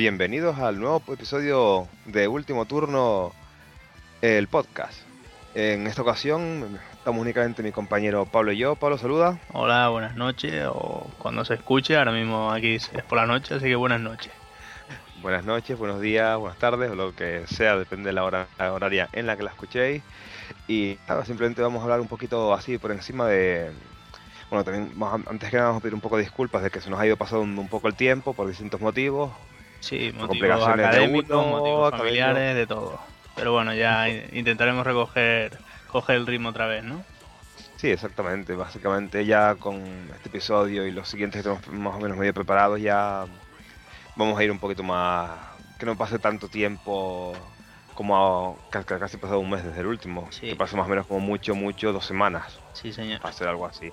[0.00, 3.34] Bienvenidos al nuevo episodio de Último Turno,
[4.22, 4.98] el podcast.
[5.54, 8.76] En esta ocasión estamos únicamente mi compañero Pablo y yo.
[8.76, 9.38] Pablo, saluda.
[9.52, 13.66] Hola, buenas noches, o cuando se escuche, ahora mismo aquí es por la noche, así
[13.66, 14.32] que buenas noches.
[15.20, 18.72] Buenas noches, buenos días, buenas tardes, o lo que sea, depende de la hora la
[18.72, 20.02] horaria en la que la escuchéis.
[20.66, 23.70] Y nada, simplemente vamos a hablar un poquito así por encima de...
[24.48, 24.94] Bueno, también
[25.28, 27.06] antes que nada vamos a pedir un poco de disculpas de que se nos ha
[27.06, 29.30] ido pasando un poco el tiempo por distintos motivos.
[29.80, 32.98] Sí, motivos de académicos, uno, motivos familiares, de todo.
[33.34, 37.02] Pero bueno, ya in- intentaremos recoger coger el ritmo otra vez, ¿no?
[37.76, 38.54] Sí, exactamente.
[38.54, 39.82] Básicamente ya con
[40.14, 43.24] este episodio y los siguientes que tenemos más o menos medio preparados ya
[44.16, 45.30] vamos a ir un poquito más...
[45.78, 47.32] Que no pase tanto tiempo
[47.94, 50.28] como a- ca- ca- casi pasado un mes desde el último.
[50.30, 50.48] Sí.
[50.50, 52.58] Que pase más o menos como mucho, mucho dos semanas.
[52.74, 53.20] Sí, señor.
[53.32, 53.90] Ser algo así.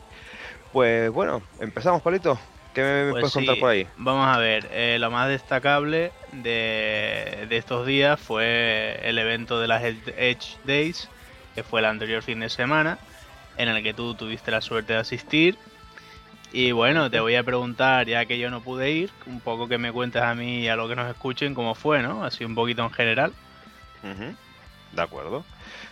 [0.73, 2.37] Pues bueno, empezamos, Palito.
[2.77, 3.87] ¿Qué me, Pues puedes contar por ahí?
[3.97, 9.67] Vamos a ver, eh, lo más destacable de, de estos días fue el evento de
[9.67, 11.09] las Edge Days,
[11.55, 12.99] que fue el anterior fin de semana,
[13.57, 15.57] en el que tú tuviste la suerte de asistir.
[16.53, 19.79] Y bueno, te voy a preguntar, ya que yo no pude ir, un poco que
[19.79, 22.23] me cuentes a mí y a los que nos escuchen cómo fue, ¿no?
[22.23, 23.33] Así un poquito en general.
[24.91, 25.43] De acuerdo.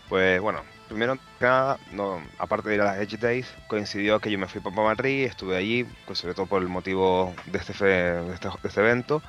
[0.08, 4.30] Pues bueno, primero que nada, no, aparte de ir a las Edge Days, coincidió que
[4.32, 7.74] yo me fui para Madrid, estuve allí, pues sobre todo por el motivo de este,
[7.74, 9.22] fe- de este, de este evento.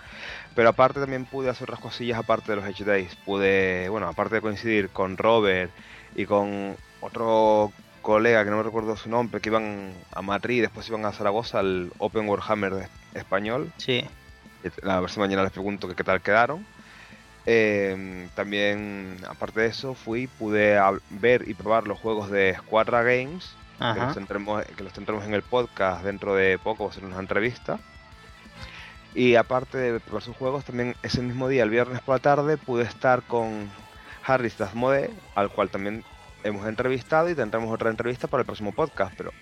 [0.55, 3.15] Pero aparte también pude hacer otras cosillas aparte de los Edge Days.
[3.25, 5.73] Pude, bueno, aparte de coincidir con Robert
[6.15, 10.61] y con otro colega que no me recuerdo su nombre, que iban a Madrid y
[10.61, 13.73] después iban a Zaragoza al Open Warhammer de- español.
[13.79, 14.05] Sí,
[14.83, 16.67] A ver si mañana les pregunto que qué tal quedaron.
[17.47, 20.79] Eh, también, aparte de eso, fui, pude
[21.11, 25.35] ver y probar los juegos de Squadra Games, que los, tendremos, que los tendremos en
[25.35, 27.79] el podcast dentro de poco, va a ser una entrevista.
[29.15, 32.57] Y aparte de probar sus juegos, también ese mismo día, el viernes por la tarde,
[32.57, 33.71] pude estar con
[34.25, 36.05] Harris Dasmode, al cual también
[36.43, 39.15] hemos entrevistado y tendremos otra entrevista para el próximo podcast.
[39.17, 39.33] Pero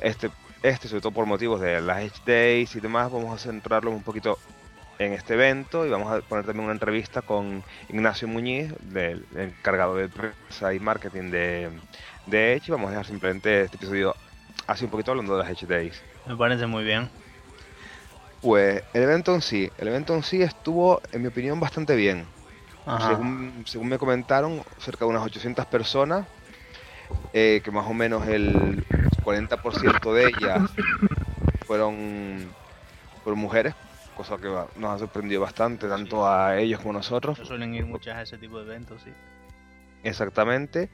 [0.00, 0.30] este,
[0.62, 4.02] este sobre todo por motivos de las Edge Days y demás, vamos a centrarlo un
[4.02, 4.38] poquito
[5.00, 9.96] en este evento y vamos a poner también una entrevista con Ignacio Muñiz, del encargado
[9.96, 11.70] de prensa y marketing de,
[12.26, 12.68] de Edge.
[12.68, 14.14] Y vamos a dejar simplemente este episodio
[14.66, 16.02] así un poquito hablando de las Edge Days.
[16.26, 17.08] Me parece muy bien.
[18.42, 22.26] Pues el evento en sí, el evento en sí estuvo, en mi opinión, bastante bien.
[23.64, 26.26] Según me comentaron, cerca de unas 800 personas,
[27.32, 28.84] eh, que más o menos el
[29.24, 30.70] 40% de ellas
[31.66, 32.46] fueron,
[33.22, 33.74] fueron mujeres,
[34.20, 37.38] cosa que va- nos ha sorprendido bastante, tanto a ellos como a nosotros.
[37.38, 39.10] No suelen ir muchas a ese tipo de eventos, sí.
[40.02, 40.90] Exactamente.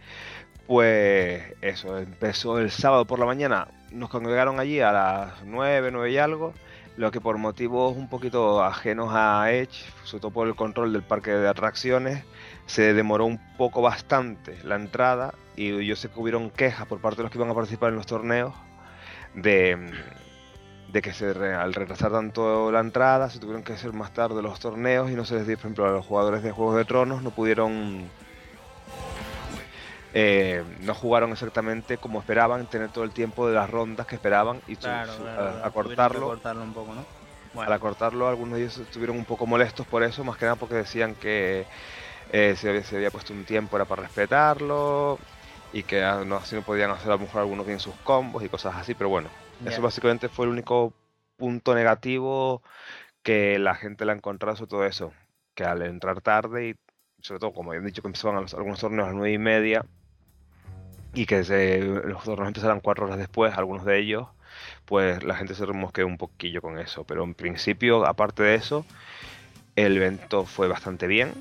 [0.66, 6.10] Pues eso, empezó el sábado por la mañana, nos congregaron allí a las 9, 9
[6.10, 6.54] y algo,
[6.96, 11.02] lo que por motivos un poquito ajenos a Edge, sobre todo por el control del
[11.02, 12.24] parque de atracciones,
[12.66, 17.18] se demoró un poco bastante la entrada y yo sé que hubieron quejas por parte
[17.18, 18.52] de los que iban a participar en los torneos
[19.34, 19.78] de,
[20.86, 24.42] de que se re- al retrasar tanto la entrada se tuvieron que hacer más tarde
[24.42, 26.84] los torneos y no se les dio, por ejemplo, a los jugadores de Juegos de
[26.84, 28.14] Tronos no pudieron
[30.12, 34.62] eh, no jugaron exactamente como esperaban, tener todo el tiempo de las rondas que esperaban
[34.66, 36.26] y Claro, su- claro, a- acortarlo.
[36.26, 37.06] cortarlo un poco, ¿no?
[37.52, 40.56] Bueno, Al acortarlo, algunos de ellos estuvieron un poco molestos por eso, más que nada
[40.56, 41.66] porque decían que
[42.30, 45.18] eh, se, había, se había puesto un tiempo era para respetarlo
[45.72, 48.44] y que ah, no, así no podían hacer a lo mejor algunos bien sus combos
[48.44, 49.32] y cosas así, pero bueno,
[49.64, 50.92] eso básicamente fue el único
[51.36, 52.62] punto negativo
[53.22, 55.12] que la gente le ha encontrado sobre todo eso,
[55.54, 56.74] que al entrar tarde y
[57.22, 59.84] sobre todo como habían dicho que empezaban algunos torneos a las nueve y media
[61.14, 64.28] y que se- los torneos empezaran cuatro horas después, algunos de ellos,
[64.84, 68.84] pues la gente se remosqueó un poquillo con eso, pero en principio, aparte de eso,
[69.76, 71.32] el evento fue bastante bien,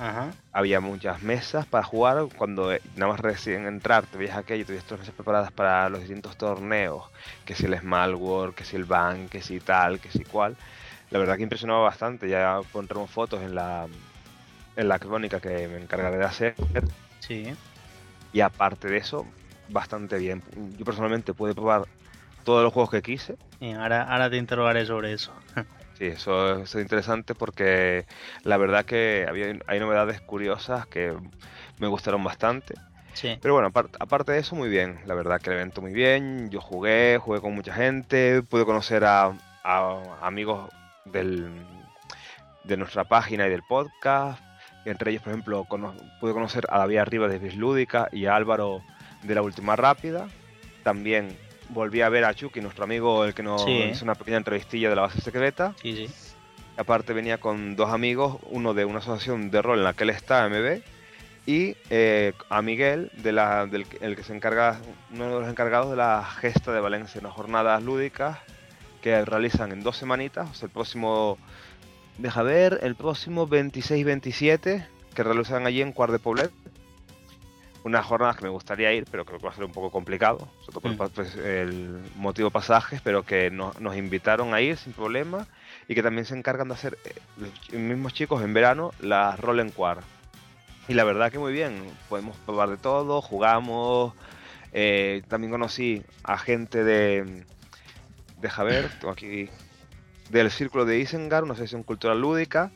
[0.00, 0.30] Ajá.
[0.52, 2.26] había muchas mesas para jugar.
[2.36, 5.52] Cuando eh, nada más recién entrar, te veías aquello, te veías todas las mesas preparadas
[5.52, 7.04] para los distintos torneos,
[7.44, 10.56] que si el Smallworld, que si el Ban, que si tal, que si cual.
[11.10, 12.30] La verdad que impresionaba bastante.
[12.30, 13.86] Ya pondremos fotos en la
[14.76, 16.54] en la crónica que me encargaré de hacer.
[17.18, 17.54] Sí.
[18.32, 19.26] Y aparte de eso,
[19.68, 20.42] bastante bien.
[20.78, 21.86] Yo personalmente pude probar
[22.44, 23.36] todos los juegos que quise.
[23.60, 25.34] Y ahora, ahora te interrogaré sobre eso.
[26.00, 28.06] Sí, eso es interesante porque
[28.42, 31.14] la verdad que había, hay novedades curiosas que
[31.78, 32.72] me gustaron bastante.
[33.12, 33.36] Sí.
[33.42, 35.00] Pero bueno, aparte, aparte de eso, muy bien.
[35.04, 36.48] La verdad que el evento muy bien.
[36.48, 38.42] Yo jugué, jugué con mucha gente.
[38.42, 40.70] Pude conocer a, a amigos
[41.04, 41.50] del,
[42.64, 44.42] de nuestra página y del podcast.
[44.86, 48.80] Entre ellos, por ejemplo, cono- pude conocer a David Arriba de Bislúdica y a Álvaro
[49.22, 50.28] de la Última Rápida.
[50.82, 51.36] También
[51.72, 53.70] volví a ver a Chucky, nuestro amigo, el que nos Sí.
[53.92, 55.74] hizo una pequeña entrevistilla de la base secreta.
[55.82, 56.14] Sí, sí.
[56.76, 60.10] Aparte venía con dos amigos, uno de una asociación de rol en la que él
[60.10, 60.80] está, MB,
[61.46, 64.78] y eh, a Miguel, de la, del el que se encarga,
[65.12, 68.38] uno de los encargados de la gesta de Valencia, unas jornadas lúdicas
[69.02, 71.38] que realizan en dos semanitas, o sea, el próximo,
[72.18, 76.50] deja ver, el próximo 26-27, que realizan allí en Cuart de Poblet.
[77.82, 80.48] Unas jornadas que me gustaría ir, pero creo que va a ser un poco complicado,
[80.60, 81.14] sobre todo por el Mm.
[81.14, 85.46] pues, el motivo pasajes, pero que no- nos invitaron a ir sin problema
[85.88, 89.60] y que también se encargan de hacer eh, los mismos chicos en verano las Roll
[89.60, 89.98] en Quar.
[90.88, 94.12] Y la verdad que muy bien, podemos probar de todo, jugamos.
[94.72, 97.44] eh, también conocí a gente de,
[98.36, 99.48] de Javier, tengo aquí,
[100.28, 102.70] del círculo de Isengard, una sesión cultural lúdica,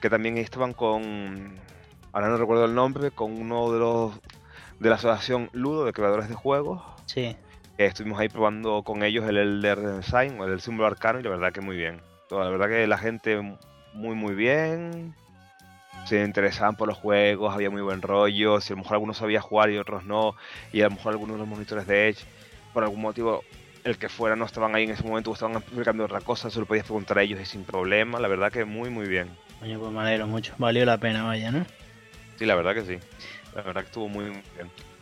[0.00, 1.56] que también estaban con,
[2.12, 4.12] ahora no recuerdo el nombre, con uno de los
[4.80, 6.82] de la asociación Ludo de creadores de juegos.
[7.06, 7.36] Sí.
[7.78, 11.30] Eh, estuvimos ahí probando con ellos el Elder Sign o el símbolo arcano y la
[11.30, 12.00] verdad que muy bien.
[12.28, 13.40] Toda, la verdad que la gente
[13.92, 15.14] muy muy bien.
[16.06, 18.60] Se interesaban por los juegos, había muy buen rollo.
[18.60, 20.34] Si a lo mejor algunos sabía jugar y otros no,
[20.72, 22.24] y a lo mejor algunos de los monitores de Edge,
[22.72, 23.44] por algún motivo,
[23.84, 26.58] el que fuera no estaban ahí en ese momento o estaban explicando otra cosa, se
[26.58, 28.18] lo podías preguntar a ellos y sin problema.
[28.18, 29.28] La verdad que muy muy bien.
[29.58, 30.54] Coño, pues me alegro mucho.
[30.56, 31.66] Valió la pena, vaya, ¿no?
[32.38, 32.98] Sí, la verdad que sí.
[33.54, 34.42] La verdad que estuvo muy, bien.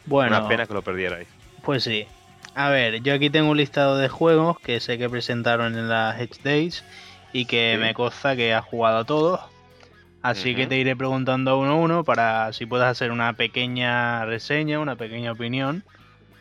[0.07, 1.29] Bueno, Una pena que lo perdierais.
[1.63, 2.07] pues sí.
[2.55, 6.19] A ver, yo aquí tengo un listado de juegos que sé que presentaron en las
[6.21, 6.85] Edge Days
[7.33, 7.81] y que Sí.
[7.81, 9.41] me consta que has jugado a todos.
[10.23, 14.81] Así que te iré preguntando uno a uno para si puedes hacer una pequeña reseña,
[14.81, 15.85] una pequeña opinión,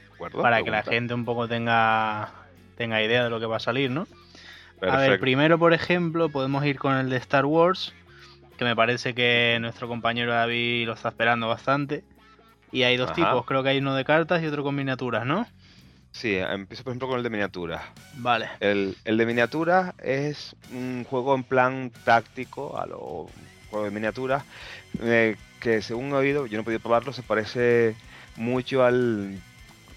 [0.09, 0.41] ¿De acuerdo?
[0.41, 2.33] para que la gente un poco tenga,
[2.75, 4.07] tenga idea de lo que va a salir, ¿no?
[4.81, 7.93] A ver, primero, por ejemplo, podemos ir con el de Star Wars,
[8.57, 12.03] que me parece que nuestro compañero David lo está esperando bastante.
[12.71, 13.15] Y hay dos Ajá.
[13.15, 15.47] tipos, creo que hay uno de cartas y otro con miniaturas, ¿no?
[16.11, 17.81] Sí, empiezo por ejemplo con el de miniaturas.
[18.15, 18.49] Vale.
[18.59, 23.27] El, el de miniaturas es un juego en plan táctico a lo
[23.69, 24.43] juego de miniaturas
[25.01, 27.95] eh, que según he oído, yo no he podido probarlo, se parece
[28.35, 29.39] mucho al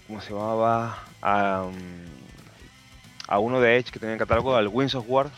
[0.07, 0.99] ¿cómo se llamaba?
[1.21, 1.65] A,
[3.27, 5.29] a uno de Edge que tenía en catálogo, al Wings of War,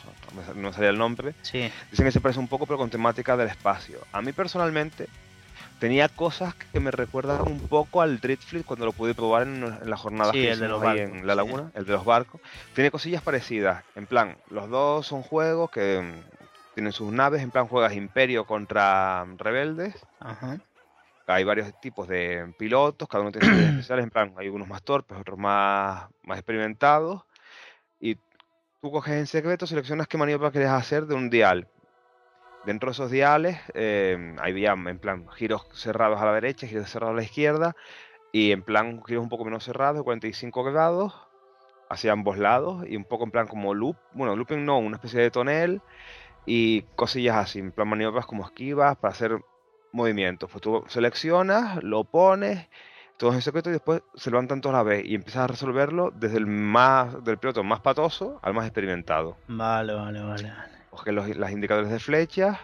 [0.56, 1.34] no me salía el nombre.
[1.42, 1.72] Sí.
[1.92, 4.00] Dicen que se parece un poco pero con temática del espacio.
[4.12, 5.08] A mí personalmente
[5.80, 9.90] tenía cosas que me recuerdan un poco al Driftfleet cuando lo pude probar en, en
[9.90, 11.38] las jornadas Sí, que el de hicimos los ahí barcos, en la sí.
[11.38, 12.42] laguna, el de los barcos.
[12.74, 17.52] Tiene cosillas parecidas, en plan, los dos son juegos que mm, tienen sus naves, en
[17.52, 19.96] plan juegas Imperio contra rebeldes.
[20.20, 20.58] Ajá.
[21.28, 24.84] Hay varios tipos de pilotos, cada uno tiene sus especiales, en plan, hay unos más
[24.84, 27.24] torpes, otros más, más experimentados.
[28.00, 28.18] Y
[28.84, 31.70] tú coges en secreto, seleccionas qué maniobra quieres hacer de un dial.
[32.66, 36.90] Dentro de esos diales eh, hay ya en plan giros cerrados a la derecha, giros
[36.90, 37.78] cerrados a la izquierda
[38.34, 41.14] y en plan giros un poco menos cerrados de 45 grados
[41.90, 45.22] hacia ambos lados y un poco en plan como loop, bueno, looping no, una especie
[45.22, 45.82] de tonel
[46.46, 49.40] y cosillas así, en plan maniobras como esquivas para hacer
[49.94, 50.52] movimientos.
[50.52, 52.68] Pues tú seleccionas, lo pones,
[53.18, 56.12] todo en secreto y después se levantan todos a la vez y empiezas a resolverlo
[56.16, 60.50] desde el más del piloto más patoso al más experimentado Vale, vale, vale.
[60.50, 60.72] vale.
[60.90, 62.58] coges los las indicadores de flechas,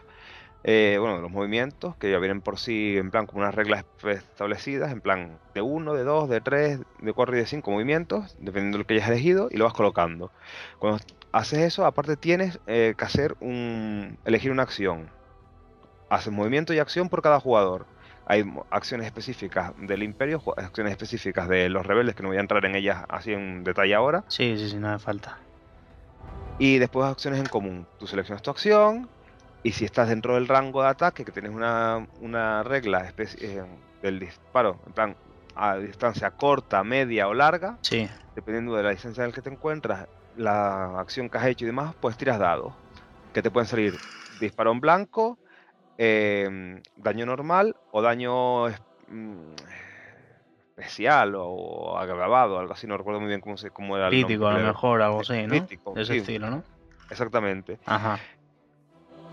[0.63, 4.91] eh, bueno, los movimientos, que ya vienen por sí en plan como unas reglas establecidas,
[4.91, 8.77] en plan de 1, de 2, de 3, de 4 y de 5 movimientos, dependiendo
[8.77, 10.31] de lo que hayas elegido, y lo vas colocando.
[10.77, 10.99] Cuando
[11.31, 14.17] haces eso, aparte tienes eh, que hacer un.
[14.25, 15.09] elegir una acción.
[16.09, 17.85] Haces movimiento y acción por cada jugador.
[18.29, 22.63] Hay acciones específicas del Imperio, acciones específicas de los rebeldes, que no voy a entrar
[22.63, 24.23] en ellas así en detalle ahora.
[24.27, 25.39] Sí, sí, sí, no hace falta.
[26.59, 27.87] Y después acciones en común.
[27.97, 29.09] Tú seleccionas tu acción
[29.63, 33.63] y si estás dentro del rango de ataque, que tienes una, una regla eh,
[34.03, 35.15] del disparo, en plan
[35.55, 38.07] a distancia corta, media o larga, Sí.
[38.35, 40.07] dependiendo de la distancia en la que te encuentras,
[40.37, 42.73] la acción que has hecho y demás, pues tiras dados.
[43.33, 43.95] Que te pueden salir
[44.39, 45.39] disparo en blanco,
[46.01, 48.69] eh, daño normal o daño
[49.09, 49.51] mm,
[50.77, 54.47] especial o agravado, algo así, no recuerdo muy bien cómo, se, cómo era el Crítico,
[54.47, 55.49] a lo mejor, algo así, ¿no?
[55.49, 56.19] Crítico, De ese sí.
[56.19, 56.63] estilo, ¿no?
[57.09, 57.79] Exactamente.
[57.85, 58.17] Ajá.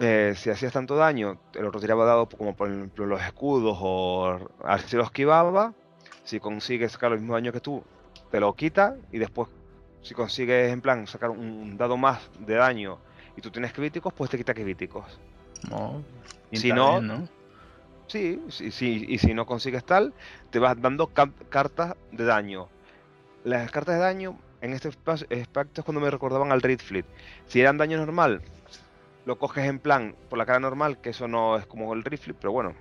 [0.00, 4.38] Eh, si hacías tanto daño, el otro tiraba dado como por ejemplo los escudos o
[4.86, 5.72] si lo esquivaba.
[6.24, 7.84] Si consigues sacar el mismo daño que tú,
[8.32, 9.48] te lo quita y después
[10.02, 12.98] si consigues en plan sacar un dado más de daño
[13.36, 15.20] y tú tienes críticos, pues te quita críticos.
[15.70, 16.02] Oh,
[16.52, 17.28] Si no- bien, ¿no?
[18.08, 20.14] Sí, sí, sí, y si no consigues tal,
[20.50, 22.68] te vas dando ca- cartas de daño.
[23.42, 27.06] Las cartas de daño en este aspecto es cuando me recordaban al Fleet.
[27.46, 28.42] Si eran daño normal,
[29.24, 32.36] lo coges en plan por la cara normal, que eso no es como el Fleet,
[32.40, 32.74] pero bueno.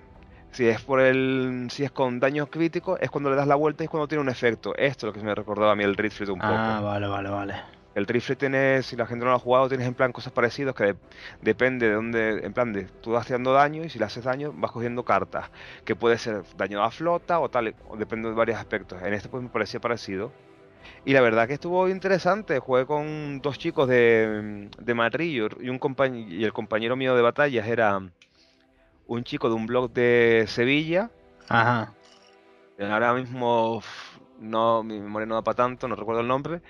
[0.52, 3.82] Si es por el, si es con daño crítico, es cuando le das la vuelta
[3.82, 4.74] y es cuando tiene un efecto.
[4.76, 6.52] Esto es lo que me recordaba a mí el Fleet un poco.
[6.52, 7.54] Ah, vale, vale, vale.
[7.96, 10.74] El rifle tiene, si la gente no lo ha jugado, tienes en plan cosas parecidas
[10.74, 10.96] que de-
[11.40, 14.52] depende de dónde, en plan de tú vas haciendo daño y si le haces daño
[14.54, 15.50] vas cogiendo cartas,
[15.84, 19.00] que puede ser daño a flota o tal, o depende de varios aspectos.
[19.02, 20.30] En este pues me parecía parecido.
[21.06, 25.80] Y la verdad que estuvo interesante, jugué con dos chicos de, de Madrid y, un
[25.80, 27.98] compañ- y el compañero mío de batallas era
[29.06, 31.10] un chico de un blog de Sevilla.
[31.48, 31.94] Ajá.
[32.78, 33.82] Ahora mismo
[34.38, 36.60] no, mi memoria no da para tanto, no recuerdo el nombre,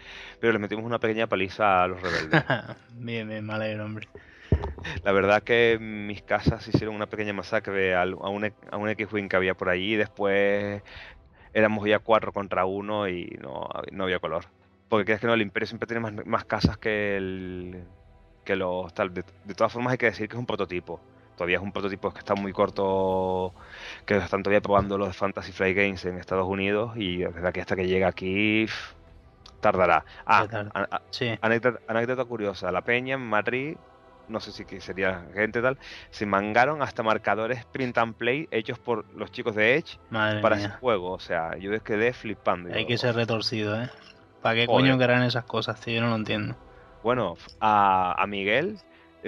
[0.40, 2.42] pero le metimos una pequeña paliza a los rebeldes.
[2.94, 4.08] bien, bien, me alegro, hombre.
[5.04, 9.28] La verdad que mis casas hicieron una pequeña masacre a un, e- a un X-Wing
[9.28, 10.82] que había por allí y después
[11.52, 14.44] éramos ya cuatro contra uno y no, no había color.
[14.88, 17.84] Porque crees que no, el Imperio siempre tiene más, más casas que el
[18.44, 19.12] que los tal.
[19.12, 21.00] De, de todas formas hay que decir que es un prototipo.
[21.36, 23.54] Todavía es un prototipo que está muy corto,
[24.06, 27.76] que están todavía probando los Fantasy Flight Games en Estados Unidos y desde aquí hasta
[27.76, 28.66] que llegue aquí
[29.60, 30.04] tardará.
[30.26, 31.38] Ah, a- a- Sí.
[31.40, 33.76] Anécdota, anécdota curiosa, la Peña en Madrid,
[34.26, 35.78] no sé si que sería gente tal,
[36.10, 40.56] se mangaron hasta marcadores print and play hechos por los chicos de Edge Madre para
[40.56, 40.80] ese mía.
[40.80, 41.12] juego.
[41.12, 42.70] O sea, yo quedé flipando.
[42.74, 43.90] Hay Yo, que ser retorcido, ¿eh?
[44.42, 44.84] ¿Para qué Joder.
[44.84, 45.94] coño querrán esas cosas, tío?
[45.96, 46.56] Yo no lo entiendo.
[47.02, 48.80] Bueno, a, a Miguel,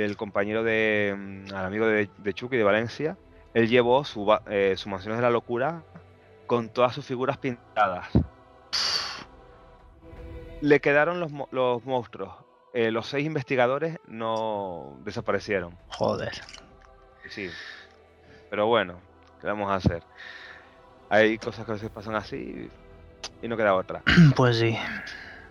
[0.04, 1.14] el compañero de.
[1.16, 3.16] mm, al amigo de, de Chucky de Valencia,
[3.54, 5.82] él llevó su, eh, su Mansiones de la Locura
[6.46, 8.08] con todas sus figuras pintadas.
[10.60, 12.34] Le quedaron los, los monstruos.
[12.72, 15.76] Eh, los seis investigadores no desaparecieron.
[15.88, 16.32] Joder.
[17.28, 17.50] Sí.
[18.50, 19.00] Pero bueno,
[19.40, 20.02] ¿qué vamos a hacer?
[21.08, 22.70] Hay cosas que a veces pasan así
[23.42, 24.02] y no queda otra.
[24.36, 24.76] Pues sí.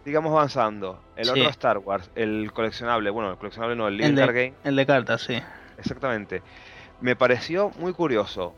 [0.08, 1.02] Sigamos avanzando.
[1.18, 1.32] El Sí.
[1.32, 4.86] otro Star Wars, el coleccionable, bueno, el coleccionable no, el El de- Game, El de
[4.86, 5.38] cartas, sí.
[5.78, 6.42] exactamente.
[7.02, 8.56] Me pareció muy curioso.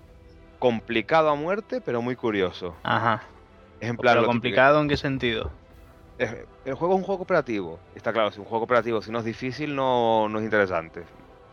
[0.59, 2.75] Complicado a muerte, pero muy curioso.
[2.83, 3.23] Ajá.
[3.79, 5.49] Es en plan, Pero lo típico- complicado, ¿en qué sentido?
[6.19, 7.79] es- el juego es un juego cooperativo.
[7.95, 11.03] Está claro, si un juego cooperativo, si no es difícil, no, no es interesante.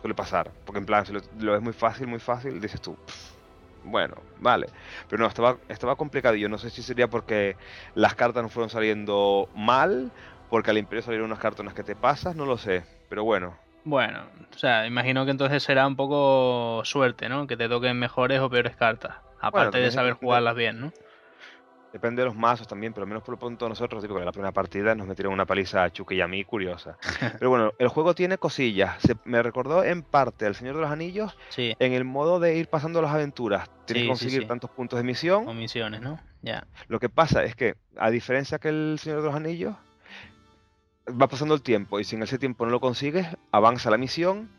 [0.02, 0.50] Suele pasar.
[0.66, 3.32] Porque en plan, si lo, lo ves muy fácil, muy fácil, dices tú, "Pff,
[3.86, 4.66] bueno, vale.
[5.08, 5.96] Pero no, estaba, estaba
[6.36, 7.56] Yo no sé si sería porque
[7.94, 10.10] las cartas no fueron saliendo mal,
[10.50, 12.84] porque al Imperio salieron unas cartas en las que te pasas, no lo sé.
[13.08, 17.46] Pero bueno, Bueno, o sea, imagino que entonces será un poco suerte, ¿no?
[17.46, 19.16] Que te toquen mejores o peores cartas.
[19.40, 20.92] Aparte de saber jugarlas bien, ¿no?
[21.96, 24.26] Depende de los mazos también, pero al menos por lo pronto nosotros, tipo, que en
[24.26, 26.98] la primera partida nos metieron una paliza a Chucky y a mí, curiosa.
[27.38, 29.00] Pero bueno, el juego tiene cosillas.
[29.02, 32.56] Se- me recordó en parte al Señor de los Anillos Sí, en el modo de
[32.56, 33.68] ir pasando las aventuras.
[33.86, 34.46] Tienes Sí, que conseguir sí.
[34.48, 35.44] tantos puntos de misión.
[35.44, 36.20] con misiones, ¿no?
[36.42, 36.66] Ya.
[36.88, 39.74] Lo que pasa es que, a diferencia que el Señor de los Anillos,
[41.08, 44.50] va pasando el tiempo y si en ese tiempo no lo consigues, avanza la misión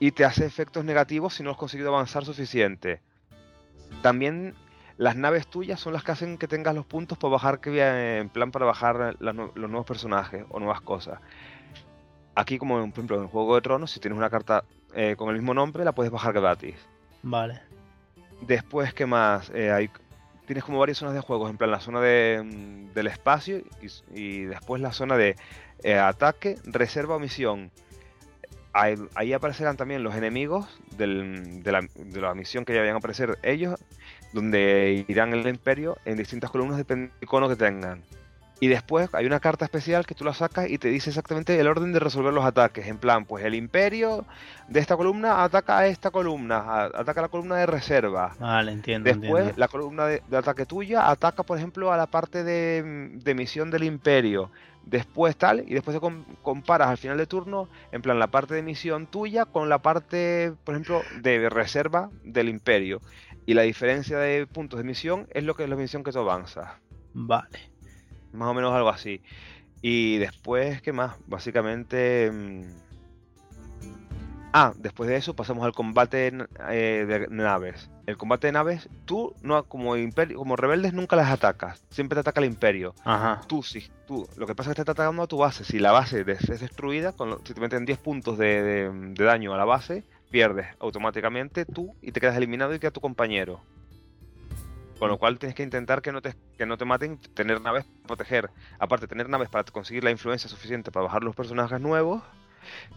[0.00, 3.00] y te hace efectos negativos si no has conseguido avanzar suficiente.
[4.02, 4.54] También
[4.96, 8.18] las naves tuyas son las que hacen que tengas los puntos para bajar, que eh,
[8.18, 11.18] en plan para bajar las los nuevos personajes o nuevas cosas.
[12.36, 15.28] Aquí, como en, por ejemplo en Juego de Tronos, si tienes una carta eh, con
[15.30, 16.74] el mismo nombre, la puedes bajar gratis.
[17.22, 17.60] Vale.
[18.40, 19.50] Después, ¿qué más?
[19.54, 19.88] Eh, hay,
[20.46, 23.62] tienes como varias zonas de juegos, en plan la zona de, mm, del espacio
[24.12, 25.36] y, después la zona de
[25.84, 27.70] eh, ataque, reserva o misión.
[28.72, 32.96] Ahí, ahí aparecerán también los enemigos del- de, la, de la misión que ya vayan
[32.96, 33.78] a aparecer ellos,
[34.34, 38.02] donde irán el imperio en distintas columnas depende del icono que tengan.
[38.60, 41.66] Y después hay una carta especial que tú la sacas y te dice exactamente el
[41.66, 42.86] orden de resolver los ataques.
[42.86, 44.24] En plan, pues el imperio
[44.68, 48.34] de esta columna ataca a esta columna, a- ataca a la columna de reserva.
[48.38, 49.54] Vale, entiendo, Después, entiendo.
[49.60, 53.70] la columna de, de ataque tuya ataca, por ejemplo, a la parte de, de misión
[53.70, 54.50] del imperio.
[54.86, 58.54] Después tal, y después te com- comparas al final de turno, en plan, la parte
[58.54, 63.00] de misión tuya con la parte, por ejemplo, de reserva del imperio.
[63.46, 66.18] Y la diferencia de puntos de misión es lo que es la misión que tú
[66.20, 66.70] avanzas.
[67.12, 67.58] Vale.
[68.32, 69.22] Más o menos algo así.
[69.82, 71.16] Y después, ¿qué más?
[71.26, 72.30] Básicamente...
[72.32, 72.62] mm,
[74.56, 76.32] Ah, después de eso pasamos al combate
[76.70, 77.90] eh, de naves.
[78.06, 81.82] El combate de naves, tú no como imperio, como rebeldes nunca las atacas.
[81.90, 82.94] Siempre te ataca el imperio.
[83.04, 83.40] Ajá.
[83.48, 84.28] Tú sí, tú.
[84.36, 85.64] Lo que pasa es que te está atacando a tu base.
[85.64, 89.52] Si la base es destruida, con si te meten 10 puntos de, de- de daño
[89.54, 90.04] a la base,
[90.34, 93.62] pierdes automáticamente tú y te quedas eliminado y queda tu compañero.
[94.98, 97.84] Con lo cual tienes que intentar que no te, que no te maten, tener naves
[97.84, 98.50] para proteger.
[98.80, 102.20] Aparte, tener naves para conseguir la influencia suficiente para bajar los personajes nuevos,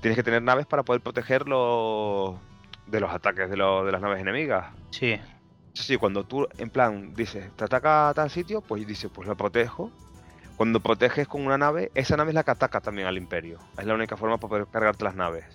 [0.02, 2.40] tienes que tener naves para poder protegerlos
[2.88, 4.74] de los ataques de, lo- de las naves enemigas.
[4.90, 5.22] Sí.
[5.74, 9.28] Sí, sí, cuando tú, en plan, dices, te ataca a tal sitio, pues dices, pues
[9.28, 9.92] lo protejo.
[10.56, 13.60] Cuando proteges con una nave, esa nave es la que ataca también al imperio.
[13.78, 15.46] Es la única forma para poder cargarte las naves.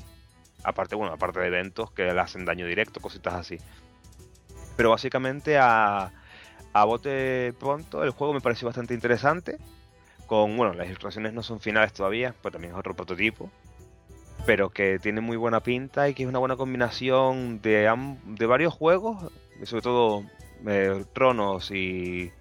[0.65, 3.59] Aparte, bueno, aparte de eventos que le hacen daño directo, cositas así.
[4.77, 6.13] Pero básicamente a,
[6.73, 9.59] a bote pronto, el juego me pareció bastante interesante.
[10.27, 13.51] con, bueno, las ilustraciones no son finales todavía, pues también es otro prototipo,
[14.47, 17.93] pero que tiene muy buena pinta y que es una buena combinación de,
[18.25, 19.31] de varios juegos,
[19.65, 20.25] sobre todo
[20.67, 22.33] eh, Tronos y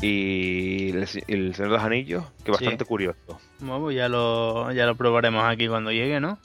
[0.00, 3.38] y el, Señor de los Anillos, que bastante curioso.
[3.60, 6.38] Bueno, pues ya lo, ya lo probaremos aquí cuando llegue, ¿no?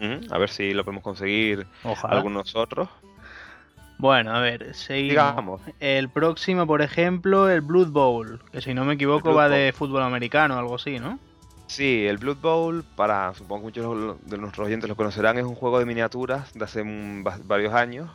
[0.00, 1.66] A ver si lo podemos conseguir
[2.04, 2.88] algunos otros.
[3.98, 5.60] Bueno, a ver, seguimos.
[5.78, 10.02] El próximo, por ejemplo, el Blood Bowl, que si no me equivoco va de fútbol
[10.02, 11.18] americano o algo así, ¿no?
[11.66, 15.54] Sí, el Blood Bowl, para supongo que muchos de nuestros oyentes lo conocerán, es un
[15.54, 16.82] juego de miniaturas de hace
[17.44, 18.10] varios años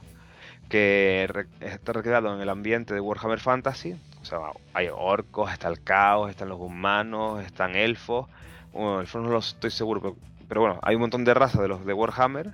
[0.69, 1.29] que
[1.61, 3.95] está recreado en el ambiente de Warhammer Fantasy.
[4.21, 4.39] O sea,
[4.73, 8.27] hay orcos, está el caos, están los humanos, están elfos.
[8.73, 10.15] Bueno, elfos no lo estoy seguro, pero,
[10.47, 12.51] pero bueno, hay un montón de razas de los de Warhammer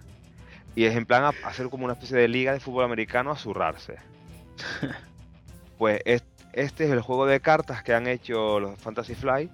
[0.76, 3.98] y es en plan hacer como una especie de liga de fútbol americano a zurrarse.
[5.78, 9.50] pues este es el juego de cartas que han hecho los Fantasy Fly.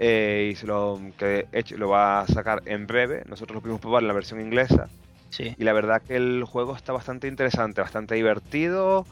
[0.00, 3.24] Eh, y se lo, que hecho, lo va a sacar en breve.
[3.26, 4.88] Nosotros lo pudimos probar en la versión inglesa.
[5.30, 5.54] Sí.
[5.58, 9.04] Y la verdad que el juego está bastante interesante, bastante divertido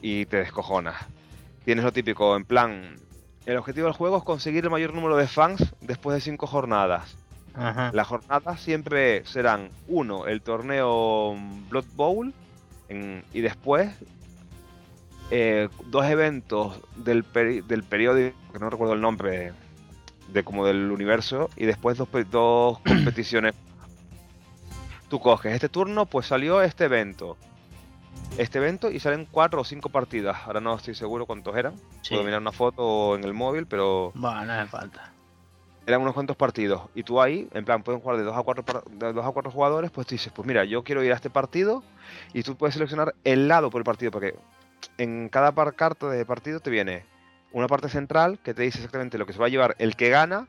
[0.00, 0.96] y te descojonas.
[1.64, 2.96] Tienes lo típico, en plan,
[3.46, 7.16] el objetivo del juego es conseguir el mayor número de fans después de cinco jornadas.
[7.56, 11.36] Las jornadas siempre serán uno, el torneo
[11.68, 12.34] Blood Bowl
[13.32, 13.90] y después
[15.30, 17.24] eh, dos eventos del,
[17.66, 19.52] del periódico, que no recuerdo el nombre,
[20.28, 23.54] de como del universo, y después dos, dos competiciones.
[25.08, 27.36] Tú coges este turno, pues salió este evento.
[28.36, 30.36] Este evento y salen cuatro o cinco partidas.
[30.44, 31.74] Ahora no estoy seguro cuántos eran.
[32.08, 34.12] Puedo mirar una foto en el móvil, pero.
[34.14, 35.13] Bueno, no hace falta
[35.86, 36.82] eran unos cuantos partidos.
[36.94, 39.50] Y tú ahí, en plan, pueden jugar de dos a cuatro, de dos a cuatro
[39.50, 41.82] jugadores, pues tú dices, pues mira, yo quiero ir a este partido
[42.32, 44.34] y tú puedes seleccionar el lado por el partido, porque
[44.98, 47.04] en cada carta de partido te viene
[47.52, 50.10] una parte central que te dice exactamente lo que se va a llevar el que
[50.10, 50.48] gana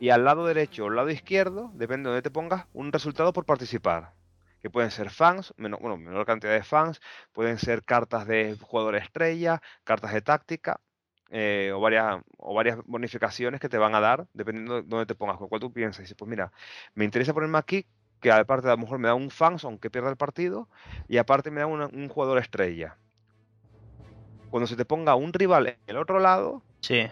[0.00, 3.32] y al lado derecho o al lado izquierdo, depende de donde te pongas, un resultado
[3.32, 4.12] por participar.
[4.60, 7.00] Que pueden ser fans, menos, bueno, menor cantidad de fans,
[7.32, 10.80] pueden ser cartas de jugador estrella, cartas de táctica,
[11.30, 15.14] eh, o, varias, o varias bonificaciones que te van a dar dependiendo de dónde te
[15.14, 16.00] pongas, con cuál tú piensas.
[16.00, 16.52] Y dices, pues mira,
[16.94, 17.86] me interesa ponerme aquí,
[18.20, 20.68] que aparte a lo mejor me da un fans, aunque pierda el partido,
[21.08, 22.96] y aparte me da un jugador estrella.
[24.50, 27.08] Cuando se te ponga un rival en el otro lado, sí.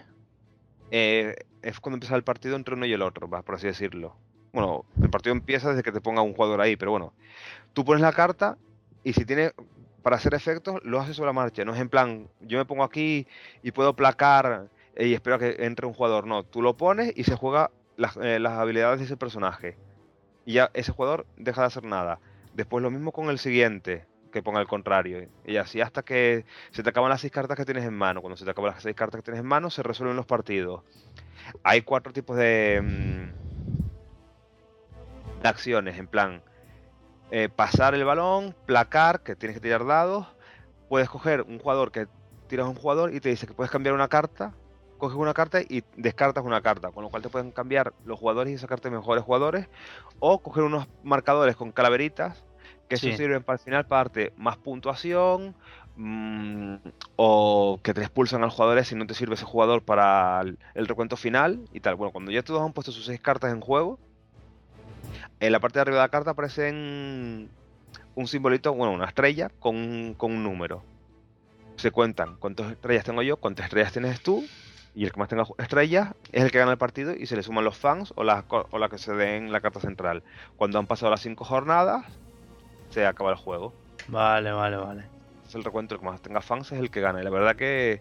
[0.94, 4.14] Eh, es cuando empieza el partido entre uno y el otro, por así decirlo.
[4.53, 7.14] Bueno, el partido empieza desde que te ponga un jugador ahí, pero bueno,
[7.72, 8.59] tú pones la carta
[9.03, 9.53] y si tiene
[10.03, 11.65] para hacer efectos lo hace sobre la marcha.
[11.65, 13.27] No es en plan, yo me pongo aquí
[13.62, 16.27] y puedo placar y espero que entre un jugador.
[16.27, 19.77] No, tú lo pones y se juega las, eh, las habilidades de ese personaje.
[20.45, 22.19] Y ya ese jugador deja de hacer nada.
[22.55, 25.29] Después lo mismo con el siguiente, que ponga el contrario.
[25.47, 28.21] Y así hasta que se te acaban las seis cartas que tienes en mano.
[28.21, 30.83] Cuando se te acaban las seis cartas que tienes en mano, se resuelven los partidos.
[31.62, 33.31] Hay cuatro tipos de, mm,
[35.43, 36.43] de acciones, en plan
[37.35, 40.27] eh, pasar el balón, placar, que tienes que tirar dados.
[40.90, 42.07] Puedes coger un jugador que
[42.47, 44.53] tiras un jugador y te dice que puedes cambiar una carta.
[44.99, 48.53] Coges una carta y descartas una carta, con lo cual te pueden cambiar los jugadores
[48.53, 49.66] y sacarte mejores jugadores.
[50.18, 52.45] O coger unos marcadores con calaveritas,
[52.87, 55.57] que eso sirven para el final para darte más puntuación,
[55.97, 56.75] mm,
[57.16, 60.59] o que te expulsan a los jugadores si no te sirve ese jugador para el,
[60.75, 61.95] el, recuento final y tal.
[61.95, 63.99] Bueno, cuando ya todos han puesto sus seis cartas en juego,
[65.43, 69.77] en la parte de arriba de la carta aparece un simbolito, bueno, una estrella con,
[70.17, 70.85] un número.
[71.75, 74.47] Se cuentan cuántas estrellas tengo yo, cuántas estrellas tienes tú,
[74.95, 77.43] y el que más tenga estrellas es el que gana el partido y se le
[77.43, 80.23] suman los fans o las o la que se den en la carta central.
[80.57, 82.05] Cuando han pasado las cinco jornadas,
[82.91, 83.75] se acaba el juego.
[84.07, 85.07] Vale, vale, vale.
[85.49, 87.21] Es el recuento, el que más tenga fans es el que gana.
[87.21, 88.01] Y la verdad que,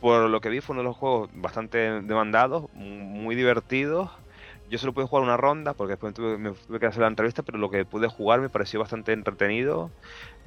[0.00, 4.10] por lo que vi, fue uno de los juegos bastante demandados, muy divertidos
[4.70, 7.42] yo solo pude jugar una ronda porque después tuve, me tuve que hacer la entrevista,
[7.42, 9.90] pero lo que pude jugar me pareció bastante entretenido,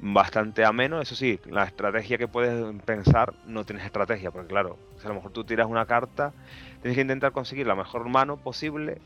[0.00, 1.00] bastante ameno.
[1.00, 5.32] Eso sí, la estrategia que puedes pensar no tienes estrategia, porque claro, a lo mejor
[5.32, 6.32] tú tiras una carta,
[6.80, 8.98] tienes que intentar conseguir la mejor mano posible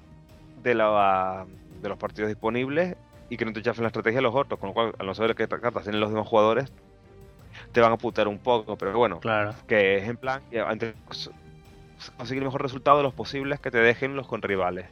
[0.62, 1.46] de, la,
[1.80, 2.96] de los partidos disponibles
[3.30, 5.14] y que no te chafen la estrategia de los otros, con lo cual, al no
[5.14, 6.72] saber qué cartas tienen los demás jugadores,
[7.72, 9.54] te van a putar un poco, pero bueno, claro.
[9.66, 10.42] que es en plan
[12.16, 14.86] conseguir el mejor resultado de los posibles que te dejen los con rivales.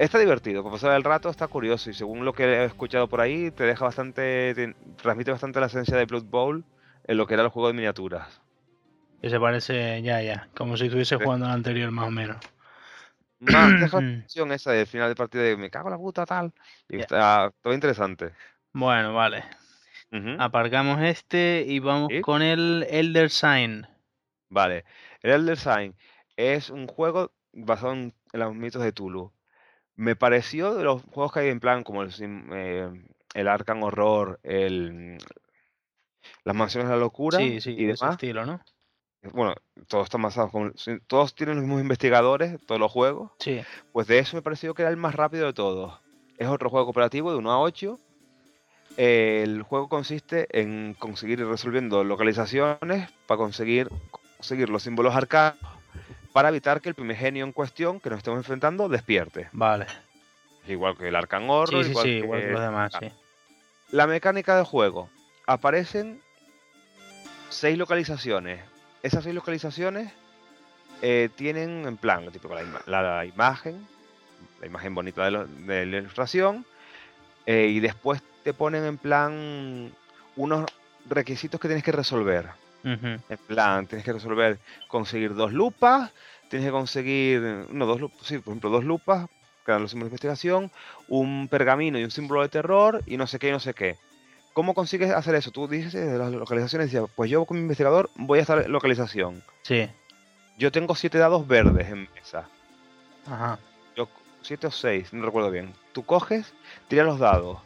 [0.00, 3.20] Está divertido, por pasar el rato está curioso y según lo que he escuchado por
[3.20, 6.64] ahí, te deja bastante, transmite bastante la esencia de Blood Bowl
[7.04, 8.40] en lo que era el juego de miniaturas.
[9.20, 12.38] Que se parece, ya, ya, como si estuviese jugando al anterior más o menos.
[13.40, 16.24] Más, deja la opción esa del final del partido de me cago en la puta
[16.24, 16.54] tal.
[16.88, 18.30] Y está todo interesante.
[18.72, 19.44] Bueno, vale.
[20.38, 23.86] Aparcamos este y vamos con el Elder Sign.
[24.48, 24.86] Vale,
[25.20, 25.94] el Elder Sign
[26.38, 29.30] es un juego basado en los mitos de Tulu.
[30.00, 32.10] Me pareció de los juegos que hay en plan como el,
[32.54, 32.88] eh,
[33.34, 35.18] el Arkham Horror, el,
[36.42, 38.14] las Mansiones de la Locura Sí, sí, y de ese demás.
[38.14, 38.60] estilo, ¿no?
[39.34, 39.54] Bueno,
[39.88, 40.72] todos están basados con,
[41.06, 43.30] todos tienen los mismos investigadores, todos los juegos.
[43.40, 43.60] Sí.
[43.92, 46.00] Pues de eso me pareció que era el más rápido de todos.
[46.38, 48.00] Es otro juego cooperativo de 1 a 8.
[48.96, 53.90] El juego consiste en conseguir ir resolviendo localizaciones para conseguir
[54.38, 55.58] conseguir los símbolos arcanos
[56.32, 59.48] para evitar que el primigenio en cuestión que nos estemos enfrentando despierte.
[59.52, 59.86] Vale.
[60.68, 63.10] Igual que el Arcan Horror, Sí, sí, igual sí, que- igual que los demás, sí.
[63.90, 65.10] La mecánica del juego.
[65.46, 66.20] Aparecen
[67.48, 68.62] seis localizaciones.
[69.02, 70.12] Esas seis localizaciones
[71.02, 73.86] eh, tienen en plan lo típico, la, ima- la- la imagen,
[74.60, 76.66] la imagen bonita de, lo- de la ilustración,
[77.46, 79.92] eh, y después te ponen en plan
[80.36, 80.66] unos
[81.08, 82.50] requisitos que tienes que resolver.
[82.82, 86.12] En plan, tienes que resolver, conseguir dos lupas,
[86.48, 87.40] tienes que conseguir,
[87.70, 89.28] no, dos lupas, sí, por ejemplo, dos lupas,
[89.64, 90.70] que dan los símbolos de investigación,
[91.08, 93.96] un pergamino y un símbolo de terror, y no sé qué y no sé qué.
[94.52, 95.50] ¿Cómo consigues hacer eso?
[95.50, 99.42] Tú dices de las localizaciones, dices, pues yo como investigador voy a esta localización.
[99.62, 99.88] Sí.
[100.58, 102.48] Yo tengo siete dados verdes en mesa.
[103.26, 103.58] Ajá.
[103.96, 104.08] Yo,
[104.42, 105.72] siete o seis, no recuerdo bien.
[105.92, 106.52] Tú coges,
[106.88, 107.58] tiras los dados.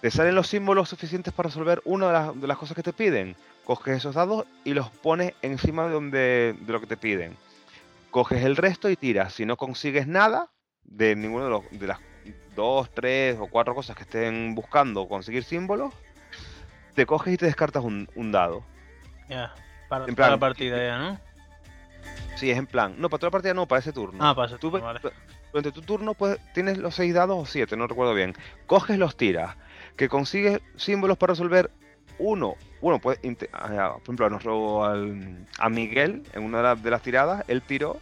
[0.00, 2.92] Te salen los símbolos suficientes para resolver una de las, de las cosas que te
[2.92, 3.34] piden.
[3.64, 7.36] Coges esos dados y los pones encima de, donde, de lo que te piden.
[8.10, 9.34] Coges el resto y tiras.
[9.34, 10.50] Si no consigues nada
[10.84, 11.98] de ninguno de, los, de las
[12.54, 15.92] dos, tres o cuatro cosas que estén buscando conseguir símbolos,
[16.94, 18.62] te coges y te descartas un, un dado.
[19.28, 19.52] Ya.
[19.88, 21.20] Para En toda la plan, partida ya, ¿no?
[22.36, 22.94] Sí, es en plan.
[22.98, 24.18] No, para toda la partida no, para ese turno.
[24.24, 25.00] Ah, para ese turno, vale.
[25.52, 28.34] Durante tu turno pues, tienes los seis dados o siete, no recuerdo bien.
[28.66, 29.56] Coges los tiras.
[29.98, 31.70] Que consigues símbolos para resolver
[32.18, 32.54] uno.
[32.80, 37.02] Bueno, pues, por ejemplo, nos robó al- a Miguel en una de, las- de las
[37.02, 37.44] tiradas.
[37.48, 37.98] Él tiró.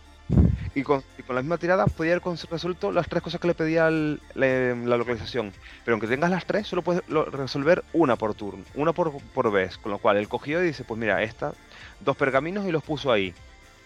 [0.74, 4.20] Y con, la misma tirada podía haber resuelto las tres cosas que le pedía el-
[4.34, 5.52] la localización.
[5.84, 9.78] Pero aunque tengas las tres, solo puedes resolver una por turno, una por, por vez.
[9.78, 11.54] Con lo cual él cogió y dice, pues mira, esta,
[12.00, 13.32] dos pergaminos y los puso ahí.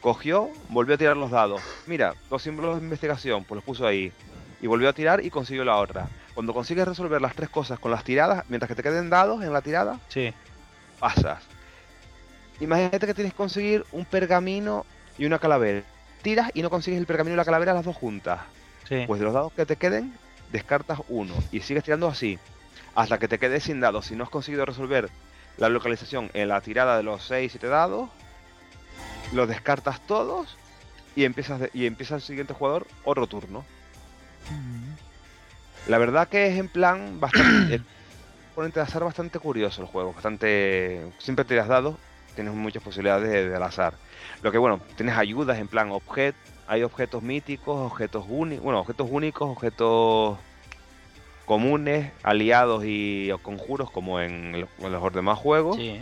[0.00, 1.60] Cogió, volvió a tirar los dados.
[1.86, 4.12] Mira, dos símbolos de investigación, pues los puso ahí.
[4.60, 6.08] Y volvió a tirar y consiguió la otra.
[6.40, 9.52] Cuando consigues resolver las tres cosas con las tiradas, mientras que te queden dados en
[9.52, 10.32] la tirada, Sí.
[10.98, 11.42] pasas.
[12.60, 14.86] Imagínate que tienes que conseguir un pergamino
[15.18, 15.82] y una calavera.
[16.22, 18.40] Tiras y no consigues el pergamino y la calavera las dos juntas.
[18.88, 19.04] Sí.
[19.06, 20.14] Pues de los dados que te queden,
[20.50, 21.34] descartas uno.
[21.52, 22.38] Y sigues tirando así.
[22.94, 24.06] Hasta que te quedes sin dados.
[24.06, 25.10] Si no has conseguido resolver
[25.58, 28.08] la localización en la tirada de los 6 7 dados,
[29.34, 30.56] los descartas todos
[31.14, 33.62] y empiezas de- y empieza el siguiente jugador otro turno.
[35.86, 37.80] La verdad que es en plan bastante.
[38.50, 40.12] componente de azar bastante curioso el juego.
[40.12, 41.00] Bastante.
[41.18, 41.96] Siempre tiras dados,
[42.34, 43.94] tienes muchas posibilidades de, del azar.
[44.42, 46.38] Lo que bueno, tienes ayudas en plan objeto.
[46.66, 48.62] Hay objetos míticos, objetos únicos.
[48.64, 50.38] Bueno, objetos únicos, objetos
[51.46, 55.76] comunes, aliados y conjuros como en los, en los demás juegos.
[55.76, 56.00] Sí.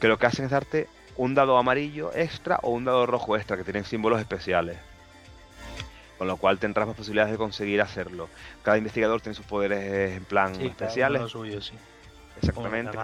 [0.00, 3.56] Que lo que hacen es darte un dado amarillo extra o un dado rojo extra
[3.56, 4.78] que tienen símbolos especiales.
[6.24, 8.30] Con lo cual tendrás más posibilidades de conseguir hacerlo.
[8.62, 11.20] Cada investigador tiene sus poderes en plan Sí, cada uno especiales.
[11.20, 11.74] lo suyo, sí.
[12.38, 12.96] Exactamente.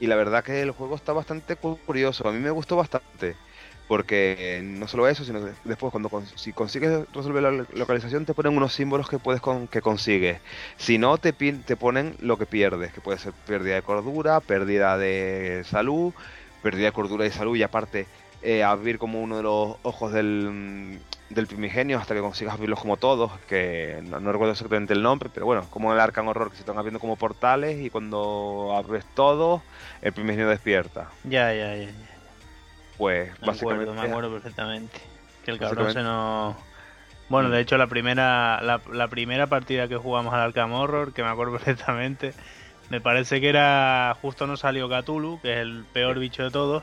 [0.00, 2.26] Y la verdad que el juego está bastante cu- curioso.
[2.28, 3.36] A mí me gustó bastante.
[3.86, 7.66] Porque eh, no solo eso, sino que después cuando cons- si consigues resolver la lo-
[7.72, 10.40] localización te ponen unos símbolos que puedes con, que consigues.
[10.76, 14.98] Si no te, te ponen lo que pierdes, que puede ser pérdida de cordura, pérdida
[14.98, 16.12] de salud,
[16.64, 18.08] pérdida de cordura y salud y aparte
[18.42, 20.98] eh, abrir como uno de los ojos del, mm,
[21.30, 25.30] del primigenio hasta que consigas abrirlos como todos, que no, no recuerdo exactamente el nombre,
[25.32, 29.04] pero bueno, como el Arcan Horror que se están abriendo como portales y cuando abres
[29.14, 29.60] todos
[30.00, 31.10] el primigenio despierta.
[31.24, 31.84] Ya, ya, ya.
[31.84, 31.92] ya.
[32.96, 34.98] Pues Me básicamente acuerdo, me acuerdo perfectamente.
[35.44, 36.56] Que el cabrón se nos...
[37.28, 37.52] Bueno, Mm.
[37.52, 41.28] de hecho la primera la, la primera partida que jugamos al Arkham Horror, que me
[41.28, 42.32] acuerdo perfectamente,
[42.88, 46.82] me parece que era justo no salió Cthulhu, que es el peor bicho de todos.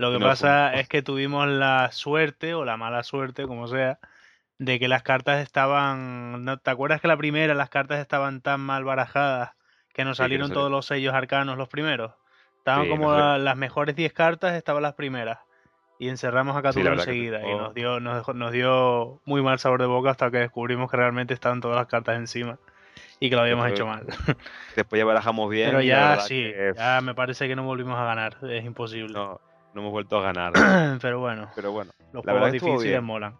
[0.00, 3.66] Lo que No, pasa fue- es que tuvimos la suerte o la mala suerte, como
[3.68, 3.98] sea,
[4.58, 8.60] de que las cartas estaban, ¿no te acuerdas que la primera las cartas estaban tan
[8.60, 9.50] mal barajadas
[9.92, 12.12] que nos Sí, que no salieron todos los sellos arcanos los primeros?
[12.58, 15.38] Estaban Sí, como la- las mejores 10 cartas, estaban las primeras.
[15.98, 19.20] Y encerramos a Sí, Cthulhu que enseguida y tocó- nos dio, nos, dejó- nos dio
[19.26, 22.58] muy mal sabor de boca hasta que descubrimos que realmente estaban todas las cartas encima
[23.18, 24.06] y que lo habíamos Después- hecho mal.
[24.76, 25.68] Después ya barajamos bien.
[25.68, 29.12] Pero ya sí, que, ya me parece que no volvimos a ganar, es imposible.
[29.12, 29.40] no,
[29.74, 30.52] no hemos vuelto a ganar.
[31.00, 33.34] Pero bueno, Pero bueno, los la juegos difíciles molan.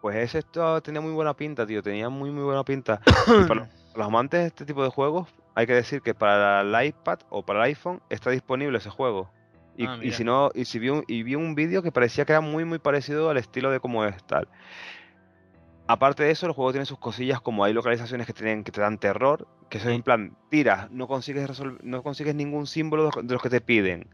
[0.00, 1.82] pues ese esto tenía muy buena pinta, tío.
[1.82, 3.00] Tenía muy, muy buena pinta.
[3.44, 6.86] Y para los, amantes de este tipo de juegos, hay que decir que para el
[6.88, 9.30] iPad o para el iPhone está disponible ese juego.
[9.76, 12.24] Y, Ah, y si no, y si vi un, y vi un vídeo que parecía
[12.24, 14.46] que era muy muy parecido al estilo de cómo es tal.
[15.86, 18.80] Aparte de eso, el juego tiene sus cosillas como hay localizaciones que tienen que te
[18.80, 19.90] dan terror, que Sí.
[19.90, 24.08] en plan, tiras, no consigues resol- no consigues ningún símbolo de los que te piden.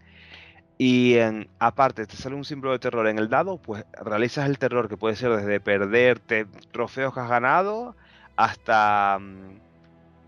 [0.82, 4.58] Y en- aparte, te sale un símbolo de terror en el dado, pues realizas el
[4.58, 7.94] terror que puede ser desde perderte trofeos que has ganado
[8.34, 9.58] hasta mm,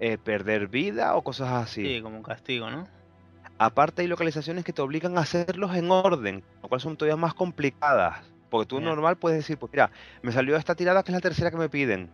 [0.01, 1.87] eh, perder vida o cosas así.
[1.87, 2.87] Sí, como un castigo, ¿no?
[3.57, 7.33] Aparte hay localizaciones que te obligan a hacerlos en orden, lo cual son todavía más
[7.33, 8.23] complicadas.
[8.51, 11.51] Porque tú normal puedes decir, pues mira, me salió esta tirada que es la tercera
[11.51, 12.11] que me piden.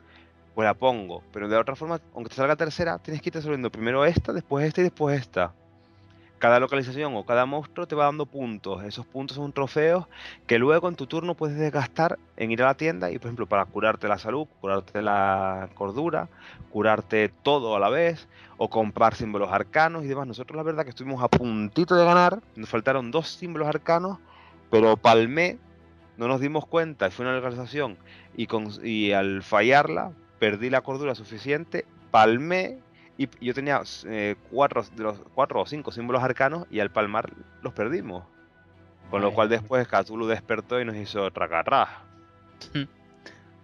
[0.55, 1.25] Pues la pongo.
[1.33, 4.65] Pero de otra forma, aunque te salga tercera, tienes que ir resolviendo primero esta, después
[4.65, 5.53] esta y después esta.
[6.39, 8.85] Cada localización o cada monstruo te va dando puntos.
[8.85, 10.07] Esos puntos son trofeos
[10.47, 13.47] que luego en tu turno puedes desgastar en ir a la tienda y, por ejemplo,
[13.47, 16.29] para curarte la salud, curarte la cordura,
[16.71, 20.27] curarte todo a la vez, o comprar símbolos arcanos y demás.
[20.27, 24.19] Nosotros la verdad que estuvimos a puntito de ganar, nos faltaron dos símbolos arcanos,
[24.71, 25.59] pero palmé,
[26.19, 27.97] no nos dimos cuenta, y fue una localización,
[28.37, 32.79] y, al fallarla, perdí la cordura suficiente, palmé,
[33.19, 37.33] y yo tenía eh, cuatro, de los, cuatro o cinco símbolos arcanos, y al palmar
[37.63, 38.27] los perdimos.
[39.11, 42.07] Con lo cual después Cthulhu despertó y nos hizo tracarrá.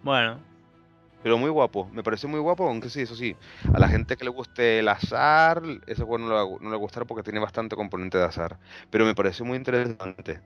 [0.02, 0.44] Bueno,
[1.22, 3.38] Pero muy guapo, me pareció muy guapo, aunque sí, eso sí,
[3.72, 7.06] a la gente que le guste el azar, ese juego no le, no le gustará
[7.06, 8.58] porque tiene bastante componente de azar.
[8.90, 10.42] Pero me pareció muy interesante.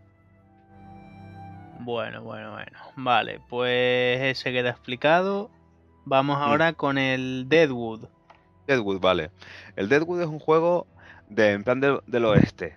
[1.78, 2.78] bueno, bueno, bueno.
[2.96, 5.50] Vale, pues ese queda explicado.
[6.04, 6.42] Vamos Mm.
[6.42, 8.08] ahora con el Deadwood.
[8.68, 9.30] Deadwood, vale.
[9.76, 10.86] El Deadwood es un juego
[11.28, 12.76] de, en plan del- del oeste.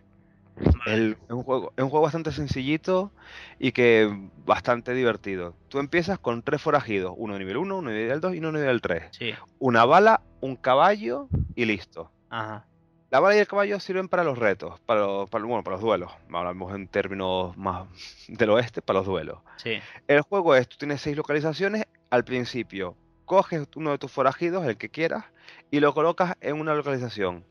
[0.85, 3.11] El- es, un juego, es un juego bastante sencillito
[3.59, 4.09] y que
[4.45, 5.55] bastante divertido.
[5.69, 8.51] Tú empiezas con tres forajidos, uno de nivel 1, uno de nivel 2 y uno
[8.53, 9.03] de nivel 3.
[9.11, 12.09] Sí, Una bala, un caballo y listo.
[12.29, 12.65] ajá.
[13.09, 15.81] La bala y el caballo sirven para los retos, para los, para, bueno, para los
[15.83, 16.09] duelos.
[16.31, 17.89] Hablamos en términos más
[18.29, 19.39] del oeste, para los duelos.
[19.57, 22.95] Sí, El juego es, tú tienes seis localizaciones al principio.
[23.31, 25.23] Coges uno de tus forajidos, el que quieras,
[25.69, 27.45] y lo colocas en una localización.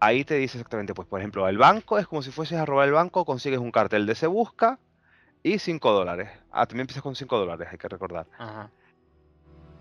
[0.00, 2.88] Ahí te dice exactamente, pues por ejemplo, el banco es como si fueses a robar
[2.88, 4.80] el banco, consigues un cartel de se busca
[5.44, 6.28] y 5 dólares.
[6.50, 8.26] Ah, también empiezas con 5 dólares, hay que recordar.
[8.36, 8.68] ajá.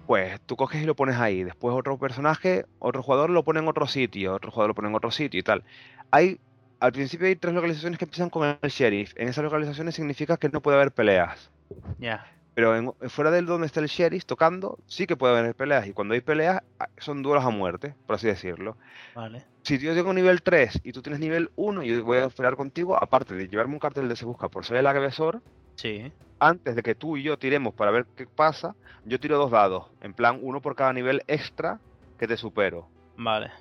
[0.05, 1.43] Pues tú coges y lo pones ahí.
[1.43, 4.95] Después otro personaje, otro jugador lo pone en otro sitio, otro jugador lo pone en
[4.95, 5.63] otro sitio y tal.
[6.11, 6.39] Hay,
[6.79, 9.13] al principio hay tres localizaciones que empiezan con el sheriff.
[9.15, 11.49] En esas localizaciones significa que no puede haber peleas.
[11.97, 15.87] Ya, Pero en- fuera del donde está el sheriff tocando, sí que puede haber peleas.
[15.87, 18.77] Y cuando hay peleas, ah, son duelos a muerte, por así decirlo.
[19.15, 19.45] vale.
[19.63, 23.01] Si yo tengo nivel 3 y tú tienes nivel 1, yo voy a pelear contigo,
[23.01, 25.41] aparte de llevarme un cartel de se busca por ser el agresor,
[25.75, 29.51] Sí, antes de que tú y yo tiremos para ver qué pasa, yo tiro dos
[29.51, 29.85] dados.
[30.01, 31.79] En plan, uno por cada nivel extra
[32.19, 32.87] que te supero.
[33.17, 33.51] vale.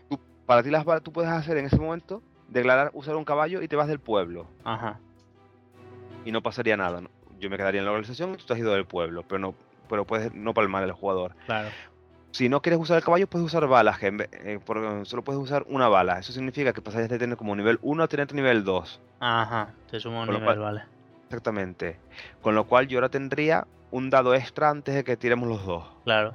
[0.47, 3.77] Para ti las tú puedes hacer en ese momento, declarar usar un caballo y te
[3.77, 4.47] vas del pueblo.
[4.65, 4.99] Ajá.
[6.25, 7.01] Y no pasaría nada.
[7.01, 7.09] ¿no?
[7.41, 9.25] Yo me quedaría en la organización y tú te has ido del pueblo.
[9.27, 9.55] Pero no,
[9.89, 11.35] pero puedes no palmar el jugador.
[11.47, 11.69] Claro.
[12.33, 15.43] Si no quieres usar el caballo, puedes usar balas, que vez- eh, por- solo puedes
[15.43, 16.19] usar una bala.
[16.21, 19.01] Eso significa que pasarías de tener como nivel 1 a tener nivel 2.
[19.19, 19.75] Ajá.
[19.91, 20.83] Te sumo un nivel, cual- vale.
[21.25, 21.99] Exactamente.
[22.43, 25.85] Con lo cual yo ahora tendría un dado extra antes de que tiremos los dos.
[26.05, 26.35] Claro.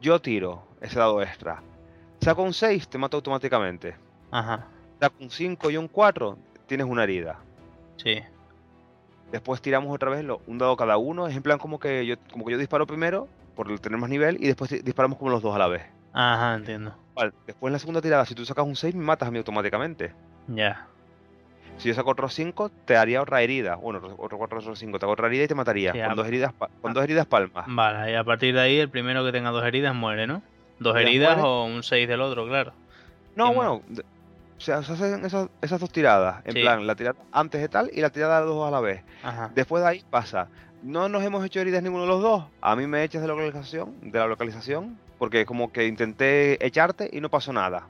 [0.00, 1.62] Yo tiro ese dado extra.
[2.20, 3.96] Saco un 6, te mato automáticamente.
[4.30, 4.66] Ajá.
[5.00, 7.38] Saco un 5 y un 4, tienes una herida.
[7.96, 8.20] Sí.
[9.32, 11.26] Después tiramos otra vez lo- un dado cada uno.
[11.26, 14.36] Es en plan como que yo, como que yo disparo primero, por tener más nivel,
[14.42, 15.82] y después disparamos como los dos a la vez.
[16.12, 16.96] Ajá, entiendo.
[17.14, 19.38] Vale, Después en la segunda tirada, si tú sacas un 6, me matas a mí
[19.38, 20.14] automáticamente.
[20.46, 20.86] Ya.
[21.76, 23.76] Si yo saco otro 5, te haría otra herida.
[23.76, 25.92] Bueno, otro- otro 4, otro 5, te hago otra herida y te mataría.
[25.92, 27.64] Sí, con, dos heridas, con dos heridas palmas.
[27.68, 30.42] Vale, y a partir de ahí el primero que tenga dos heridas muere, ¿no?
[30.78, 31.42] Dos heridas muere.
[31.48, 32.72] o un 6 del otro, claro.
[33.36, 33.82] No, bueno,
[34.58, 36.42] o sea, se hacen esas, esas dos tiradas.
[36.44, 36.60] En Sí.
[36.62, 39.02] plan, la tirada antes de tal y la tirada de dos a la vez.
[39.22, 39.50] Ajá.
[39.54, 40.48] Después de ahí pasa.
[40.82, 42.44] No nos hemos hecho heridas ninguno de los dos.
[42.60, 47.08] A mí me echas de la localización, de la localización, porque como que intenté echarte
[47.12, 47.86] y no pasó nada.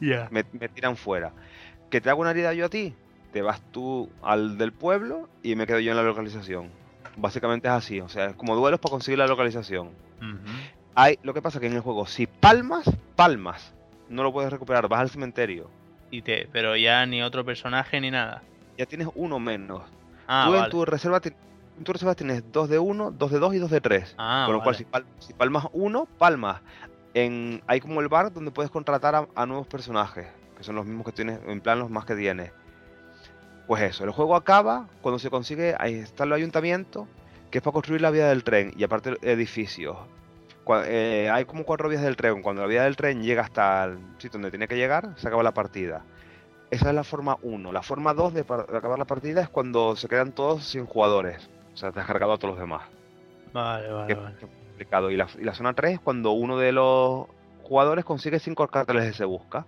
[0.00, 0.28] Ya.
[0.30, 1.32] Me, me tiran fuera.
[1.90, 2.94] Que te hago una herida yo a ti,
[3.32, 6.70] te vas tú al del pueblo y me quedo yo en la localización.
[7.16, 9.90] Básicamente es así, o sea, es como duelos para conseguir la localización.
[10.94, 13.72] Hay, lo que pasa que en el juego, si palmas, palmas.
[14.08, 15.68] No lo puedes recuperar, vas al cementerio.
[16.10, 18.42] Y te, pero ya ni otro personaje ni nada.
[18.76, 19.82] Ya tienes uno menos.
[20.26, 21.32] Ah, tú en tu reserva ti-
[21.76, 24.14] en tu reserva tienes dos de uno, dos de dos y dos de tres.
[24.18, 26.62] Ah, Con lo cual, si, pal- si palmas uno, palmas.
[27.14, 30.86] En, hay como el bar donde puedes contratar a, a nuevos personajes, que son los
[30.86, 32.52] mismos que tienes, en plan los más que tienes.
[33.66, 37.06] Pues eso, el juego acaba cuando se consigue, ahí está el ayuntamiento,
[37.50, 39.96] que es para construir la vía del tren y aparte edificios.
[40.84, 42.42] Eh, hay como cuatro vías del tren.
[42.42, 45.42] Cuando la vía del tren llega hasta el sitio donde tiene que llegar, se acaba
[45.42, 46.04] la partida.
[46.70, 47.72] esa es la forma 1.
[47.72, 51.48] La forma 2 de, acabar la partida es cuando se quedan todos sin jugadores.
[51.72, 52.82] O sea, te has cargado a todos los demás.
[53.52, 54.36] Vale, vale, que vale.
[54.36, 55.10] complicado.
[55.10, 57.26] Y la, y la zona 3 es cuando uno de los
[57.62, 59.64] jugadores consigue 5 carteles de se busca.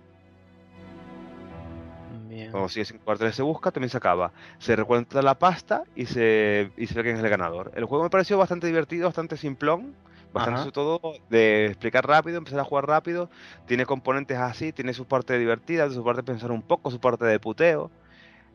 [2.27, 2.51] Bien.
[2.51, 4.31] Cuando consigue 5 carteles de se busca, también se acaba.
[4.59, 7.71] Se recuenta la pasta y se, y se ve quién es el ganador.
[7.75, 9.95] El juego me pareció bastante divertido, bastante simplón.
[10.33, 13.29] Bastante todo de explicar rápido, empezar a jugar rápido.
[13.67, 17.25] Tiene componentes así, tiene su parte divertida, su parte de pensar un poco, su parte
[17.25, 17.91] de puteo.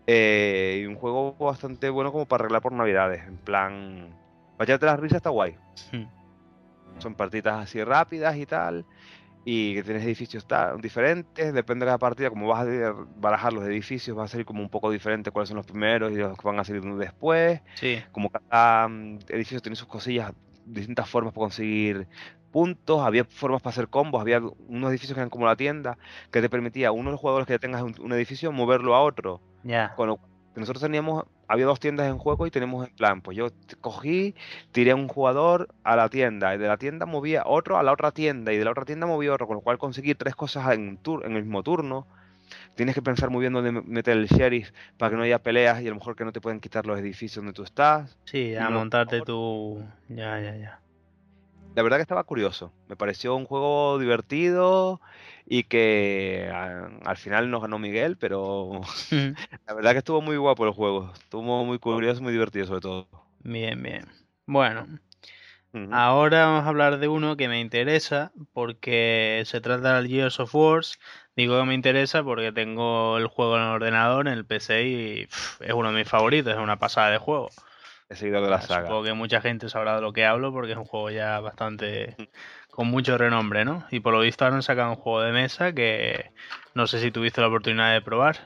[0.06, 3.26] Eh, y un juego bastante bueno como para arreglar por navidades.
[3.26, 4.16] En plan,
[4.58, 5.56] vayate las risas está guay.
[5.92, 6.04] Hmm.
[7.00, 8.86] Son partidas así rápidas y tal.
[9.44, 11.52] Y que tienes edificios ta- diferentes.
[11.52, 14.68] Depende de la partida, como vas a barajar los edificios, va a ser como un
[14.68, 17.60] poco diferente cuáles son los primeros y los que van a salir después.
[17.74, 20.32] Sí, Como cada mm, edificio tiene sus cosillas,
[20.66, 22.08] distintas formas para conseguir
[22.50, 23.02] puntos.
[23.02, 24.20] Había formas para hacer combos.
[24.20, 25.98] Había unos edificios que eran como la tienda,
[26.30, 28.94] que te permitía a uno de los jugadores que ya tengas un, un edificio moverlo
[28.94, 29.40] a otro.
[29.64, 29.94] ya.
[30.56, 33.48] Nosotros teníamos, había dos tiendas en juego y tenemos en plan, pues yo
[33.82, 34.34] cogí,
[34.72, 37.92] tiré a un jugador a la tienda, y de la tienda movía otro a la
[37.92, 40.72] otra tienda, y de la otra tienda movía otro, con lo cual conseguí tres cosas
[40.72, 42.06] en, un tur- en el mismo turno.
[42.76, 45.82] Tienes que pensar muy bien dónde me- meter el sheriff para que no haya peleas
[45.82, 48.18] y a lo mejor que no te pueden quitar los edificios donde tú estás.
[48.24, 49.82] Sí, a no, montarte tu...
[50.08, 50.82] Ya, ya, ya.
[51.74, 55.00] La verdad que estaba curioso, me pareció un juego divertido
[55.44, 58.80] y que a- al final nos ganó Miguel, pero
[59.66, 63.08] la verdad que estuvo muy guapo el juego, estuvo muy curioso, muy divertido sobre todo.
[63.38, 64.06] Bien, bien.
[64.46, 64.86] Bueno,
[65.92, 70.54] Ahora vamos a hablar de uno que me interesa porque se trata del Gears of
[70.54, 70.98] Wars.
[71.36, 75.26] Digo que me interesa porque tengo el juego en el ordenador, en el PC y
[75.26, 77.50] pff, es uno de mis favoritos, es una pasada de juego.
[78.08, 78.82] He seguidor de la saga.
[78.82, 82.16] Supongo que mucha gente sabrá de lo que hablo porque es un juego ya bastante
[82.70, 83.84] con mucho renombre, ¿no?
[83.90, 86.30] Y por lo visto ahora han sacado un juego de mesa que
[86.74, 88.36] no sé si tuviste la oportunidad de probar.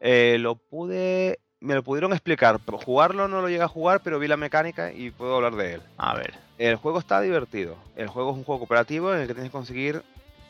[0.00, 4.18] Eh, lo pude, me lo pudieron explicar, pero jugarlo no lo llegué a jugar, pero
[4.18, 5.82] vi la mecánica y puedo hablar de él.
[5.96, 7.76] A ver, El juego está divertido.
[7.96, 10.02] El juego es un juego cooperativo en el que tienes que conseguir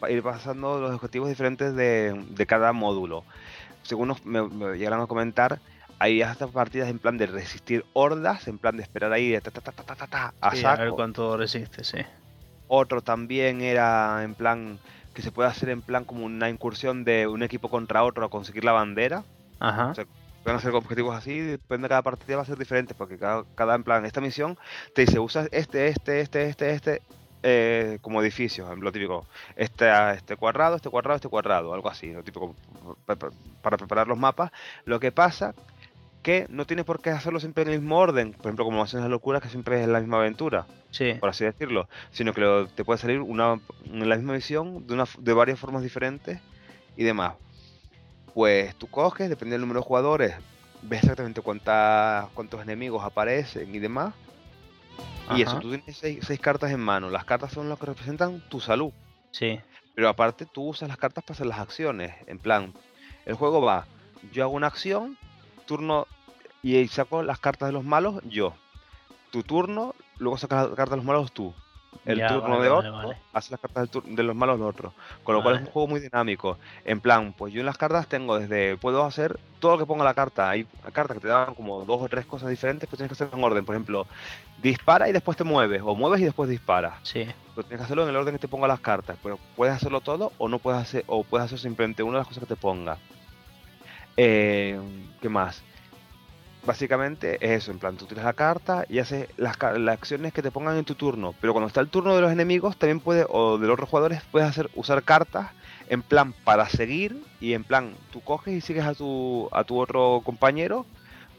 [0.08, 3.24] ir pasando los objetivos diferentes de, de cada módulo.
[3.82, 5.60] Según nos- me, me llegaron a comentar,
[5.98, 9.50] hay hasta partidas en plan de resistir hordas, en plan de esperar ahí de ta,
[9.50, 11.98] ta, ta, ta, ta, ta, ta, a sí, a ver cuánto resiste, sí.
[12.68, 14.78] Otro también era en plan
[15.14, 18.30] que se puede hacer en plan como una incursión de un equipo contra otro a
[18.30, 19.24] conseguir la bandera.
[19.58, 19.86] Ajá.
[19.88, 20.04] O sea,
[20.48, 23.74] Pueden hacer objetivos así, depende de cada partida va a ser diferente, porque cada, cada
[23.74, 24.56] en plan, esta misión
[24.94, 27.02] te dice, usas este, este, este, este, este,
[27.42, 32.22] eh, como edificios, lo típico, este, este cuadrado, este cuadrado, este cuadrado, algo así, lo
[32.22, 32.54] típico,
[33.60, 34.50] para preparar los mapas.
[34.86, 35.52] Lo que pasa
[36.22, 39.00] que no tienes por qué hacerlo siempre en el mismo orden, por ejemplo, como hacen
[39.02, 41.12] las locuras, que siempre es la misma aventura, Sí.
[41.20, 44.94] por así decirlo, sino que lo- te puede salir una, en la misma misión de,
[44.94, 46.40] una, de varias formas diferentes
[46.96, 47.34] y demás.
[48.38, 50.36] Pues tú coges, depende del número de jugadores,
[50.82, 54.14] ves exactamente cuántas, cuántos enemigos aparecen y demás.
[55.34, 57.10] Y eso, tú tienes seis, seis cartas en mano.
[57.10, 58.92] Las cartas son las que representan tu salud.
[59.32, 59.58] Sí.
[59.96, 62.14] Pero aparte tú usas las cartas para hacer las acciones.
[62.28, 62.74] En plan,
[63.26, 63.88] el juego va,
[64.30, 65.18] yo hago una acción,
[65.66, 66.06] turno
[66.62, 68.54] y saco las cartas de los malos yo.
[69.32, 71.52] Tu turno, luego sacas las cartas de los malos tú.
[72.04, 73.16] El Ya, turno vale, de otro, vale.
[73.32, 74.92] hace las cartas del de los malos de otro.
[75.24, 76.58] Con lo cual es un juego muy dinámico.
[76.84, 80.04] En plan, pues yo en las cartas tengo desde, puedo hacer todo lo que ponga
[80.04, 80.48] la carta.
[80.50, 83.38] Hay cartas que te dan como dos o tres cosas diferentes, pero tienes que hacerlo
[83.38, 83.64] en orden.
[83.64, 84.06] Por ejemplo,
[84.62, 86.94] dispara y después te mueves, o mueves y después disparas.
[87.02, 87.26] Sí.
[87.54, 89.16] Pero tienes que hacerlo en el orden que te ponga las cartas.
[89.22, 92.28] Pero puedes hacerlo todo o no puedes hacer, o puedes hacer simplemente una de las
[92.28, 92.96] cosas que te ponga.
[94.16, 94.78] Eh,
[95.20, 95.62] ¿Qué más?
[96.68, 100.42] Básicamente es eso, en plan, tú tiras la carta y haces las, las acciones que
[100.42, 101.34] te pongan en tu turno.
[101.40, 104.20] Pero cuando está el turno de los enemigos, también puedes, o de los otros jugadores,
[104.30, 105.48] puedes hacer, usar cartas
[105.88, 109.78] en plan para seguir y en plan, tú coges y sigues a tu, a tu
[109.78, 110.84] otro compañero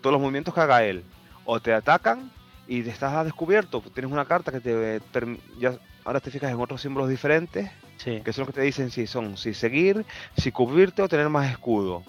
[0.01, 1.03] todos los movimientos que haga él.
[1.45, 2.31] O te atacan
[2.67, 4.99] y te estás descubierto, pues tienes una carta que te
[5.59, 8.21] ya ahora te fijas en otros símbolos diferentes, Sí.
[8.25, 10.07] que son los que te dicen si son si seguir,
[10.37, 12.01] si cubrirte o tener más escudo,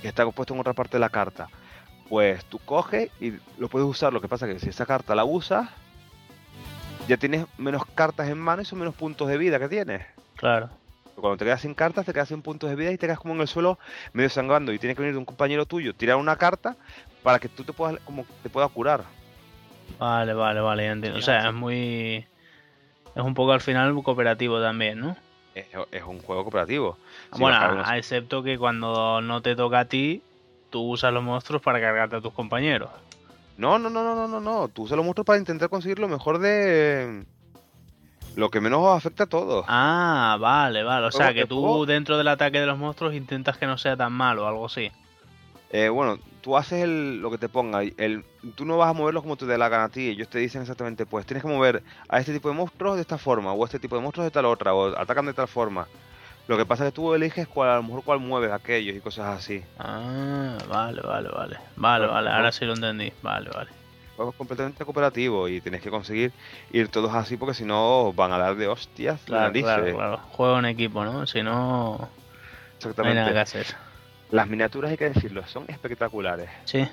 [0.00, 1.48] que está puesto en otra parte de la carta.
[2.08, 5.24] Pues tú coges y lo puedes usar, lo que pasa que si esa carta la
[5.24, 5.68] usas,
[7.08, 10.06] ya tienes menos cartas en mano y son menos puntos de vida que tienes.
[10.36, 10.70] Claro.
[11.16, 13.34] Cuando te quedas sin cartas, te quedas sin puntos de vida y te quedas como
[13.34, 13.78] en el suelo
[14.12, 16.76] medio sangrando y tiene que venir de un compañero tuyo, tirar una carta
[17.22, 19.04] para que tú te puedas como te pueda curar.
[19.98, 21.18] Vale, vale, vale, ya entiendo.
[21.18, 22.26] O sea, es muy...
[23.14, 25.16] Es un poco al final cooperativo también, ¿no?
[25.54, 26.98] Es, es un juego cooperativo.
[27.38, 30.22] Bueno, excepto que cuando no te toca a ti,
[30.76, 32.90] tú usas los monstruos para cargarte a tus compañeros.
[33.56, 34.68] No, no, no, no, no, no, no.
[34.68, 37.24] Tú usas los monstruos para intentar conseguir lo mejor de
[38.34, 39.64] Lo que menos afecta a todos.
[39.68, 41.06] Ah, vale, vale.
[41.06, 43.96] O sea, que el tú dentro del ataque de los monstruos intentas que no sea
[43.96, 44.92] tan malo o algo así.
[45.70, 47.80] Eh, bueno, tú haces el- lo que te ponga.
[47.82, 48.22] El,
[48.54, 50.10] tú no vas a moverlos como te dé la gana a ti.
[50.10, 53.16] Ellos te dicen exactamente, pues tienes que mover a este tipo de monstruos de esta
[53.16, 55.86] forma, o a este tipo de monstruos de tal otra, o atacan de tal forma.
[56.48, 59.00] Lo que pasa es que tú eliges cuál, a lo mejor cuál mueves aquellos y
[59.00, 59.64] cosas así.
[59.78, 61.56] Ah, vale, vale, vale.
[61.74, 63.12] Vale, vale, ahora sí lo entendí.
[63.20, 63.70] Vale, vale.
[64.14, 66.32] Juego completamente cooperativo y tienes que conseguir
[66.70, 69.20] ir todos así porque si no van a dar de hostias.
[69.24, 70.18] Claro, claro, claro.
[70.32, 71.26] Juego en equipo, ¿no?
[71.26, 73.20] Si no, no hay Exactamente.
[73.20, 73.66] nada que hacer.
[74.30, 76.48] Las miniaturas, hay que decirlo, son espectaculares.
[76.64, 76.86] Sí.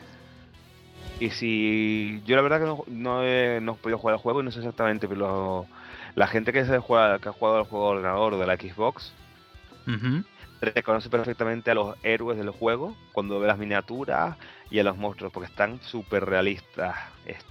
[1.20, 4.42] Y si yo la verdad que no, no he, no he podido jugar el juego
[4.42, 5.68] y no sé exactamente, pero
[6.16, 9.14] la gente que, se juega, que ha jugado al juego de ordenador de la Xbox
[9.88, 10.24] Ujú.
[10.62, 14.38] reconoce perfectamente a los héroes del juego cuando ve las miniaturas
[14.70, 16.96] y a los monstruos, porque están súper realistas.
[17.26, 17.46] Es-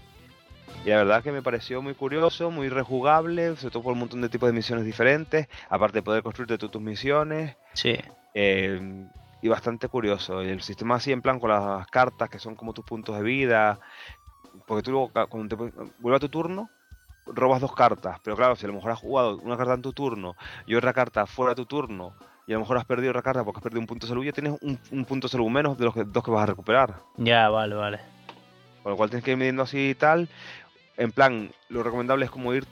[0.84, 4.22] Y la verdad que me pareció muy curioso, muy rejugable, sobre todo por un montón
[4.22, 7.56] de tipos de misiones diferentes, aparte de poder construirte tú tus misiones.
[7.74, 7.96] Sí.
[8.34, 9.06] Eh,
[9.42, 10.42] y bastante curioso.
[10.42, 13.22] Y el sistema así en plan con las cartas que son como tus puntos de
[13.22, 13.78] vida.
[14.66, 16.70] Porque tú luego cuando te vuelve a tu turno,
[17.26, 18.18] robas dos cartas.
[18.22, 20.92] Pero claro, si a lo mejor has jugado una carta en tu turno y otra
[20.92, 22.12] carta fuera de tu turno,
[22.46, 24.24] y a lo mejor has perdido otra carta porque has perdido un punto de salud,
[24.24, 26.46] ya tienes un, un punto de salud menos de los que- dos que vas a
[26.46, 26.96] recuperar.
[27.16, 28.00] Ya, vale, vale.
[28.82, 30.28] Con lo cual tienes que ir midiendo así y tal.
[30.96, 32.66] En plan, lo recomendable es como ir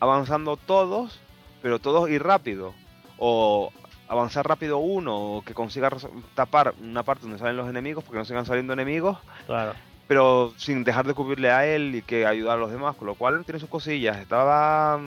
[0.00, 1.20] avanzando todos,
[1.62, 2.74] pero todos ir rápido.
[3.18, 3.70] O
[4.08, 5.88] avanzar rápido uno, o que consiga
[6.34, 9.16] tapar una parte donde salen los enemigos, porque no sigan saliendo enemigos,
[9.46, 9.72] Claro.
[10.06, 12.96] Pero sin dejar de cubrirle a él y que ayudar a los demás.
[12.96, 14.18] Con lo cual tiene sus cosillas.
[14.18, 15.00] Estaba.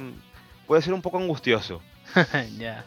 [0.66, 1.82] Puede ser un poco angustioso,
[2.58, 2.86] ya.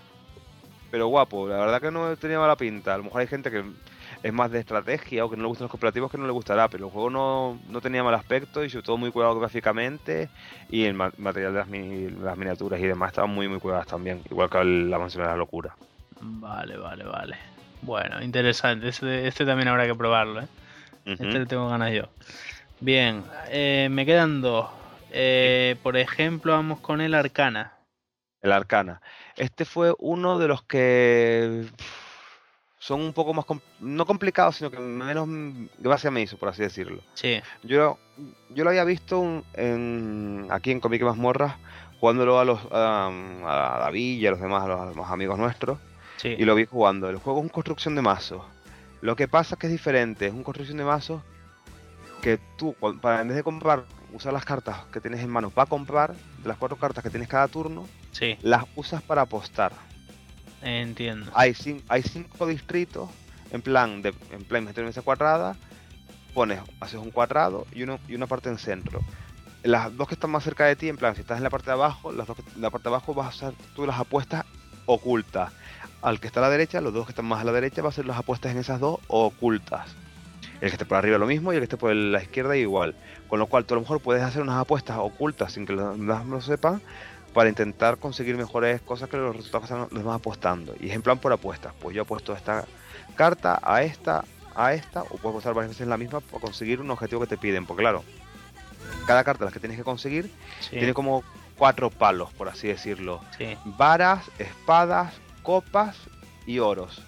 [0.91, 1.49] pero guapo.
[1.49, 2.95] La verdad que no tenía mala pinta.
[2.95, 3.65] A lo mejor hay gente que
[4.23, 6.69] es más de estrategia o que no le gustan los cooperativos que no le gustará,
[6.69, 10.29] pero el juego no, no tenía mal aspecto y sobre todo muy cuidado gráficamente
[10.69, 11.69] y el ma- material de las,
[12.23, 15.37] las miniaturas y demás estaban muy muy cuidadas también, igual que la mansión de la
[15.37, 15.77] locura.
[16.21, 17.37] Vale, vale, vale.
[17.83, 18.89] Bueno, interesante.
[18.89, 20.49] Este, este también habrá que probarlo, ¿eh?
[21.13, 22.05] Este le tengo ganas yo.
[22.81, 24.69] Bien, eh, me quedan dos.
[25.13, 27.75] Eh, por ejemplo, vamos con el Arcana.
[28.43, 29.03] El Arcana.
[29.37, 31.67] Este fue uno de los que
[32.79, 33.45] son un poco más,
[33.81, 35.29] no complicados, sino que menos
[35.79, 37.03] gracia me hizo, por así decirlo.
[37.15, 37.99] Sí, Yo,
[38.49, 41.57] yo lo había visto un- en, aquí en Comic Mazmorras,
[42.01, 45.39] jugándolo a los a, a David y a los demás, a los, a los amigos
[45.39, 45.79] nuestros,
[46.17, 46.35] sí.
[46.39, 47.11] y lo vi jugando.
[47.11, 48.43] El juego es una construcción de mazos.
[49.01, 51.23] Lo que pasa es que es diferente, es una construcción de mazos
[52.21, 55.69] que tú, para, en vez de comprar, usar las cartas que tienes en mano para
[55.69, 59.73] comprar, de las cuatro cartas que tienes cada turno, Sí, las usas para apostar.
[60.63, 61.31] entiendo.
[61.35, 61.55] Hay,
[61.89, 63.09] hay cinco distritos,
[63.51, 65.57] en plan, de, en plan, meter mesa cuadrada,
[66.35, 69.01] pones, haces un cuadrado y, uno, y una parte en centro.
[69.63, 71.67] Las dos que están más cerca de ti, en plan, si estás en la parte
[71.67, 74.45] de abajo, las dos que, la parte de abajo vas a hacer tú las apuestas
[74.87, 75.53] ocultas.
[76.03, 77.89] Al que está a la derecha, los dos que están más a la derecha, va
[77.89, 79.95] a hacer las apuestas en esas dos ocultas.
[80.61, 82.95] El que esté por arriba lo mismo y el que esté por la izquierda igual.
[83.29, 85.97] Con lo cual tú a lo mejor puedes hacer unas apuestas ocultas sin que los
[85.99, 86.83] demás lo sepan
[87.35, 90.75] para intentar conseguir mejores cosas que los resultados que están los demás apostando.
[90.81, 91.73] Y es en plan por apuestas.
[91.81, 92.65] Pues yo apuesto esta
[93.15, 94.25] carta a esta,
[94.55, 97.37] a esta, o puedes apostar varias veces la misma para conseguir un objetivo que te
[97.39, 97.67] piden.
[97.67, 98.05] Porque claro,
[99.07, 100.31] cada carta las que tienes que conseguir
[100.61, 101.23] Sí, tiene como
[101.57, 103.21] cuatro palos, por así decirlo.
[103.39, 103.57] sí.
[103.65, 105.97] Varas, espadas, copas
[106.47, 107.03] y oros.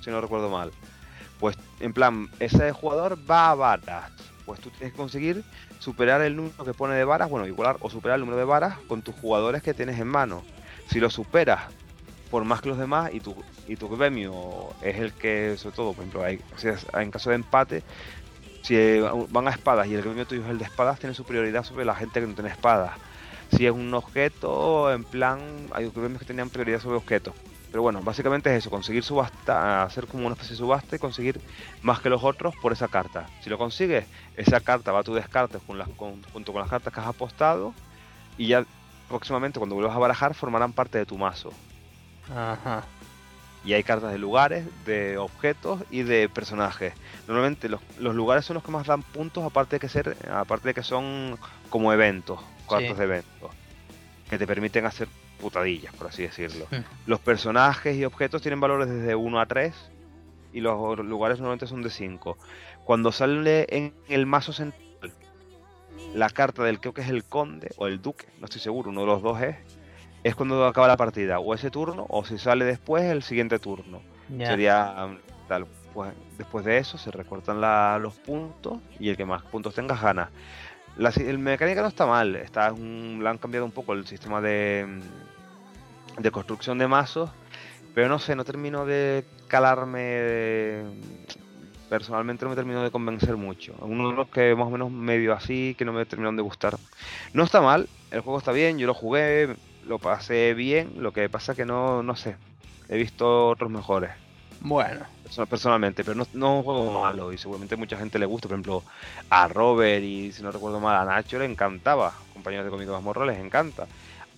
[0.00, 0.72] Si no recuerdo mal.
[1.40, 4.10] Pues en plan, ese jugador va a varas.
[4.44, 5.42] Pues tú tienes que conseguir
[5.80, 8.78] superar el número que pone de varas, bueno, igualar o superar el número de varas
[8.88, 10.42] con tus jugadores que tienes en mano.
[10.88, 11.64] Si lo superas
[12.30, 13.34] por más que los demás y tu,
[13.68, 17.30] y tu gremio es el que, sobre todo, por ejemplo, hay, si es- en caso
[17.30, 17.82] de empate,
[18.62, 21.62] si eh, van a espadas y el gremio tuyo es el de espadas, tiene superioridad
[21.64, 22.92] sobre la gente que no tiene espadas.
[23.56, 25.40] Si es un objeto, en plan,
[25.72, 27.34] hay gremios que tenían prioridad sobre objetos.
[27.76, 31.38] Pero bueno, básicamente es eso, conseguir subasta, hacer como una especie de subasta y conseguir
[31.82, 33.26] más que los otros por esa carta.
[33.42, 36.70] Si lo consigues, esa carta va a tu descarte con las, con- junto con las
[36.70, 37.74] cartas que has apostado
[38.38, 38.64] y ya
[39.10, 41.52] próximamente cuando vuelvas a barajar formarán parte de tu mazo.
[42.34, 42.82] Ajá.
[43.62, 46.94] Y hay cartas de lugares, de objetos y de personajes.
[47.28, 50.68] Normalmente los, los lugares son los que más dan puntos, aparte de que ser, aparte
[50.68, 52.94] de que son como eventos, cartas Sí.
[52.94, 53.50] de eventos,
[54.30, 56.66] que te permiten hacer putadillas, por así decirlo.
[57.06, 59.74] Los personajes y objetos tienen valores desde 1 a 3
[60.52, 62.38] y los lugares normalmente son de 5.
[62.84, 64.82] Cuando sale en el mazo central
[66.14, 69.02] la carta del creo que es el conde o el duque, no estoy seguro, uno
[69.02, 69.56] de los dos es,
[70.24, 74.00] es cuando acaba la partida, o ese turno, o si sale después, el siguiente turno.
[74.46, 79.24] Sería um, tal, pues después de eso se recortan la- los puntos y el que
[79.24, 80.30] más puntos tenga gana.
[80.96, 84.40] La, el mecánica no está mal, está un, le han cambiado un poco el sistema
[84.40, 85.00] de,
[86.18, 87.30] de construcción de mazos,
[87.94, 90.00] pero no sé, no termino de calarme.
[90.00, 90.84] de-
[91.88, 93.72] personalmente no me terminó de convencer mucho.
[93.80, 96.76] Uno de los que más o menos medio así, que no me terminaron de gustar.
[97.32, 99.54] No está mal, el juego está bien, yo lo jugué,
[99.86, 102.36] lo pasé bien, lo que pasa que no, no sé,
[102.88, 104.10] he visto otros mejores
[104.68, 108.26] Bueno, perso- personalmente, pero no, no es un juego malo y seguramente mucha gente le
[108.26, 108.48] gusta.
[108.48, 108.82] Por ejemplo,
[109.30, 112.12] a Robert y si no recuerdo mal, a Nacho le encantaba.
[112.32, 113.86] Compañeros de Comic Mazmorra les encanta.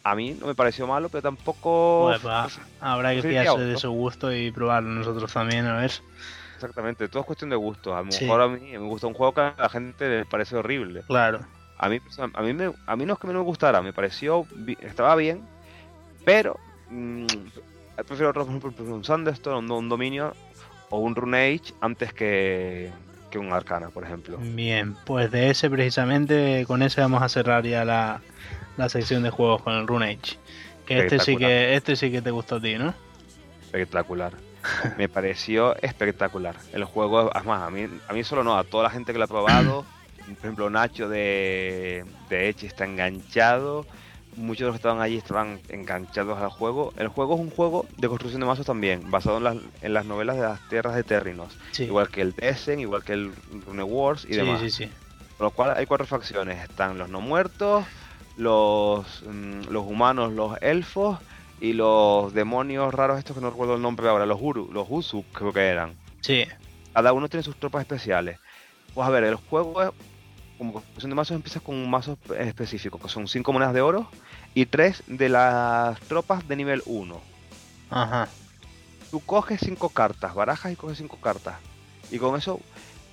[0.05, 2.09] A mí no me pareció malo, pero tampoco.
[2.11, 2.47] pues va,
[2.81, 5.93] habrá que fiarse de su gusto y probarlo nosotros también, a ver.
[6.57, 7.97] Exactamente, todo es cuestión de gusto.
[7.97, 8.25] A lo Sí.
[8.25, 11.03] mejor a mí me gusta un juego que a la gente le parece horrible.
[11.07, 11.41] Claro.
[11.79, 12.01] A mí,
[12.35, 14.47] a mí, me, a mí no es que no me gustara, me pareció.
[14.81, 15.41] Estaba bien,
[16.25, 16.59] pero.
[18.07, 20.35] Prefiero otro, por ejemplo, un Thunderstorm, un, un Dominio
[20.91, 22.91] o un Rune Age antes que,
[23.31, 24.39] que un Arcana, por ejemplo.
[24.41, 28.21] Bien, pues de ese precisamente, con ese vamos a cerrar ya la,
[28.77, 30.39] la sección de juegos con el Rune Age.
[30.87, 32.95] Que este sí que, este sí que te gustó a ti, ¿no?
[33.69, 34.33] espectacular.
[34.97, 36.57] Me pareció espectacular.
[36.73, 39.25] El juego, además, a mí, a mí solo no, a toda la gente que lo
[39.25, 39.85] ha probado.
[40.19, 43.87] Por ejemplo, Nacho de, de Eche está enganchado.
[44.39, 46.93] Muchos de los que estaban allí estaban enganchados al juego.
[46.97, 50.07] El juego es un juego de construcción de mazos también, basado en las, en las
[50.07, 51.57] novelas de las tierras de Terrinos.
[51.73, 51.85] Sí.
[51.85, 53.33] Igual que el Tessen, igual que el
[53.67, 54.61] Rune Wars y sí, demás.
[54.61, 54.89] sí, sí.
[55.37, 56.63] Con lo cual hay cuatro facciones.
[56.63, 57.85] Están los no muertos,
[58.37, 61.19] los, mm, los humanos, los elfos
[61.61, 65.25] y los demonios raros estos que no recuerdo el nombre ahora, los Uru, los Usu
[65.33, 65.95] creo que eran.
[66.21, 66.45] Sí,
[66.93, 68.39] Cada uno tiene sus tropas especiales.
[68.95, 69.91] Pues a ver, el juego es,
[70.59, 73.81] como construcción de mazos empiezas con un mazo espe- específico, que son 5 monedas de
[73.81, 74.11] oro
[74.55, 77.21] y 3 de las tropas de nivel 1.
[77.91, 78.29] ajá.
[79.11, 81.57] Tú coges 5 cartas, barajas y coges 5 cartas.
[82.11, 82.61] Y con eso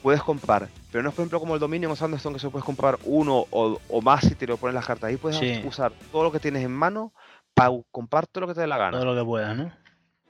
[0.02, 0.70] puedes comprar.
[0.92, 3.46] Pero no es por ejemplo como el Dominion o Sanderson que se puedes comprar uno
[3.52, 5.10] o, o más si te lo pones las cartas.
[5.10, 5.62] Ahí puedes Sí.
[5.66, 7.14] usar todo lo que tienes en mano
[7.54, 8.92] para comprar todo lo que te dé la gana.
[8.98, 9.72] Todo lo que puedas, ¿no?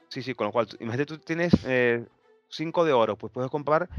[0.09, 1.51] Sí, sí, con lo cual, imagínate tú tienes
[2.49, 3.89] 5 de oro, pues puedes comprar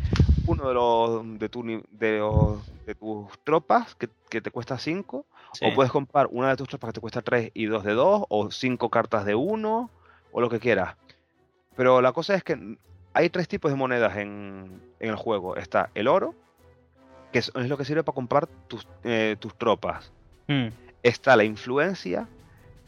[0.47, 5.27] uno de los de, tu, de, los- de tus tropas que, que te cuesta 5,
[5.53, 5.65] Sí.
[5.67, 8.25] o puedes comprar una de tus tropas que te cuesta 3 y 2 de 2,
[8.29, 9.91] o 5 cartas de 1,
[10.33, 10.97] o lo que quieras.
[11.77, 12.79] Pero la cosa es que
[13.13, 15.57] hay tres tipos de monedas en, en el juego.
[15.57, 16.35] Está el oro,
[17.33, 20.13] que es, es lo que sirve para comprar tus, eh, tus tropas.
[20.49, 20.69] Mm,
[21.03, 22.29] Está la influencia,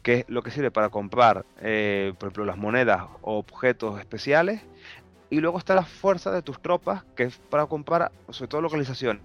[0.02, 4.60] que es lo que sirve para comprar, eh, por ejemplo, las monedas o objetos especiales.
[5.30, 9.22] Y luego está la fuerza de tus tropas, que es para comprar, sobre todo, localizaciones.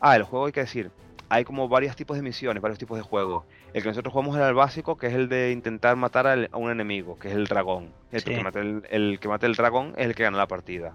[0.00, 0.90] Ah, el juego hay que decir,
[1.28, 3.44] hay como varios tipos de misiones, varios tipos de juegos.
[3.72, 6.58] El que nosotros jugamos era el básico, que es el de intentar matar al- a
[6.58, 7.90] un enemigo, que es el dragón.
[8.12, 8.30] El, Sí.
[8.34, 10.92] que mate el, el que mate el dragón es el que gana la partida.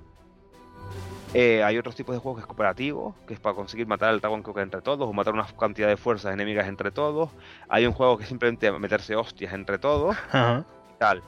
[1.34, 4.20] Eh, hay otros tipos de juegos que es cooperativo, que es para conseguir matar al
[4.20, 7.30] dragón creo que entre todos, o matar una cantidad de fuerzas enemigas entre todos.
[7.68, 10.66] Hay un juego que es simplemente meterse hostias entre todos Ajá.
[10.95, 11.22] y tal.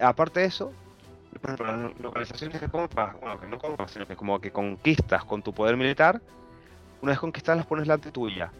[0.00, 0.72] Aparte de eso,
[1.40, 5.24] por ejemplo, las localizaciones que compras, bueno, que no compras, sino que como que conquistas
[5.24, 6.20] con tu poder militar,
[7.02, 8.50] una vez conquistadas las pones delante tuya.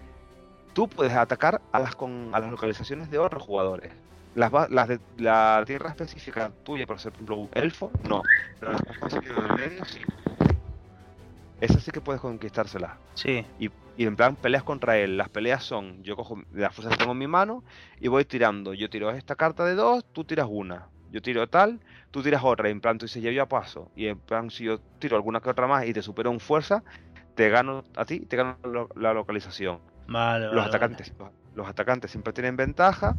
[0.72, 3.92] Tú puedes atacar a las, con, a las localizaciones de otros jugadores.
[4.34, 8.22] Las, las de la tierra específica tuya, por ejemplo, un elfo, no.
[8.58, 10.00] Pero las específicas del medio, sí.
[11.60, 12.92] Esas sí que puedes conquistárselas.
[13.14, 13.46] Sí.
[13.60, 15.16] Y, y en plan peleas contra él.
[15.16, 17.62] Las peleas son, yo cojo las fuerzas que tengo en mi mano
[18.00, 18.74] y voy tirando.
[18.74, 20.88] Yo tiro esta carta de dos, tú tiras una.
[21.14, 22.68] Yo tiro tal, tú tiras otra.
[22.68, 23.90] Y en plan tú dices, ya yo paso.
[23.96, 26.84] Y en plan si yo tiro alguna que otra más y te supero en fuerza,
[27.34, 29.80] te gano a ti te gano lo- la localización.
[30.06, 33.16] Vale, Los vale, atacantes, los, los atacantes siempre tienen ventaja.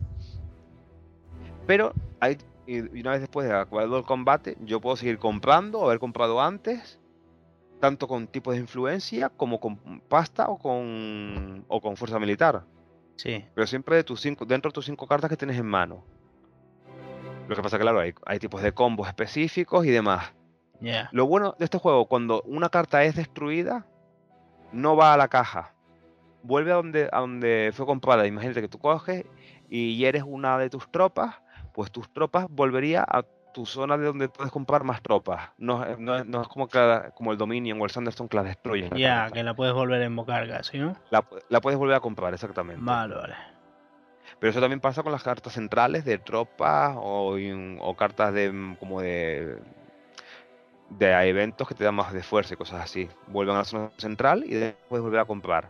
[1.68, 2.38] Pero hay,
[2.68, 6.41] y una vez después de acabado el combate, yo puedo seguir comprando o haber comprado
[6.41, 7.00] antes,
[7.80, 9.78] tanto con tipos de influencia como con
[10.10, 12.66] pasta o con, o con fuerza militar.
[13.18, 13.46] Sí.
[13.56, 16.06] Pero siempre de tus cinco, dentro de tus cinco cartas que tienes en mano.
[17.48, 20.34] Lo que pasa, claro, hay, hay tipos de combos específicos y demás.
[21.12, 23.86] Lo bueno de este juego, cuando una carta es destruida,
[24.72, 25.74] no va a la caja.
[26.43, 28.28] Vuelve a donde, a donde fue comprada.
[28.28, 29.26] Imagínate que tú coges
[29.70, 31.36] y hieres una de tus tropas,
[31.74, 33.24] pues tus tropas volvería a
[33.54, 35.50] tu zona de donde puedes comprar más tropas.
[35.58, 38.43] No, es- no, no es como, cada- como el Dominion o el Sanderson que la
[38.43, 38.91] destruyen.
[38.96, 40.96] Ya, que la puedes volver a invocar casi, ¿no?
[41.10, 42.84] La, la puedes volver a comprar, exactamente.
[42.84, 43.36] Vale, vale.
[44.39, 47.38] Pero eso también pasa con las cartas centrales de tropas o,
[47.79, 49.57] o cartas de mm, como de
[50.89, 53.09] de eventos que te dan más de fuerza y cosas así.
[53.27, 55.69] Vuelven a la zona central y después volver a comprar.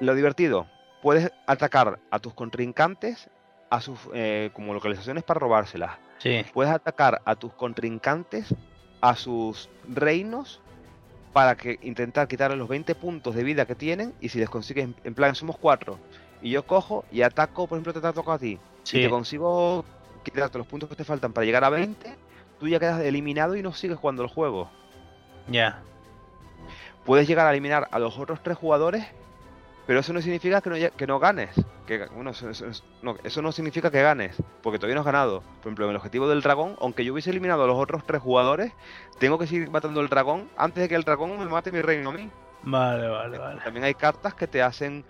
[0.00, 0.66] Lo divertido,
[1.02, 3.28] puedes atacar a tus contrincantes
[3.70, 5.98] a sus eh, como localizaciones para robárselas.
[6.18, 6.44] Sí.
[6.52, 8.54] Puedes atacar a tus contrincantes
[9.00, 10.60] a sus reinos
[11.32, 14.88] para que intentar quitarle los 20 puntos de vida que tienen y si les consigues,
[15.02, 15.98] en plan, somos cuatro
[16.42, 18.58] y yo cojo y ataco, por ejemplo, te ataco a ti.
[18.82, 19.84] Si te consigo
[20.22, 22.16] quitarte los puntos que te faltan para llegar a 20,
[22.58, 24.68] tú ya quedas eliminado y no sigues jugando el juego.
[25.48, 25.82] Ya.
[27.04, 29.04] Puedes llegar a eliminar a los otros tres jugadores,
[29.86, 31.50] pero eso no significa que no, que no ganes.
[31.86, 32.48] Que, bueno, eso,
[33.02, 35.40] no, eso no significa que ganes, porque todavía no has ganado.
[35.40, 38.22] Por ejemplo, en el objetivo del dragón, aunque yo hubiese eliminado a los otros tres
[38.22, 38.72] jugadores,
[39.18, 42.10] tengo que seguir matando al dragón antes de que el dragón me mate mi reino
[42.10, 42.30] a mí.
[42.62, 43.60] Vale, vale, vale.
[43.62, 45.04] También hay cartas que te hacen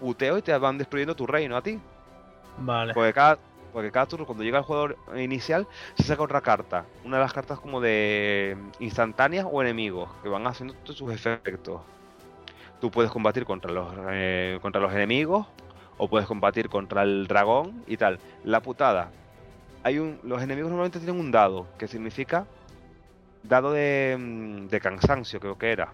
[0.00, 1.78] puteo y te van destruyendo tu reino a ti.
[2.58, 2.94] Vale.
[2.94, 3.38] Porque cada,
[3.72, 6.84] porque cada turno, cuando llega el jugador inicial, se saca otra carta.
[7.04, 11.80] Una de las cartas como de instantáneas o enemigos, que van haciendo todos sus efectos.
[12.80, 15.46] Tú puedes combatir contra los, eh, contra los enemigos,
[15.98, 18.18] o puedes combatir contra el dragón y tal.
[18.44, 19.10] La putada.
[19.82, 22.46] Hay un, los enemigos normalmente tienen un dado, que significa
[23.42, 25.92] dado de, mm, de cansancio, creo que era.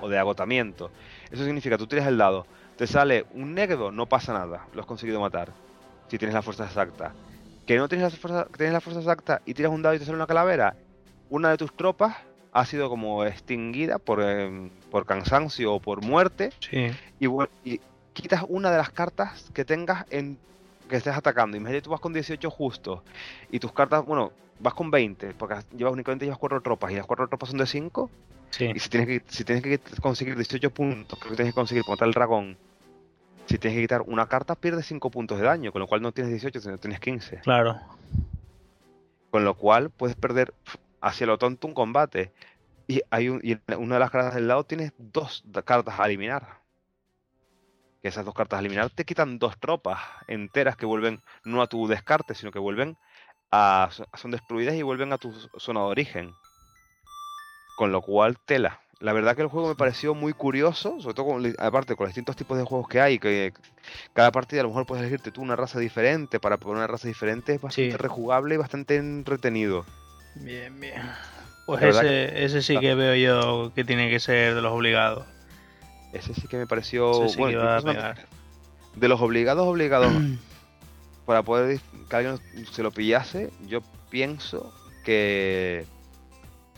[0.00, 0.90] O de agotamiento.
[1.32, 4.86] Eso significa, tú tiras el dado, te sale un negro, no pasa nada, lo has
[4.86, 5.50] conseguido matar.
[6.08, 7.14] Si tienes la fuerza exacta.
[7.66, 10.04] Que no tienes la fuerza, tienes la fuerza exacta y tiras un dado y te
[10.04, 10.76] sale una calavera,
[11.30, 12.16] una de tus tropas
[12.52, 16.50] ha sido como extinguida por, em, por cansancio o por muerte.
[16.60, 16.90] Sí.
[17.18, 17.28] Y,
[17.64, 17.80] y,
[18.12, 20.36] quitas una de las cartas que tengas en
[20.86, 21.56] que estés atacando.
[21.56, 23.00] Imagínate tú vas con 18 justos
[23.50, 27.06] y tus cartas, bueno, vas con 20, porque llevas únicamente llevas cuatro tropas y las
[27.06, 28.10] cuatro tropas son de 5.
[28.58, 31.84] Y si tienes que, si tienes que conseguir 18 puntos, creo que tienes que conseguir
[31.84, 32.56] contra el dragón.
[33.46, 36.12] Si tienes que quitar una carta, pierdes 5 puntos de daño, con lo cual no
[36.12, 37.38] tienes 18, sino tienes 15.
[37.38, 37.80] Claro.
[39.30, 40.54] Con lo cual puedes perder
[41.00, 42.32] hacia lo tonto un combate.
[42.86, 46.60] Y hay un, y una de las cartas del lado tienes dos cartas a eliminar.
[48.02, 51.68] Que esas dos cartas a eliminar te quitan dos tropas enteras que vuelven no a
[51.68, 52.96] tu descarte, sino que vuelven
[53.50, 53.88] a.
[54.14, 56.34] son destruidas y vuelven a tu zona de origen.
[57.82, 58.78] Con lo cual, tela.
[59.00, 62.10] La verdad que el juego me pareció muy curioso, sobre todo con, aparte con los
[62.10, 63.52] distintos tipos de juegos que hay, que
[64.12, 67.08] cada partida a lo mejor puedes elegirte tú una raza diferente para poner una raza
[67.08, 69.84] diferente, es bastante rejugable y bastante entretenido.
[70.36, 71.02] Bien, bien.
[71.66, 75.26] Pues ese, ese sí que veo yo que tiene que ser de los obligados.
[76.12, 77.80] Ese sí que me pareció bueno,
[78.94, 80.12] de los obligados obligados
[81.26, 82.38] para poder que alguien
[82.70, 84.72] se lo pillase, yo pienso
[85.04, 85.84] que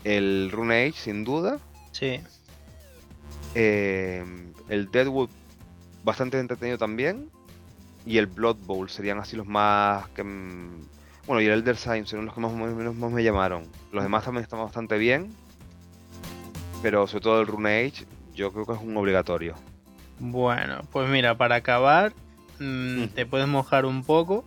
[0.05, 1.57] el Rune Age, sin duda.
[1.91, 2.21] Sí.
[3.55, 4.23] Eh,
[4.69, 5.29] el Deadwood,
[6.03, 7.29] bastante entretenido también.
[8.05, 10.23] Y el Blood Bowl serían así los más que.
[10.23, 10.85] Mm,
[11.25, 13.63] bueno, y el Elder Sign son los que más, más, me llamaron.
[13.91, 15.33] Los demás también están bastante bien.
[16.83, 19.55] Pero sobre todo el Rune Age, yo creo que es un obligatorio.
[20.19, 22.13] Bueno, pues mira, para acabar,
[22.59, 23.07] mm, mm.
[23.09, 24.45] te puedes mojar un poco.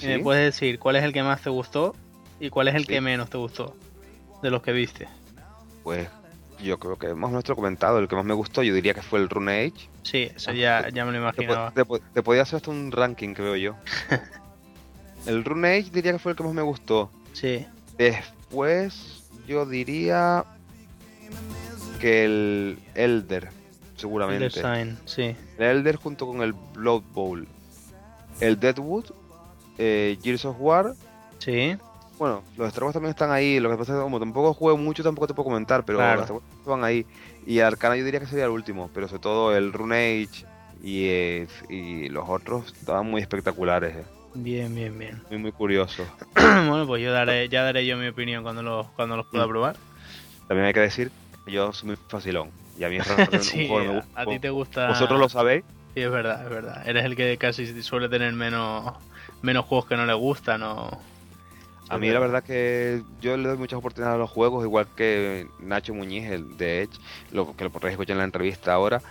[0.00, 1.94] Y me puedes decir cuál es el que más te gustó
[2.40, 3.76] y cuál es el que menos te gustó
[4.42, 5.08] de los que viste?
[5.82, 6.08] Pues
[6.62, 9.18] yo creo que hemos nuestro comentado, el que más me gustó yo diría que fue
[9.18, 9.88] el Rune Age.
[10.02, 11.72] Sí, eso ya, ya me lo imaginaba.
[11.72, 13.76] Te, podía hacer hasta un ranking veo yo.
[15.26, 17.10] el Rune Age diría que fue el que más me gustó.
[17.32, 17.66] Sí.
[17.96, 20.44] Después yo diría
[22.00, 23.48] que el Elder,
[23.96, 24.44] seguramente.
[24.44, 25.36] El Sign, sí.
[25.58, 27.46] El Elder junto con el Blood Bowl.
[28.40, 29.06] El Deadwood,
[29.78, 30.94] eh, Gears of War.
[31.38, 31.76] Sí.
[32.22, 33.58] Bueno, los Star Wars también están ahí.
[33.58, 36.20] Lo que pasa es que como tampoco juego mucho, tampoco te puedo comentar, pero los
[36.20, 37.04] Star Wars están ahí.
[37.48, 40.46] Y Arcana yo diría que sería el último, pero sobre todo el Rune Age
[40.84, 43.96] y, eh, y los otros estaban muy espectaculares.
[43.96, 44.04] Eh.
[44.34, 45.20] Bien, bien, bien.
[45.30, 46.04] Muy, muy curioso.
[46.36, 49.50] bueno, pues yo daré, ya daré yo mi opinión cuando los, cuando los pueda mm.
[49.50, 49.76] probar.
[50.46, 51.10] También hay que decir
[51.44, 52.50] que yo soy muy facilón.
[52.78, 53.06] Y a mí es
[53.44, 54.20] sí, un juego me gusta.
[54.20, 54.88] A ti te gusta.
[54.90, 55.64] Vosotros lo sabéis.
[55.94, 56.88] Sí, es verdad, es verdad.
[56.88, 58.94] Eres el que casi suele tener menos,
[59.42, 61.11] menos juegos que no le gustan o
[61.92, 65.46] a mí la verdad que yo le doy muchas oportunidades a los juegos, igual que
[65.60, 66.98] Nacho Muñiz, el de Edge,
[67.32, 69.02] lo que lo podréis escuchar en la entrevista ahora.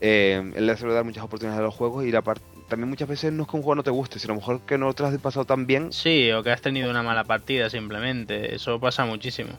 [0.00, 2.22] Eh, él le suele dar muchas oportunidades a los juegos y la
[2.68, 4.60] también muchas veces no es que un juego no te guste, sino a lo mejor
[4.62, 5.92] que no te lo has pasado tan bien.
[5.92, 9.50] Sí, o que has tenido una mala partida simplemente, eso pasa muchísimo.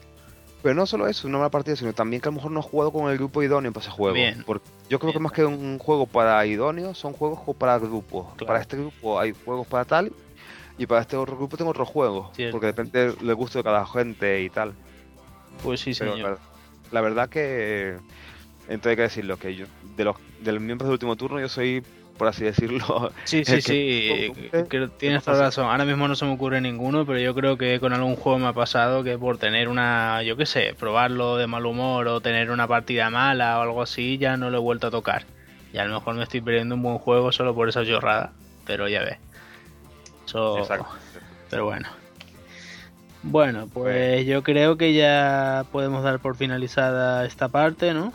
[0.61, 2.65] Pero no solo eso, una mala partida, sino también que a lo mejor no has
[2.65, 4.17] jugado con el grupo idóneo para ese juego.
[4.45, 8.25] Porque yo creo que más que un juego para idóneos, son juegos para grupos.
[8.45, 10.11] Para este grupo hay juegos para tal
[10.77, 12.31] y para este otro grupo tengo otro juego.
[12.51, 14.73] Porque depende del gusto de cada gente y tal.
[15.63, 16.39] Pues sí, señor.
[16.91, 17.95] la, verdad que.
[18.67, 19.65] Entonces hay que decirlo, que yo,
[19.95, 21.83] de los, de los miembros del último turno, yo soy,
[22.17, 23.11] por así decirlo.
[23.23, 24.31] Sí, sí, sí.
[24.97, 25.67] tienes toda razón.
[25.67, 28.47] Ahora mismo no se me ocurre ninguno, pero yo creo que con algún juego me
[28.47, 32.49] ha pasado que por tener una, yo qué sé, probarlo de mal humor o tener
[32.49, 35.25] una partida mala o algo así, ya no lo he vuelto a tocar.
[35.71, 38.33] Y a lo mejor me estoy perdiendo un buen juego solo por esa chorrada.
[38.65, 39.19] Pero ya ves.
[41.49, 41.87] Pero bueno.
[43.23, 48.13] Bueno, pues yo creo que ya podemos dar por finalizada esta parte, ¿no?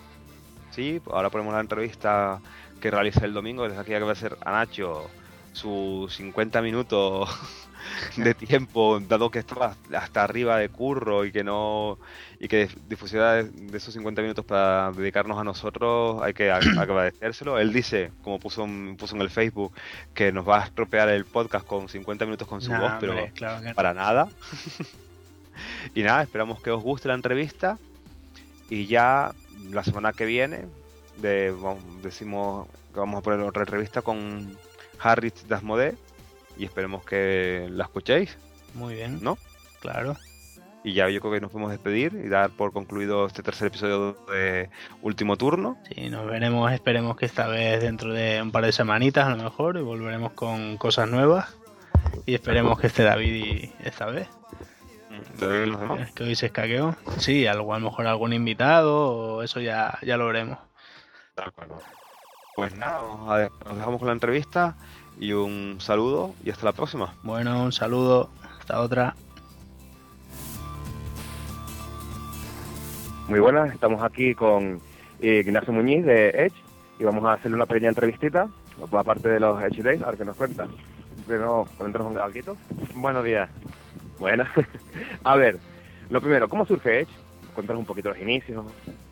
[0.71, 2.41] Sí, ahora ponemos la entrevista
[2.81, 3.65] que realiza el domingo.
[3.65, 5.11] Desde aquí que va a ser a Nacho
[5.53, 7.29] sus 50 minutos
[8.17, 11.99] de tiempo, dado que estaba hasta arriba de curro y que no
[12.43, 17.59] y que difusiona de, esos 50 minutos para dedicarnos a nosotros, hay que agradecérselo.
[17.59, 18.67] Él dice, como puso,
[18.97, 19.75] puso en el Facebook,
[20.15, 23.15] que nos va a estropear el podcast con 50 minutos con su voz, pero
[23.75, 24.29] para nada.
[25.95, 27.79] y nada, esperamos que os guste la entrevista
[28.71, 29.33] y ya
[29.71, 30.65] la semana que viene
[31.19, 31.55] de,
[32.03, 34.57] decimos que vamos a poner otra entrevista con
[34.99, 35.95] Harris Dasmode
[36.57, 38.39] y esperemos que la escuchéis.
[38.73, 39.19] Muy bien.
[39.21, 39.37] ¿No?
[39.81, 40.17] Claro.
[40.83, 44.17] Y ya yo creo que nos podemos despedir y dar por concluido este tercer episodio
[44.31, 44.71] de
[45.03, 45.77] Último Turno.
[45.95, 49.43] Sí, nos veremos, esperemos que esta vez dentro de un par de semanitas a lo
[49.43, 51.55] mejor y volveremos con cosas nuevas.
[52.25, 54.29] Y esperemos que esté David y esta vez.
[56.15, 56.97] Que hoy se escaqueó.
[57.19, 60.59] Sí, algo, a lo mejor algún invitado o eso ya, ya lo veremos.
[61.37, 61.79] De acuerdo.
[62.57, 63.01] Pues nada,
[63.65, 64.77] nos dejamos con la entrevista
[65.19, 67.15] y un saludo y hasta la próxima.
[67.23, 69.15] Bueno, un saludo, hasta otra.
[73.31, 74.81] Muy buenas, estamos aquí con
[75.21, 76.57] eh, Ignacio Muñiz de Edge
[76.99, 78.49] y vamos a hacerle una pequeña entrevistita,
[78.91, 80.67] aparte de los Edge Days, a ver qué nos cuenta.
[81.29, 82.57] Primero, un galquito.
[82.93, 83.49] Buenos días.
[84.19, 84.49] Buenas.
[85.23, 85.59] a ver,
[86.11, 87.11] lo primero, ¿cómo surge Edge?
[87.55, 88.67] Cuéntanos un poquito los inicios.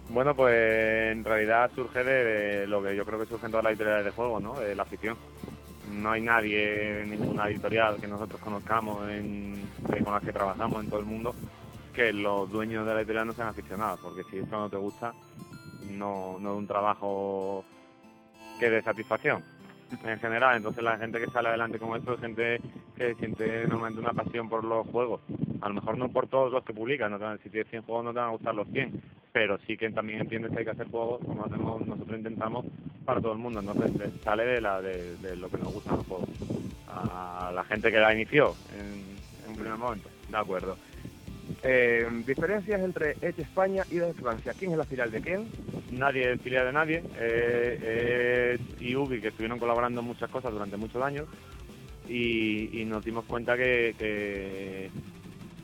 [0.09, 3.71] Bueno, pues en realidad surge de, lo que yo creo que surge en todas las
[3.75, 4.59] editoriales de juego, ¿no?
[4.59, 5.17] De la afición.
[5.93, 9.63] No hay nadie, ninguna editorial que nosotros conozcamos en,
[10.03, 11.37] con las que trabajamos en todo el mundo
[11.99, 15.13] que los dueños de la editorial no sean aficionados, porque si esto no te gusta,
[15.91, 17.65] no, no es un trabajo
[18.61, 19.43] que dé satisfacción
[20.05, 20.59] en general.
[20.59, 22.61] Entonces la gente que sale adelante con esto es gente
[22.97, 25.23] que siente normalmente una pasión por los juegos.
[25.61, 28.13] A lo mejor no por todos los que publican, no si tienes 100 juegos no
[28.13, 30.89] te van a gustar los 100, pero sí que también entiendes que hay que hacer
[30.89, 32.65] juegos como nosotros intentamos
[33.05, 33.59] para todo el mundo.
[33.59, 36.29] Entonces sale de, la, de, lo que nos gustan los juegos.
[36.87, 40.09] A la gente que la inició en, en un primer momento.
[40.29, 40.77] De acuerdo.
[41.63, 44.55] Eh, diferencias entre Edge España y Edge Francia.
[44.59, 45.49] ¿Quién es la filial de quién?
[45.91, 47.03] Nadie es filial de nadie.
[47.19, 51.27] Eh, y Ubi, que estuvieron colaborando en muchas cosas durante muchos años.
[52.09, 54.91] Y, nos dimos cuenta que,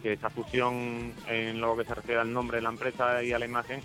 [0.02, 3.46] esa fusión en lo que se refiere al nombre de la empresa y a la
[3.46, 3.80] imagen,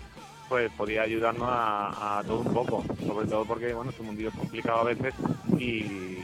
[0.50, 2.84] pues podía ayudarnos a, todo un poco.
[3.06, 5.14] Sobre todo porque, bueno, este mundillo es complicado a veces
[5.58, 6.18] y,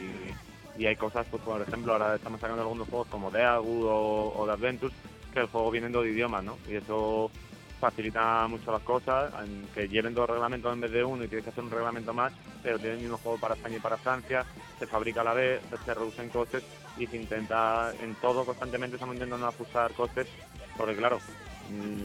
[0.85, 4.51] hay cosas, pues por ejemplo, ahora estamos sacando algunos juegos como The o, o The
[4.51, 4.93] Adventures
[5.41, 6.57] el juego viene de idiomas, ¿no?
[6.67, 7.31] Y eso
[7.79, 9.31] facilita mucho las cosas,
[9.73, 12.33] que lleven dos reglamentos en vez de uno y tienes que hacer un reglamento más,
[12.63, 14.45] pero tiene el mismo juego para España y para Francia,
[14.79, 16.63] se fabrica a la vez, se reducen costes
[16.97, 20.27] y se intenta, en todo constantemente estamos intentando ajustar costes,
[20.75, 21.19] porque claro,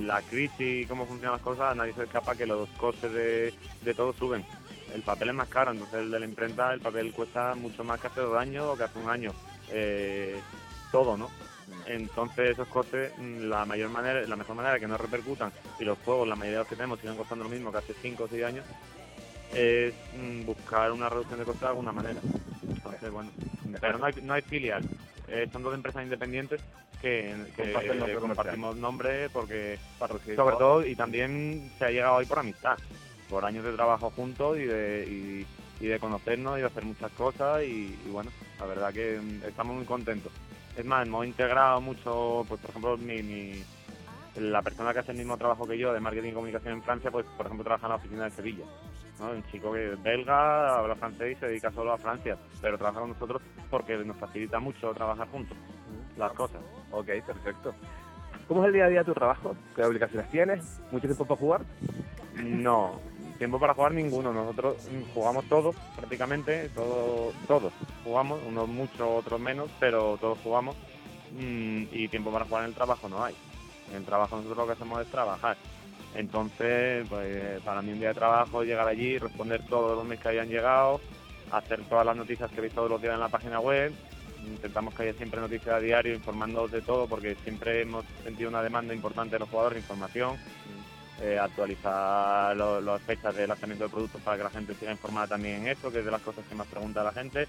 [0.03, 3.95] la crisis y cómo funcionan las cosas, nadie se escapa que los costes de, de
[3.95, 4.45] todo suben.
[4.95, 7.99] El papel es más caro, entonces el de la imprenta, el papel cuesta mucho más
[7.99, 9.33] que hace dos años o que hace un año.
[9.71, 10.39] Eh,
[10.91, 11.31] todo, ¿no?
[11.87, 15.85] Entonces esos costes, mm, la mayor manera, la mejor manera de que no repercutan y
[15.85, 18.25] los juegos, la mayoría de los que tenemos siguen costando lo mismo que hace 5
[18.25, 18.65] o 6 años,
[19.55, 22.21] es mm, buscar una reducción de costes de alguna manera.
[22.69, 23.31] Entonces, bueno,
[23.81, 24.83] pero no hay, no hay filial.
[25.29, 26.61] Eh, son dos empresas independientes
[27.01, 27.35] que,
[28.21, 29.79] compartimos nombre porque
[30.37, 32.79] sobre todo y también se ha llegado ahí por amistad,
[33.29, 35.47] por años de trabajo juntos y de,
[35.81, 38.31] y, de conocernos y de hacer muchas cosas y, y bueno,
[38.61, 40.33] la verdad que mm, estamos muy contentos.
[40.77, 43.63] Es más, hemos integrado mucho, pues por ejemplo, mi,
[44.37, 47.11] la persona que hace el mismo trabajo que yo de marketing y comunicación en Francia,
[47.11, 48.65] pues por ejemplo trabaja en la oficina de Sevilla.
[49.21, 53.01] Un chico que es belga, habla francés y se dedica solo a Francia, pero trabaja
[53.01, 55.57] con nosotros porque nos facilita mucho trabajar juntos
[56.17, 56.61] las cosas.
[56.91, 57.75] Ok, perfecto.
[58.49, 59.55] ¿Cómo es el día a día de tu trabajo?
[59.77, 60.81] ¿Qué aplicaciones tienes?
[60.91, 61.61] ¿Mucho tiempo para jugar?
[62.43, 63.01] No,
[63.39, 64.33] tiempo para jugar ninguno.
[64.33, 64.77] Nosotros
[65.15, 67.73] jugamos todos, prácticamente, todos, todos
[68.05, 70.77] jugamos, unos mucho, otros menos, pero todos jugamos.
[71.33, 73.35] Mm, y tiempo para jugar en el trabajo no hay.
[73.91, 75.57] En el trabajo nosotros lo que hacemos es trabajar.
[76.15, 80.29] Entonces, pues para mí un día de trabajo llegar allí, responder todos los mails que
[80.29, 81.01] hayan llegado,
[81.51, 83.93] hacer todas las noticias que veis todos los días en la página web.
[84.45, 88.63] Intentamos que haya siempre noticias a diario informando de todo porque siempre hemos sentido una
[88.63, 90.37] demanda importante de los jugadores de información
[91.23, 95.63] eh, actualizar las fechas de lanzamiento de productos para que la gente siga informada también
[95.63, 97.47] en esto, que es de las cosas que más pregunta la gente.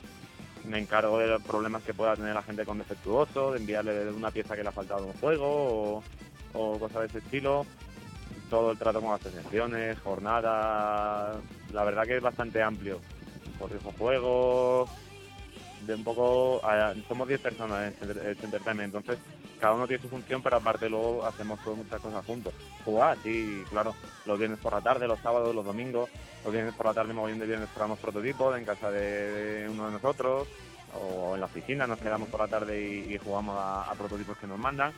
[0.65, 4.29] Me encargo de los problemas que pueda tener la gente con defectuoso, de enviarle una
[4.29, 6.03] pieza que le ha faltado un juego
[6.53, 7.65] o, cosas de ese estilo.
[8.47, 11.37] Todo el trato con asociaciones, jornadas.
[11.71, 12.99] La verdad que es bastante amplio.
[13.57, 14.89] Por juegos,
[15.87, 16.61] de un poco.
[17.07, 19.17] somos 10 personas en este entertainment, entonces
[19.63, 22.53] cada uno tiene su función, pero aparte luego hacemos todas muchas cosas juntos.
[22.83, 23.95] Jugar, sí, claro,
[24.25, 26.09] los viernes por la tarde, los sábados, los domingos,
[26.43, 29.93] los viernes por la tarde, bien de viernes probamos prototipos en casa de, uno de
[29.93, 30.49] nosotros,
[31.01, 32.77] o en la oficina nos quedamos por la tarde
[33.09, 34.91] y, jugamos a, a prototipos que nos mandan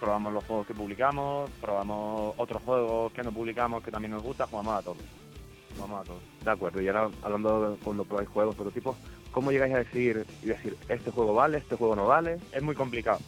[0.00, 4.46] probamos los juegos que publicamos, probamos otros juegos que no publicamos que también nos gusta,
[4.46, 4.96] jugamos a todos.
[5.76, 6.22] Jugamos a todos.
[6.42, 8.96] De acuerdo, y ahora hablando de cuando probáis juegos, prototipos,
[9.30, 12.38] ¿cómo llegáis a decir y decir este juego vale, este juego no vale?
[12.50, 13.18] Es muy complicado.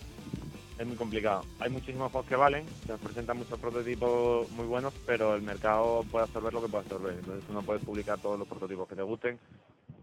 [0.83, 1.43] Es muy complicado.
[1.61, 6.25] Hay muchísimos juegos que valen, se presentan muchos prototipos muy buenos, pero el mercado puede
[6.25, 7.15] absorber lo que puede absorber.
[7.21, 9.39] Entonces tú no puedes publicar todos los prototipos que te gusten.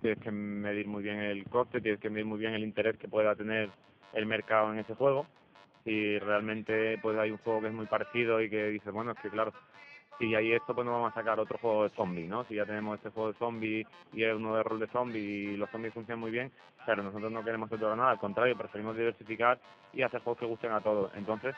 [0.02, 3.10] Tienes que medir muy bien el coste, tienes que medir muy bien el interés que
[3.10, 3.70] pueda tener
[4.14, 5.26] el mercado en ese juego
[5.84, 9.20] si realmente pues hay un juego que es muy parecido y que dice, bueno, es
[9.20, 9.52] que claro,
[10.20, 12.44] si hay esto, pues no vamos a sacar otro juego de zombies, ¿no?
[12.44, 15.58] Si ya tenemos este juego de zombies y es uno de rol de zombies y
[15.58, 16.52] los zombies funcionan muy bien,
[16.86, 19.58] pero nosotros no queremos todo nada, al contrario, preferimos diversificar
[19.94, 21.12] y hacer juegos que gusten a todos.
[21.16, 21.56] Entonces,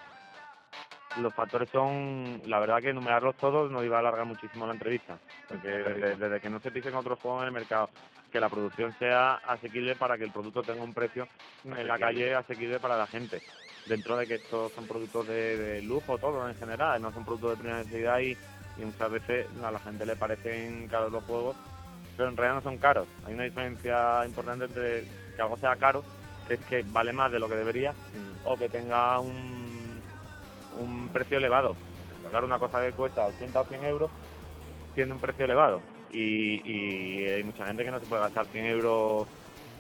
[1.18, 5.18] los factores son, la verdad que enumerarlos todos nos iba a alargar muchísimo la entrevista,
[5.48, 7.90] porque desde, que no se pisen otros juegos en el mercado,
[8.32, 11.28] que la producción sea asequible para que el producto tenga un precio
[11.66, 13.42] en la calle asequible para la gente
[13.88, 17.58] dentro de que estos son productos de, lujo, todo en general, no son productos de
[17.58, 18.38] primera necesidad y,
[18.84, 21.56] muchas veces a la gente le parecen caros los juegos,
[22.18, 23.08] pero en realidad no son caros.
[23.26, 25.04] Hay una diferencia importante entre
[25.36, 26.04] que algo sea caro,
[26.48, 28.48] que es que vale más de lo que debería, mm.
[28.48, 30.02] o que tenga un,
[30.80, 31.76] un precio elevado.
[32.32, 34.10] Claro, una cosa que cuesta 80 o 100 euros
[34.96, 35.82] tiene un precio elevado.
[36.12, 39.28] Y, y hay mucha gente que no se puede gastar 100 euros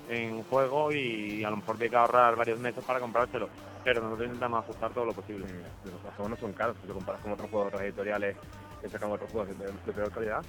[0.10, 3.49] en un juego y a lo mejor tiene que ahorrar varios meses para comprárselo
[3.84, 5.45] pero nosotros intentamos ajustar todo lo posible.
[5.86, 8.36] los juegos no son caros, si te comparas con otros juegos editoriales
[8.82, 10.43] que sacan otros juegos de, peor calidad,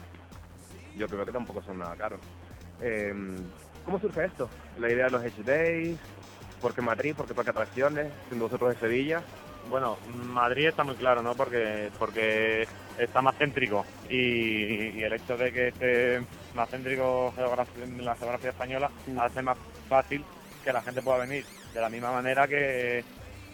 [0.96, 2.20] yo creo que tampoco son nada caros.
[2.80, 3.36] Em,
[3.84, 4.48] ¿Cómo surge esto?
[4.78, 5.98] La idea de los H-Days,
[6.60, 7.14] ¿por qué Madrid?
[7.16, 8.12] ¿Por qué Parque Atracciones?
[8.28, 9.22] Siendo vosotros de Sevilla.
[9.68, 11.34] Bueno, Madrid está muy claro, ¿no?
[11.34, 12.66] Porque, porque
[12.98, 16.22] está más céntrico y, el hecho de que esté
[16.54, 19.56] más céntrico en la geografía española hace más
[19.88, 20.24] fácil
[20.64, 21.44] que la gente pueda venir.
[21.74, 23.04] De la misma manera que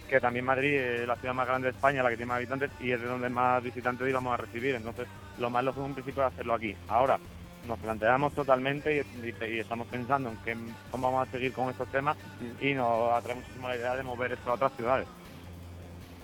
[0.08, 2.70] que también Madrid es la ciudad más grande de España, la que tiene más habitantes,
[2.80, 4.74] y es de donde más visitantes íbamos a recibir.
[4.74, 5.06] Entonces,
[5.38, 6.74] lo más lógico en principio es hacerlo aquí.
[6.88, 7.18] Ahora,
[7.66, 12.16] nos planteamos totalmente y, estamos pensando en cómo vamos a seguir con estos temas
[12.60, 15.06] y nos atrae muchísimo la idea de mover esto a otras ciudades.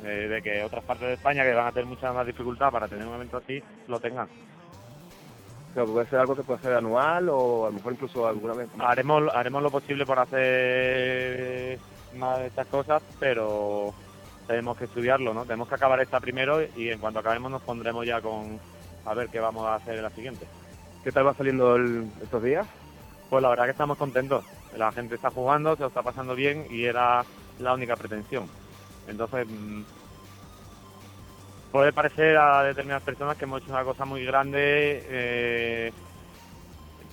[0.03, 2.89] Eh, de que otras partes de España que van a tener mucha más dificultad para
[2.89, 4.29] tener un evento así, lo tengan.
[5.73, 8.69] Pero puede ser algo que puede ser anual o a lo mejor incluso alguna vez.
[8.79, 11.79] Haremos, haremos lo posible por hacer
[12.17, 13.95] más de estas cosas, pero
[14.47, 15.45] tenemos que estudiarlo, ¿no?
[15.45, 18.59] Tenemos que acabar esta primero y en cuanto acabemos nos pondremos ya con
[19.05, 20.47] a ver qué vamos a hacer en la siguiente.
[21.03, 21.77] ¿Qué tal va saliendo
[22.23, 22.67] estos días?
[23.29, 24.45] Pues la verdad que estamos contentos.
[24.77, 27.25] La gente está jugando, se lo está pasando bien y era
[27.59, 28.49] la única pretensión.
[29.07, 29.83] Entonces, mm,
[31.71, 35.93] puede parecer a determinadas personas que hemos hecho una cosa muy grande eh,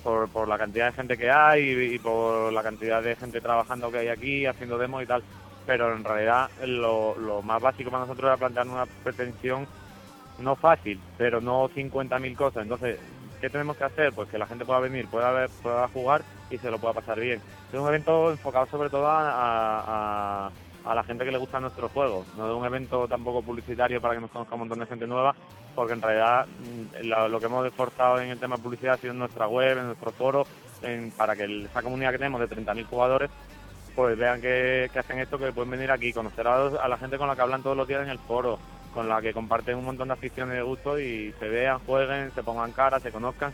[0.02, 3.90] por, por la cantidad de gente que hay y, por la cantidad de gente trabajando
[3.90, 5.22] que hay aquí, haciendo demos y tal.
[5.66, 9.66] Pero en realidad lo, más básico para nosotros era plantear una pretensión
[10.38, 12.62] no fácil, pero no 50.000 cosas.
[12.64, 12.98] Entonces,
[13.40, 14.12] ¿qué tenemos que hacer?
[14.12, 17.20] Pues que la gente pueda venir, pueda, ver, pueda jugar y se lo pueda pasar
[17.20, 17.40] bien.
[17.72, 20.50] Es un evento enfocado sobre todo a,
[20.84, 22.26] a la gente que le gusta nuestros juegos.
[22.36, 25.34] No es un evento tampoco publicitario para que nos conozca un montón de gente nueva,
[25.74, 29.12] porque en realidad mm, lo, que hemos esforzado en el tema de publicidad ha sido
[29.12, 30.46] en nuestra web, en nuestro foro,
[31.16, 33.30] para que esa comunidad que tenemos de 30.000 jugadores,
[33.94, 37.36] pues vean que, hacen esto, que pueden venir aquí, conocer a, la gente con la
[37.36, 38.58] que hablan todos los días en el foro,
[38.92, 42.42] con la que comparten un montón de aficiones de gusto y se vean, jueguen, se
[42.42, 43.52] pongan cara, se conozcan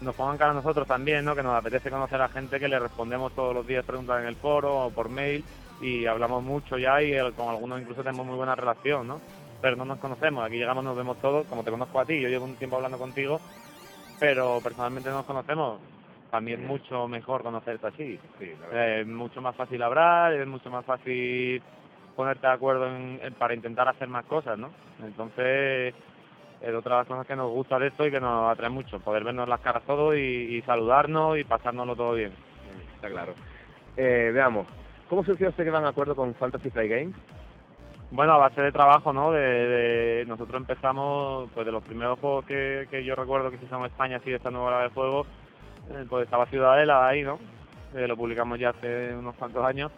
[0.00, 1.34] nos pongan cara a nosotros también, ¿no?
[1.34, 4.36] Que nos apetece conocer a gente que le respondemos todos los días preguntas en el
[4.36, 5.44] foro o por mail
[5.80, 9.20] y hablamos mucho ya y con algunos incluso tenemos muy buena relación, ¿no?
[9.60, 12.28] Pero no nos conocemos, aquí llegamos, nos vemos todos, como te conozco a ti, yo
[12.28, 13.40] llevo un tiempo hablando contigo,
[14.18, 15.80] pero personalmente no nos conocemos.
[16.30, 18.18] También es mucho mejor conocerte así.
[18.72, 21.60] es mucho más fácil hablar, es mucho más fácil
[22.14, 22.88] ponerte de acuerdo
[23.36, 24.70] para intentar hacer más cosas, ¿no?
[25.02, 25.92] Entonces,
[26.60, 29.00] es otra de las cosas que nos gusta de esto y que nos atrae mucho,
[29.00, 32.32] poder vernos las caras todos y, saludarnos y pasárnoslo todo bien.
[32.94, 33.34] Está claro.
[33.96, 34.68] Eh, veamos,
[35.10, 37.16] ¿Cómo surgió este gran acuerdo con Fantasy Flight Games?
[38.10, 39.30] Bueno, a base de trabajo, ¿no?
[39.30, 44.16] De, nosotros empezamos, pues de los primeros juegos que, yo recuerdo que se en España,
[44.16, 45.26] así de esta nueva hora de juego,
[45.90, 47.38] eh, pues estaba Ciudadela ahí, ¿no?
[47.94, 49.92] Eh, lo publicamos ya hace unos cuantos años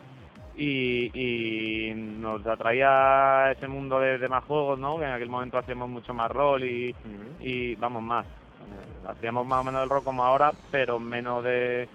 [0.57, 4.99] y, nos atraía ese mundo de, más juegos, ¿no?
[4.99, 6.95] Que en aquel momento hacíamos mucho más rol y,
[7.41, 8.27] y vamos más.
[8.27, 11.89] Eh, hacíamos más o menos el rol como ahora, pero menos de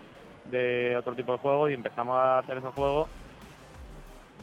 [0.51, 3.07] de otro tipo de juegos y empezamos a hacer esos juegos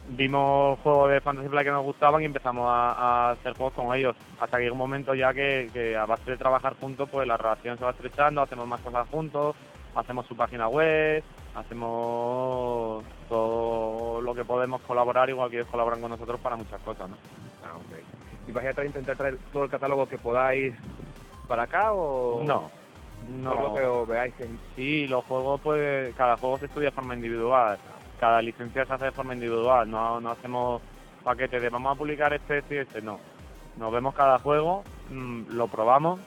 [0.09, 3.95] vimos juegos de Fantasy Flight que nos gustaban y empezamos a, a hacer juegos con
[3.95, 4.15] ellos.
[4.41, 7.37] Hasta que llega un momento ya que, que a base de trabajar juntos, pues la
[7.37, 9.57] relación se va estrechando, hacemos más cosas juntos,
[9.95, 11.23] hacemos su página web,
[11.55, 17.09] hacemos todo lo que podemos colaborar, igual que ellos colaboran con nosotros para muchas cosas,
[17.09, 17.17] ¿no?
[17.65, 18.49] Ah, ok.
[18.49, 20.75] ¿Y vais a traer- intentar traer todo el catálogo que podáis
[21.49, 22.43] para acá o...?
[22.45, 22.71] No,
[23.43, 23.55] No.
[23.55, 24.35] lo que veáis.
[24.77, 27.79] Sí, los juegos, pues cada juego se estudia de forma individual.
[28.19, 29.91] Cada licencia se hace de forma individual.
[29.91, 30.83] No, no hacemos
[31.23, 33.03] paquetes de vamos a publicar este, este y este.
[33.03, 33.19] No.
[33.77, 36.21] Nos vemos cada juego, mm, lo probamos.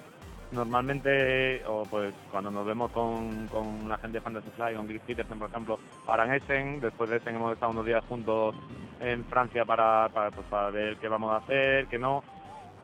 [0.51, 5.01] Normalmente, o pues cuando nos vemos con, con la gente de Fantasy Fly, con Chris
[5.05, 6.79] Peterson, por ejemplo, para en Essen.
[6.79, 8.55] Después de Essen hemos estado unos días juntos
[9.01, 12.23] en Francia para, pues, para ver qué vamos a hacer, qué no.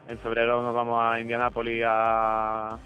[0.07, 2.77] En febrero nos vamos a Indianápolis a,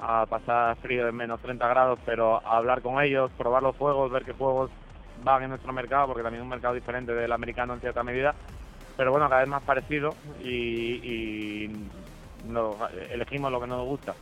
[0.00, 4.10] a pasar frío de menos 30 grados, pero a hablar con ellos, probar los juegos,
[4.10, 4.70] ver qué juegos
[5.22, 8.34] van en nuestro mercado, porque también es un mercado diferente del americano en cierta medida,
[8.96, 11.70] pero bueno, cada vez más parecido y,
[13.10, 14.14] elegimos lo que nos gusta.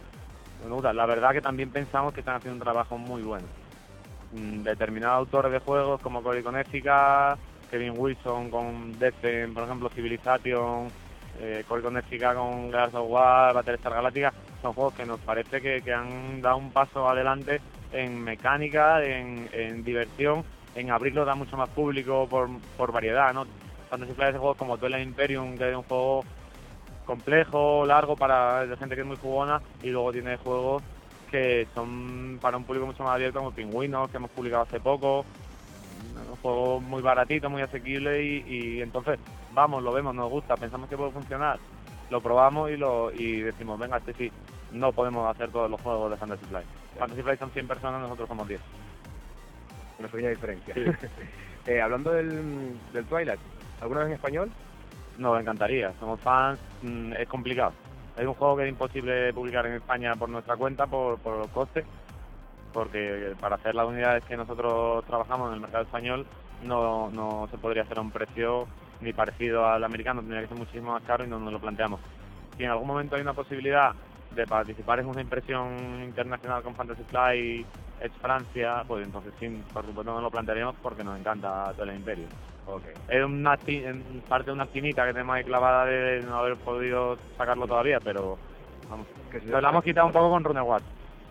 [0.62, 0.92] Nos gusta.
[0.92, 3.46] La verdad que también pensamos que están haciendo un trabajo muy bueno.
[4.32, 7.38] Mm, Determinados autores de juegos como Cory Connecticut,
[7.70, 10.88] Kevin Wilson con Destiny, por ejemplo, Civilization,
[11.40, 15.92] eh, Cory Connecticut con Gears of War, Battlestar Galactica, son juegos que nos parece que,
[15.92, 17.60] han dado un paso adelante
[17.92, 20.44] en mecánica, en diversión,
[20.76, 23.46] en abrirlo da mucho más público por, por variedad, ¿no?
[23.90, 26.24] Fantasy Flight es juegos como Twilight Imperium, que es un juego
[27.04, 30.82] complejo, largo para de gente que es muy jugona, y luego tiene juegos
[31.30, 35.24] que son para un público mucho más abierto, como Pingüinos, que hemos publicado hace poco,
[36.30, 39.18] un juego muy baratito, muy asequible, y, y entonces
[39.52, 41.58] vamos, lo vemos, nos gusta, pensamos que puede funcionar,
[42.10, 44.32] lo probamos y lo y decimos, venga, este sí,
[44.72, 46.66] no podemos hacer todos los juegos de Fantasy Flight.
[46.98, 48.60] Fantasy Flight son 100 personas, nosotros somos 10.
[49.98, 50.74] Una pequeña diferencia.
[51.68, 53.40] Eh, hablando del, del Twilight,
[53.80, 54.50] ¿alguna vez en español?
[55.18, 57.72] Nos encantaría, somos fans, mm, es complicado.
[58.16, 61.48] Es un juego que es imposible publicar en España por nuestra cuenta, por, por los
[61.48, 61.84] costes,
[62.72, 66.24] porque para hacer las unidades que nosotros trabajamos en el mercado español
[66.62, 68.68] no, no se podría hacer a un precio
[69.00, 72.00] ni parecido al americano, tendría que ser muchísimo más caro y no nos lo planteamos.
[72.56, 73.92] Si en algún momento hay una posibilidad
[74.30, 77.66] de participar en una impresión internacional con Fantasy Fly
[78.00, 81.96] Edge Francia, pues entonces sí, por supuesto nos lo plantearíamos porque nos encanta todo el
[81.96, 82.26] imperio.
[82.66, 82.82] Ok.
[83.08, 83.56] Es una
[84.28, 88.36] parte de una espinita que tenemos ahí clavada de no haber podido sacarlo todavía, pero
[88.90, 90.82] vamos, Que nos la hemos quitado un poco con Runewatch.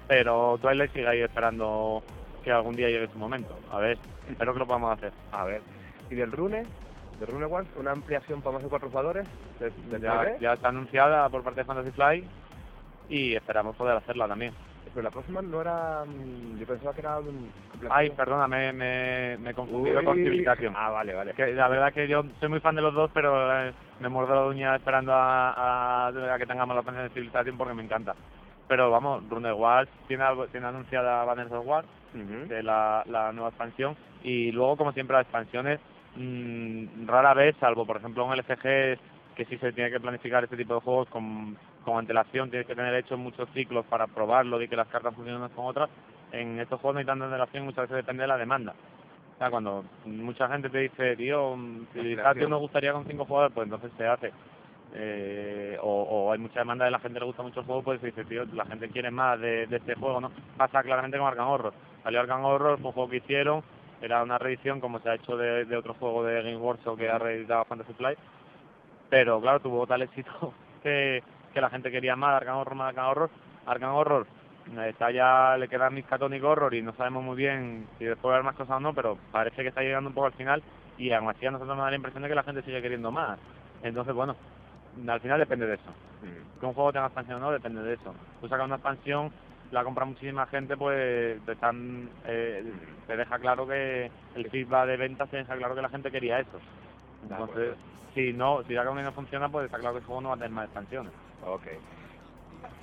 [0.07, 2.03] Pero Twilight sigue ahí esperando
[2.43, 3.57] que algún día llegue su momento.
[3.71, 3.97] A ver,
[4.29, 5.11] espero que lo podamos hacer.
[5.31, 5.61] A ver.
[6.09, 6.63] ¿Y del Rune?
[7.19, 7.67] ¿De Rune One?
[7.77, 9.27] ¿Una ampliación para más de cuatro jugadores?
[9.59, 12.27] ¿De, de Ya, ya está anunciada por parte de Fantasy Fly
[13.09, 14.53] y esperamos poder hacerla también.
[14.93, 16.05] Pero la próxima no era...
[16.05, 17.19] mm, Yo pensaba que era...
[17.19, 17.51] un-
[17.89, 20.15] Ay, perdona, me, me, me he confundido con.
[20.15, 20.73] Civilization.
[20.77, 21.33] Ah, vale, vale.
[21.33, 24.35] Que la verdad que yo soy muy fan de los dos, pero eh, me muerdo
[24.35, 28.15] la uña esperando a, a- a que tengamos la pensión de Civilization porque me encanta.
[28.67, 31.83] Pero vamos, Runner Wars tiene, algo- tiene anunciada Banners of War,
[32.13, 32.47] Ujú.
[32.47, 35.79] de la, la nueva expansión, y luego, como siempre, las expansiones,
[36.15, 38.97] mm, rara vez, salvo por ejemplo un LCG,
[39.35, 42.75] que sí se tiene que planificar este tipo de juegos con, con antelación, tienes que
[42.75, 45.89] tener hecho muchos ciclos para probarlo y que las cartas funcionen unas con otras.
[46.31, 48.73] En estos juegos no hay tanta antelación, muchas veces depende de la demanda.
[49.35, 53.53] O sea, cuando mucha gente te dice, tío, mm, Civilization nos gustaría con cinco jugadores,
[53.53, 54.31] pues entonces se hace.
[54.93, 58.01] Eh, o, o hay mucha demanda de la gente le gusta mucho el juego, pues
[58.01, 60.31] dice, tío, la gente quiere más de, de este juego, ¿no?
[60.57, 61.73] Pasa claramente con Arkham Horror.
[62.03, 63.61] Salió Arkham Horror, fue un juego que hicieron,
[64.01, 67.09] era una reedición como se ha hecho de, de otro juego de Game Workshop que
[67.09, 68.19] ha reeditado Fantasy Flight,
[69.09, 71.23] pero claro, tuvo tal éxito que,
[71.55, 73.29] que la gente quería más Arkham Horror, más Arkham Horror.
[73.65, 74.27] Arkham Horror
[74.77, 78.31] eh, está ya, le queda Miskatonic Horror y no sabemos muy bien si después va
[78.31, 80.61] a haber más cosas o no, pero parece que está llegando un poco al final
[80.97, 83.09] y aún así a nosotros nos da la impresión de que la gente sigue queriendo
[83.09, 83.39] más.
[83.83, 84.35] Entonces, bueno,
[85.07, 85.89] al final depende de eso.
[86.23, 86.59] Mm.
[86.59, 88.13] Que un juego tenga expansión o no, depende de eso.
[88.41, 89.31] Tú sacas una expansión,
[89.71, 92.69] la compra muchísima gente, pues te, están, eh,
[93.07, 96.39] te deja claro que el feedback de ventas te deja claro que la gente quería
[96.39, 96.59] eso.
[97.23, 97.75] Entonces,
[98.13, 100.37] si no, si la no funciona, pues está claro que el juego no va a
[100.37, 101.11] tener más expansiones.
[101.45, 101.67] Ok.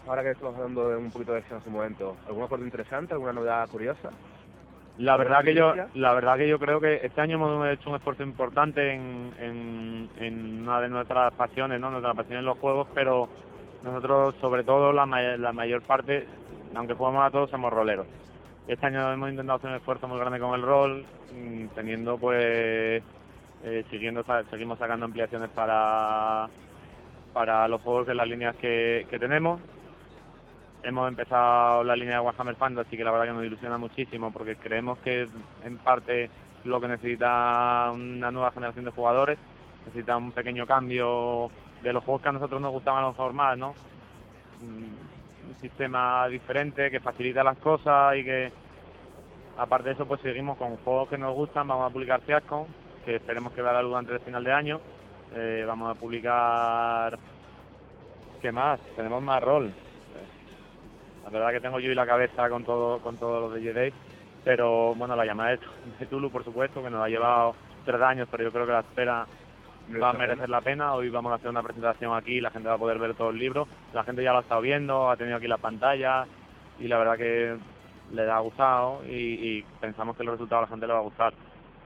[0.06, 3.14] Ahora que estamos hablando de un poquito de acción en su momento, ¿algún acuerdo interesante,
[3.14, 4.10] alguna novedad curiosa?
[4.98, 7.96] La verdad que yo, la verdad que yo creo que este año hemos hecho un
[7.96, 11.90] esfuerzo importante en, en, en una de nuestras pasiones, ¿no?
[11.90, 13.28] Nuestra pasión en los juegos, pero
[13.82, 16.26] nosotros sobre todo la, may- la mayor parte,
[16.74, 18.06] aunque jugamos a todos, somos roleros.
[18.66, 23.02] Este año hemos intentado hacer un esfuerzo muy grande con el rol, mm, teniendo pues
[23.64, 26.48] eh, siguiendo seguimos sacando ampliaciones para
[27.32, 29.60] para los juegos de las líneas que, tenemos.
[30.82, 34.56] Hemos empezado la línea de Warhammer Fantasy que la verdad que nos ilusiona muchísimo porque
[34.56, 35.28] creemos que es
[35.64, 36.28] en parte
[36.64, 39.38] lo que necesita una nueva generación de jugadores,
[39.86, 41.50] necesita un pequeño cambio
[41.82, 43.74] de los juegos que a nosotros nos gustaban los formar, ¿no?
[44.60, 48.52] Mm, Un sistema diferente que facilita las cosas y que
[49.58, 52.66] aparte de eso pues seguimos con juegos que nos gustan, vamos a publicar Fiasco,
[53.04, 54.80] que esperemos que vea la luz antes del final de año,
[55.34, 57.18] Eh, vamos a publicar
[58.42, 58.80] ¿qué más?
[58.96, 59.72] Tenemos más rol.
[61.24, 63.92] La verdad que tengo yo y la cabeza con todo con todo lo de Jedi,
[64.44, 65.56] pero bueno, la llamada
[65.98, 67.54] de Tulu, por supuesto, que nos ha llevado
[67.86, 69.26] tres años, pero yo creo que la espera
[70.02, 70.94] va a merecer la pena.
[70.94, 73.38] Hoy vamos a hacer una presentación aquí, la gente va a poder ver todo el
[73.38, 73.66] libro.
[73.94, 76.26] La gente ya lo ha estado viendo, ha tenido aquí la pantalla
[76.78, 77.56] y la verdad que
[78.12, 81.02] le ha gustado y, y pensamos que los resultados a la gente le va a
[81.02, 81.32] gustar.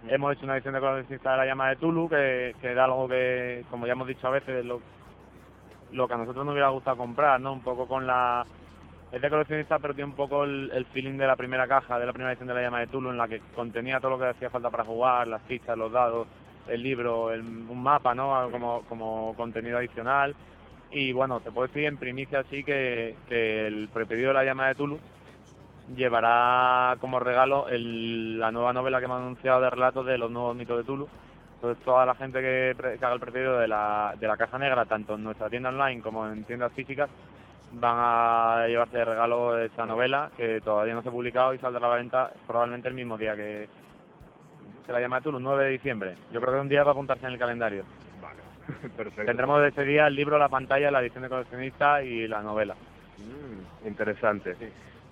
[0.09, 3.09] Hemos hecho una edición de coleccionista de la llama de Tulu, que, que era algo
[3.09, 4.81] que, como ya hemos dicho a veces, lo,
[5.93, 7.53] lo que a nosotros nos hubiera gustado comprar, ¿no?
[7.53, 8.47] Un poco con la...
[9.13, 12.07] Es de coleccionista, pero tiene un poco el, el feeling de la primera caja, de
[12.07, 14.27] la primera edición de la llama de Tulu, en la que contenía todo lo que
[14.27, 16.27] hacía falta para jugar, las fichas, los dados,
[16.69, 18.49] el libro, el- un mapa, ¿no?
[18.51, 20.35] Como, como contenido adicional.
[20.91, 24.69] Y bueno, te puedo decir en primicia así que, que el prepedido de la llama
[24.69, 24.99] de Tulu
[25.95, 30.57] llevará como regalo el- la nueva novela que hemos anunciado de relatos de los nuevos
[30.57, 31.09] mitos de Tulu.
[31.57, 34.85] Entonces toda la gente que, que haga el prepedido de la, de la caja negra,
[34.85, 37.09] tanto en nuestra tienda online como en tiendas físicas,
[37.73, 41.87] van a llevarse de regalo esa novela que todavía no se ha publicado y saldrá
[41.87, 43.69] a la venta probablemente el mismo día que
[44.85, 46.15] se la llama Tulu, 9 de diciembre.
[46.33, 47.85] Yo creo que un día va a apuntarse en el calendario.
[48.21, 48.41] Vale,
[48.97, 49.25] perfecto.
[49.25, 52.75] Tendremos de ese día el libro, la pantalla, la edición de coleccionista y la novela.
[53.19, 54.57] Mm, interesante.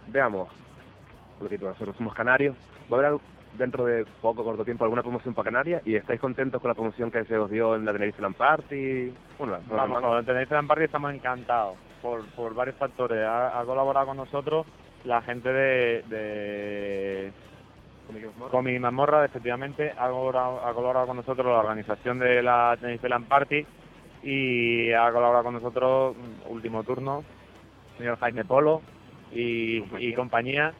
[0.07, 0.49] Veamos,
[1.39, 2.57] porque nosotros somos canarios.
[2.93, 3.20] ¿Va a haber
[3.59, 5.82] dentro de poco, corto tiempo, alguna promoción para Canarias?
[5.87, 9.12] ¿Y estáis contentos con la promoción que se os dio en la Tenerife Land Party?
[9.39, 13.24] Bueno, la- Vamos, con el Tenerife Land Party estamos encantados por, por varios factores.
[13.24, 14.66] Ha, ha colaborado con nosotros
[15.05, 17.32] la gente de, de
[18.51, 23.28] Comi Mazmorra, efectivamente, ha colaborado, ha colaborado con nosotros la organización de la Tenerife Land
[23.28, 23.66] Party
[24.22, 27.24] y ha colaborado con nosotros mm, Último Turno,
[27.99, 28.82] señor Jaime Polo
[29.32, 30.72] y, y compañía.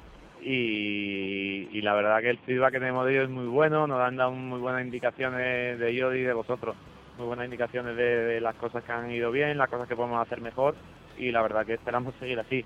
[0.47, 4.17] Y, la verdad que el feedback que tenemos de ellos es muy bueno, nos han
[4.17, 6.77] dado muy buenas indicaciones de ellos y de vosotros,
[7.17, 10.43] muy buenas indicaciones de, las cosas que han ido bien, las cosas que podemos hacer
[10.43, 10.75] mejor
[11.17, 12.65] y la verdad que esperamos seguir así.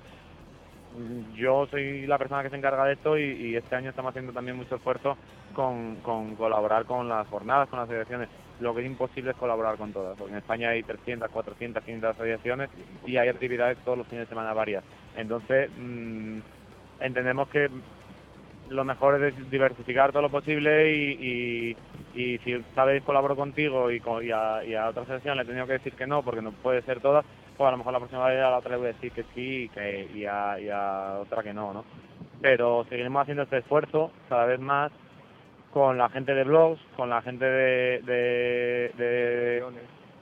[1.37, 4.33] Yo soy la persona que se encarga de esto y, y este año estamos haciendo
[4.33, 5.16] también mucho esfuerzo
[5.55, 8.29] con, con colaborar con las jornadas, con las asociaciones.
[8.59, 12.11] Lo que es imposible es colaborar con todas, porque en España hay 300, 400, 500
[12.11, 12.70] asociaciones
[13.07, 14.83] y hay actividades todos los fines de semana varias.
[15.16, 16.39] Entonces, mm,
[17.01, 17.69] entendemos que
[18.71, 21.77] lo mejor es diversificar todo lo posible y,
[22.15, 25.47] y, y si sabes colaboro contigo y, y, a, y a otra asociación le he
[25.47, 27.25] tenido que decir que no porque no puede ser todas,
[27.57, 29.25] pues a lo mejor la próxima vez a la otra le voy a decir que
[29.35, 29.71] sí
[30.15, 31.85] y, a, y a otra que no, ¿no?
[32.41, 34.93] Pero seguiremos haciendo este esfuerzo cada vez más
[35.73, 38.93] con la gente de blogs, con la gente de,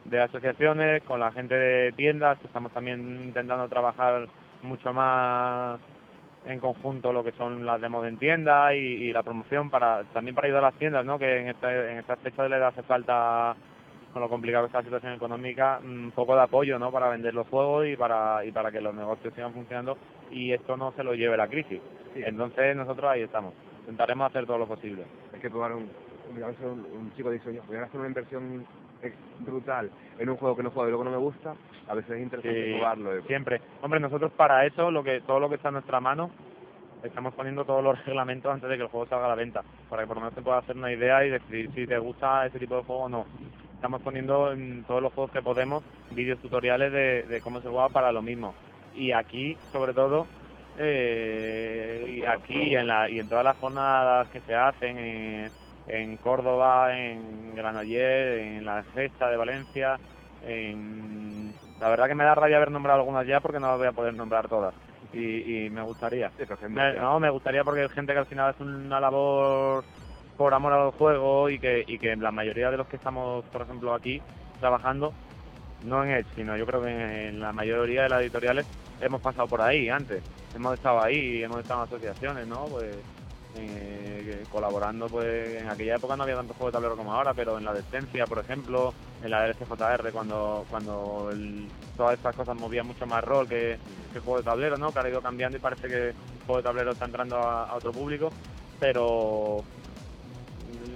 [0.05, 4.29] de asociaciones, con la gente de tiendas, que estamos también intentando trabajar
[4.63, 5.79] mucho más
[6.47, 10.35] en conjunto lo que son las demos en tiendas y, y la promoción para también
[10.35, 11.19] para ayudar a las tiendas, ¿no?
[11.19, 13.55] Que en esta en esta fecha les hace falta
[14.13, 16.91] con lo complicado que está la situación económica, un poco de apoyo, ¿no?
[16.91, 19.99] Para vender los juegos y para y para que los negocios sigan funcionando
[20.31, 21.81] y esto no se lo lleve la crisis.
[22.15, 23.53] Entonces nosotros ahí estamos.
[23.81, 25.05] Intentaremos hacer todo lo posible.
[25.35, 25.89] Hay que probar un,
[26.35, 28.67] un, a veces un, chico dice, oye, voy a hacer una inversión
[29.03, 31.55] ex- brutal en un juego que no juego y luego no me gusta.
[31.89, 33.17] A veces es interesante Sí, probarlo.
[33.17, 33.23] eh.
[33.27, 33.61] Siempre.
[33.83, 36.31] Hombre, nosotros para eso, lo que todo lo que está en nuestra mano,
[37.03, 40.03] estamos poniendo todos los reglamentos antes de que el juego salga a la venta, para
[40.03, 42.59] que por lo menos te puedas hacer una idea y decidir si te gusta ese
[42.59, 43.27] tipo de juego o no.
[43.75, 47.89] Estamos poniendo en todos los juegos que podemos vídeos tutoriales de, de cómo se juega
[47.91, 48.55] para lo mismo.
[48.95, 50.27] Y aquí, sobre todo,
[50.79, 55.51] eh, y aquí y en, la, y en todas las jornadas que se hacen en,
[55.89, 59.99] en Córdoba, en Granollers, en la Gesta de Valencia,
[60.47, 61.55] en...
[61.81, 63.93] la verdad que me da rabia haber nombrado algunas ya porque no las voy a
[63.93, 64.75] poder nombrar todas
[65.13, 66.29] y, y me gustaría.
[66.31, 68.63] Sí, pero que es Me- no, me gustaría porque hay gente que al final hace
[68.63, 69.85] una labor
[70.37, 73.63] por amor al juego y que, y que la mayoría de los que estamos, por
[73.63, 74.21] ejemplo, aquí
[74.61, 75.13] trabajando,
[75.83, 78.67] no en Edge, sino yo creo que en la mayoría de las editoriales
[79.01, 80.23] hemos pasado por ahí antes.
[80.55, 82.69] Hemos estado ahí, hemos estado en asociaciones, ¿no?
[82.69, 83.05] Pues
[83.59, 87.59] eh, colaborando, pues en aquella época no había tantos juegos de tablero como ahora, pero
[87.59, 88.93] en la Decencia, por ejemplo,
[89.23, 91.31] en la LCJR, cuando cuando
[91.97, 93.79] todas estas cosas movían mucho más rol que,
[94.13, 94.93] que juego de tablero, ¿no?
[94.93, 96.15] Que ha ido cambiando y parece que el
[96.47, 98.31] juego de tablero está entrando a, a otro público,
[98.81, 99.63] pero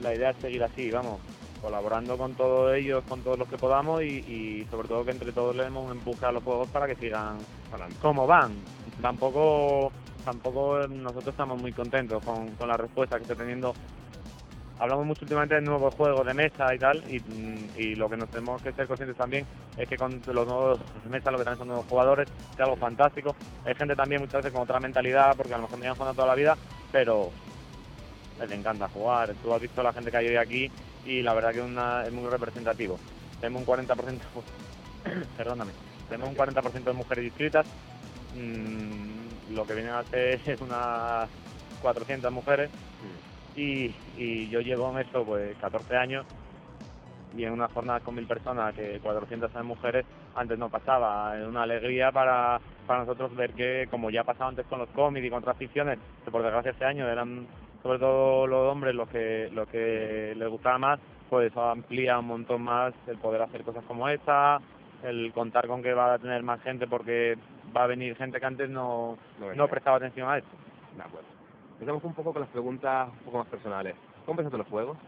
[0.03, 1.21] la idea es seguir así, vamos,
[1.61, 5.33] colaborando con todos ellos, con todos los que podamos y, y sobre todo que entre
[5.33, 7.39] todos le demos un empuje a los juegos para que sigan
[8.01, 8.55] como van.
[9.01, 9.93] Tampoco
[10.25, 13.75] tampoco nosotros estamos muy contentos con, con la respuesta que está teniendo
[14.79, 17.17] hablamos mucho últimamente de nuevos juegos de mesa y tal, y,
[17.77, 21.05] y lo que nos tenemos que ser conscientes también es que con los nuevos juegos
[21.05, 23.37] de mesa lo que traen son nuevos jugadores, es algo fantástico.
[23.67, 26.29] Hay gente también muchas veces con otra mentalidad, porque a lo mejor llevan jugando toda
[26.29, 26.57] la vida,
[26.91, 27.31] pero
[28.41, 29.35] les encanta jugar.
[29.43, 30.71] Tú has visto la gente que hay hoy aquí
[31.05, 32.99] y la verdad que una- es muy representativo.
[33.39, 34.23] Tenemos un 40%,
[35.37, 35.73] perdóname,
[36.09, 37.67] tenemos un 40% de mujeres inscritas,
[38.35, 39.10] mm,
[39.51, 41.29] lo que vienen a ser es unas
[41.83, 42.71] 400 mujeres.
[43.57, 46.25] Y, y yo llevo en esto pues 14 años
[47.37, 51.39] y en unas jornadas con mil personas que 400 sean mujeres antes no pasaba.
[51.39, 54.89] Es una alegría para, para nosotros ver que como ya ha pasado antes con los
[54.91, 57.47] cómics y con otras ficciones que por desgracia este año eran
[57.83, 62.27] sobre todo los hombres los que los que les gustaba más pues eso amplía un
[62.27, 64.61] montón más el poder hacer cosas como esta
[65.03, 67.39] el contar con que va a tener más gente porque
[67.77, 69.17] va a venir gente que antes no,
[69.57, 70.51] No prestaba atención a esto
[70.97, 71.29] De acuerdo.
[71.75, 73.95] Empezamos un poco con las preguntas un poco más personales.
[74.27, 74.99] ¿Cómo empezaste los juegos?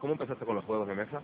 [0.00, 1.20] ¿Cómo empezaste con los juegos de mesa?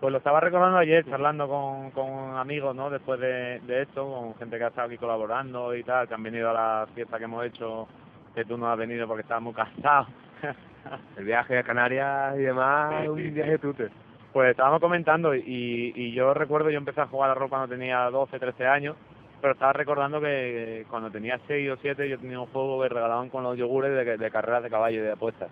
[0.00, 2.88] Pues lo estaba recordando ayer, charlando con, con amigos, ¿no?
[2.90, 6.22] Después de, de esto, con gente que ha estado aquí colaborando y tal, que han
[6.22, 7.86] venido a la fiesta que hemos hecho,
[8.34, 10.06] que tú no has venido porque estabas muy cansado.
[11.16, 13.58] El viaje a Canarias y demás, Sí, un viaje sí.
[13.58, 13.88] tute.
[14.32, 18.08] Pues estábamos comentando y, y yo recuerdo, yo empecé a jugar a rol cuando tenía
[18.10, 18.96] 12, 13 años,
[19.40, 23.28] pero estaba recordando que cuando tenía 6 o 7 yo tenía un juego que regalaban
[23.28, 25.50] con los yogures de, de carreras de caballo y de apuestas.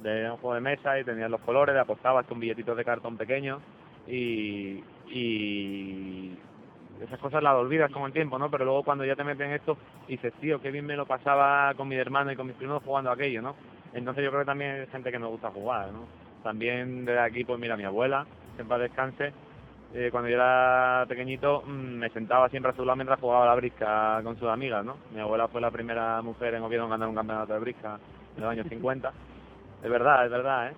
[0.00, 3.60] De un juego de mesa y tenías los colores, apostabas con billetitos de cartón pequeños
[4.06, 6.36] y, y
[7.02, 8.50] esas cosas las olvidas con el tiempo, ¿no?
[8.50, 9.76] Pero luego cuando ya te meten en esto
[10.08, 13.10] dices, tío, qué bien me lo pasaba con mi hermano y con mis primos jugando
[13.10, 13.54] aquello, ¿no?
[13.92, 16.06] Entonces yo creo que también hay gente que nos gusta jugar, ¿no?
[16.42, 18.26] También desde aquí, pues mira, mi abuela,
[18.68, 19.32] paz descanse,
[19.94, 23.48] eh, cuando yo era pequeñito mm, me sentaba siempre a su lado mientras jugaba a
[23.48, 24.96] la brisca con sus amigas, ¿no?
[25.14, 27.98] Mi abuela fue la primera mujer en Oviedo en ganar un campeonato de brisca
[28.36, 29.12] en los años 50.
[29.82, 30.74] Es verdad, es verdad, ¿eh?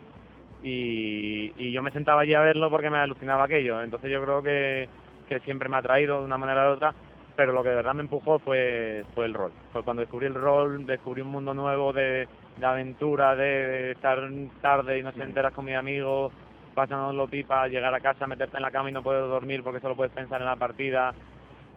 [0.65, 3.83] Y, y yo me sentaba allí a verlo porque me alucinaba aquello.
[3.83, 4.89] Entonces yo creo que,
[5.29, 6.93] que siempre me ha traído de una manera u otra,
[7.37, 9.53] pero lo que de verdad me empujó fue, fue el rol.
[9.73, 12.27] Fue cuando descubrí el rol, descubrí un mundo nuevo de,
[12.57, 14.19] de aventura, de, de estar
[14.61, 16.33] tarde y no te enteras con mis amigos,
[16.75, 19.97] pasándolo pipa, llegar a casa, meterte en la cama y no puedes dormir porque solo
[19.97, 21.15] puedes pensar en la partida,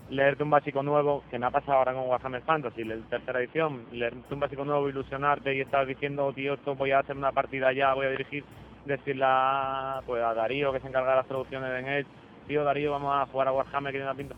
[0.09, 3.85] leerte un básico nuevo, que me ha pasado ahora con Warhammer Fantasy, la tercera edición,
[3.91, 7.71] leerte un básico nuevo, ilusionarte y estar diciendo, tío, esto voy a hacer una partida
[7.73, 8.43] ya, voy a dirigir,
[8.85, 12.07] decirle a, pues, a Darío, que se encarga de las traducciones de Engage,
[12.47, 14.35] tío, Darío, vamos a jugar a Warhammer, que tiene una pinta.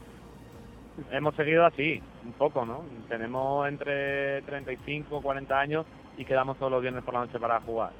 [1.11, 2.83] Hemos seguido así, un poco, ¿no?
[3.07, 5.85] Tenemos entre 35 40 años
[6.17, 7.91] y quedamos todos los viernes por la noche para jugar.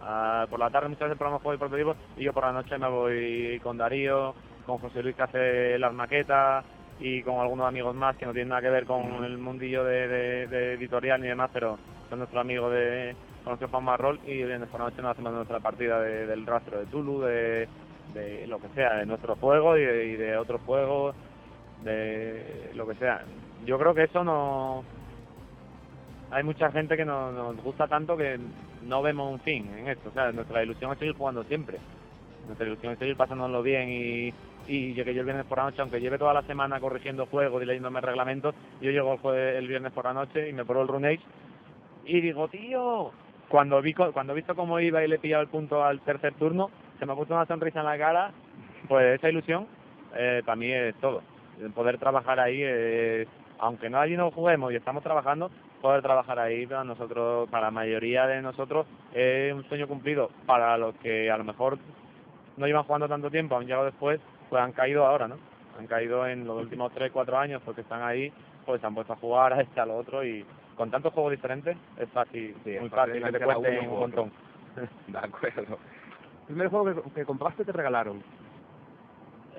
[0.00, 2.76] Ah, por la tarde muchas veces probamos juegos y prototipos y yo por la noche
[2.78, 4.34] me voy con Darío,
[4.66, 6.64] con José Luis que hace las maquetas
[7.00, 10.08] y con algunos amigos más que no tienen nada que ver con el mundillo de,
[10.08, 11.78] de- de editorial ni demás, pero
[12.08, 13.14] son nuestros amigos de
[13.44, 16.00] con los que jugamos a rol y viernes por la noche nos hacemos nuestra partida
[16.00, 17.68] de- del rastro de Tulu, de,
[18.12, 21.14] de lo que sea, de nuestro juego y de, y de otros juegos,
[21.84, 23.22] de lo que sea.
[23.64, 24.84] Yo creo que eso no...
[26.30, 28.38] Hay mucha gente que no- nos gusta tanto que
[28.82, 30.08] no vemos un fin en esto.
[30.08, 31.78] O sea, nuestra ilusión es seguir jugando siempre.
[32.46, 34.32] Nuestra ilusión es seguir pasándonos bien y,
[34.68, 37.26] y yo que yo el viernes por la noche, aunque lleve toda la semana corrigiendo
[37.26, 40.64] juegos y leyéndome reglamentos, yo llego el, jue- el viernes por la noche y me
[40.64, 41.22] pruebo el Rune Age
[42.04, 43.10] y digo, tío,
[43.48, 46.34] cuando vi cuando he visto cómo iba y le he pillado el punto al tercer
[46.34, 48.30] turno, se me ha puesto una sonrisa en la cara,
[48.88, 49.66] pues esa ilusión
[50.14, 51.22] eh, para mí es todo.
[51.74, 53.26] Poder trabajar ahí, eh,
[53.58, 55.50] aunque no allí no juguemos y estamos trabajando,
[55.86, 60.30] poder trabajar ahí para nosotros, para la mayoría de nosotros, es un sueño cumplido.
[60.44, 61.78] Para los que a lo mejor
[62.56, 65.36] no llevan jugando tanto tiempo, han llegado después, pues han caído ahora, ¿no?
[65.78, 68.32] Han caído en los últimos 3, 4 años porque están ahí,
[68.64, 70.44] pues se han puesto a jugar a este, a lo otro y
[70.76, 73.78] con tantos juegos diferentes es fácil, Sí, muy fácil fácil, que te meter a cuenten
[73.84, 74.32] uno un montón.
[75.06, 75.78] De acuerdo.
[76.40, 78.24] El primer juego que, que compraste te regalaron.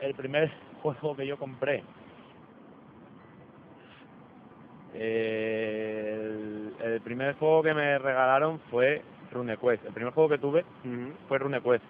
[0.01, 0.51] el primer
[0.81, 1.83] juego que yo compré.
[4.99, 9.01] Eh, el, el primer juego que me regalaron fue
[9.31, 9.85] RuneQuest.
[9.85, 10.65] El primer juego que tuve
[11.27, 11.83] fue RuneQuest.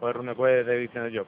[0.00, 1.26] Fue RuneQuest de Edición de Job.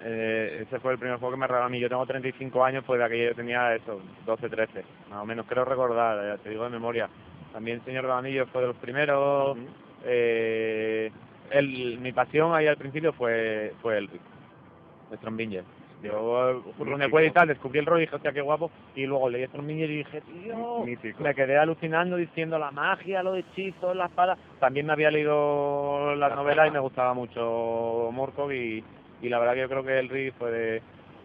[0.00, 1.80] Eh, ese fue el primer juego que me regaló a mí.
[1.80, 4.84] Yo tengo 35 años, pues de aquello yo tenía eso, 12, 13.
[5.10, 7.08] Más o menos, creo recordar, ya te digo de memoria.
[7.52, 9.56] También Señor de los Anillos fue de los primeros.
[10.04, 11.10] eh,
[11.50, 15.64] el, mi pasión ahí al principio fue, fue el de Strombinger.
[16.02, 18.70] Yo RuneQuest y tal, descubrí el rol y dije, hostia, qué guapo.
[18.94, 21.22] Y luego leí Strombinger y dije, tío, Mítico.
[21.22, 24.36] me quedé alucinando diciendo la magia, los hechizos, la espada.
[24.60, 28.84] También me había leído las novelas y me gustaba mucho Morkov y,
[29.22, 30.82] y la verdad que yo creo que el Rift fue de,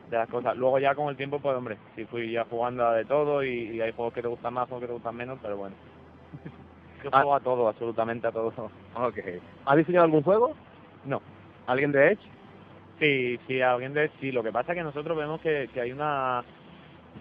[0.10, 0.58] de las cosas.
[0.58, 3.76] Luego ya con el tiempo, pues hombre, sí fui ya jugando a de todo y,
[3.76, 5.76] y hay juegos que te gustan más, juegos que te gustan menos, pero bueno.
[7.04, 7.18] Yo Ah.
[7.18, 8.48] juego a todo, absolutamente a todo.
[8.96, 9.20] Ok.
[9.66, 10.54] ¿Has diseñado algún juego?
[11.06, 11.22] No.
[11.68, 12.22] ¿Alguien de Edge?
[13.00, 14.32] Sí, sí, alguien de sí.
[14.32, 16.44] Lo que pasa es que nosotros vemos que, que hay una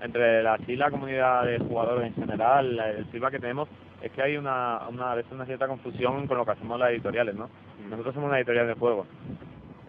[0.00, 3.68] entre la sí la comunidad de jugadores en general, el feedback que tenemos
[4.00, 6.90] es que hay una, una a veces una cierta confusión con lo que hacemos las
[6.90, 7.48] editoriales, ¿no?
[7.88, 9.06] Nosotros somos una editorial de juegos.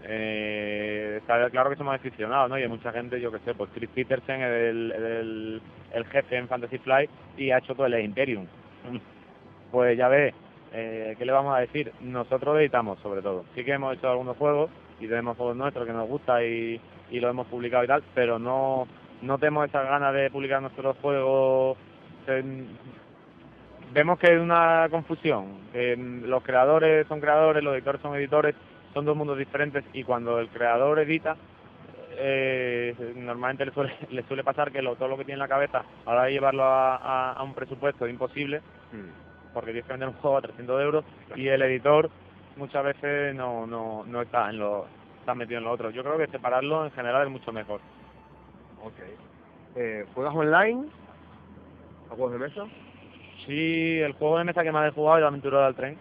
[0.05, 2.59] Eh, está claro que somos aficionados, ¿no?
[2.59, 5.61] Y hay mucha gente, yo que sé, pues Chris Petersen es el, el,
[5.93, 8.45] el jefe en Fantasy Flight y ha hecho todo el Imperium.
[9.71, 10.35] Pues ya ves,
[10.73, 11.91] eh, ¿qué le vamos a decir?
[12.01, 13.45] Nosotros editamos sobre todo.
[13.55, 14.69] Sí que hemos hecho algunos juegos
[15.03, 16.79] y tenemos juegos nuestros que nos gusta y,
[17.11, 18.87] y lo hemos publicado y tal, pero no,
[19.21, 21.77] no tenemos esas ganas de publicar nuestros juegos.
[23.93, 25.59] Vemos que hay una confusión.
[25.71, 28.55] que mm, los creadores son creadores, los editores son editores,
[28.93, 31.35] son dos mundos diferentes y cuando el creador edita,
[32.17, 35.47] eh, normalmente le suele, le suele pasar que lo- todo lo que tiene en la
[35.47, 38.61] cabeza, a la hora de llevarlo a, a- a un presupuesto es imposible,
[39.53, 41.05] porque tienes que vender un juego a 300 euros
[41.35, 42.09] y el editor
[42.55, 44.85] muchas veces no, no, no está en lo
[45.19, 45.89] está metido en lo otro.
[45.89, 47.79] Yo creo que separarlo en general es mucho mejor.
[48.83, 48.99] Ok.
[49.75, 50.85] Eh, ¿Juegas online?
[52.11, 52.65] ¿A juegos de mesa?
[53.45, 55.97] Sí, el juego de mesa que más he jugado es la aventura del tren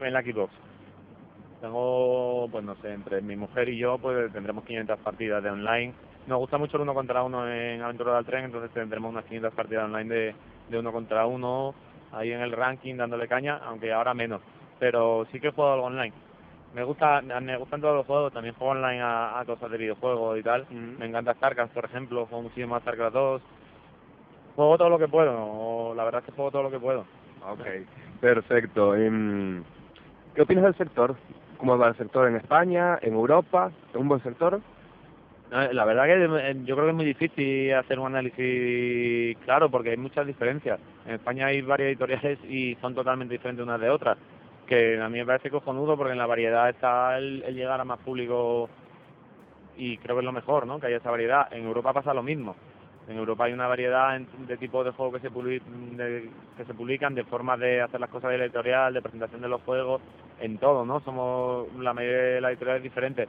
[0.00, 0.52] en la Xbox.
[1.60, 5.92] Tengo, pues no sé, entre mi mujer y yo, pues tendremos 500 partidas de online.
[6.26, 9.54] Nos gusta mucho el uno contra uno en Aventura del Tren, entonces tendremos unas 500
[9.54, 10.34] partidas online de,
[10.68, 11.74] de uno contra uno,
[12.12, 14.42] ahí en el ranking dándole caña, aunque ahora menos.
[14.78, 16.12] Pero sí que he jugado algo online.
[16.74, 20.38] Me gusta, me gustan todos los juegos, también juego online a, a cosas de videojuegos
[20.38, 20.66] y tal.
[20.70, 23.42] Me encanta StarCraft, por ejemplo, juego muchísimo a StarCraft 2.
[24.54, 27.06] Juego todo lo que puedo, o la verdad es que juego todo lo que puedo.
[27.48, 27.64] Ok,
[28.20, 28.94] perfecto.
[28.94, 29.62] Em,
[30.34, 31.16] ¿Qué opinas del sector?
[31.56, 33.70] ¿Cómo va el sector en España, en Europa?
[33.90, 34.60] ¿Es un buen sector?
[35.50, 39.90] La verdad que eh, yo creo que es muy difícil hacer un análisis claro porque
[39.90, 40.78] hay muchas diferencias.
[41.06, 44.18] En España hay varias editoriales y son totalmente diferentes unas de otras.
[44.68, 47.98] Que a mí me parece cojonudo porque en la variedad está el, llegar a más
[48.00, 48.68] público
[49.76, 50.78] y creo que es lo mejor, ¿no?
[50.78, 51.50] Que haya esa variedad.
[51.52, 52.54] En Europa pasa lo mismo.
[53.08, 56.28] En Europa hay una variedad de tipos de juegos que se, publi- de-
[56.58, 59.62] que se publican, de formas de hacer las cosas de editorial, de presentación de los
[59.62, 60.02] juegos,
[60.40, 61.00] en todo, ¿no?
[61.00, 63.28] Somos la mayoría de las editoriales diferentes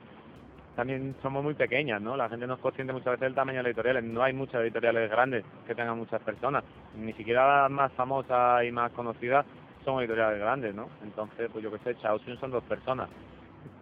[0.76, 2.16] también somos muy pequeñas, ¿no?
[2.16, 4.02] La gente no es consciente muchas veces del tamaño de las editoriales.
[4.02, 6.64] No hay muchas editoriales grandes que tengan muchas personas.
[6.96, 9.46] Ni siquiera las más famosas y más conocidas
[9.84, 10.90] son editoriales grandes, ¿no?
[11.04, 13.10] Entonces, pues yo qué sé, Chaosium son dos personas.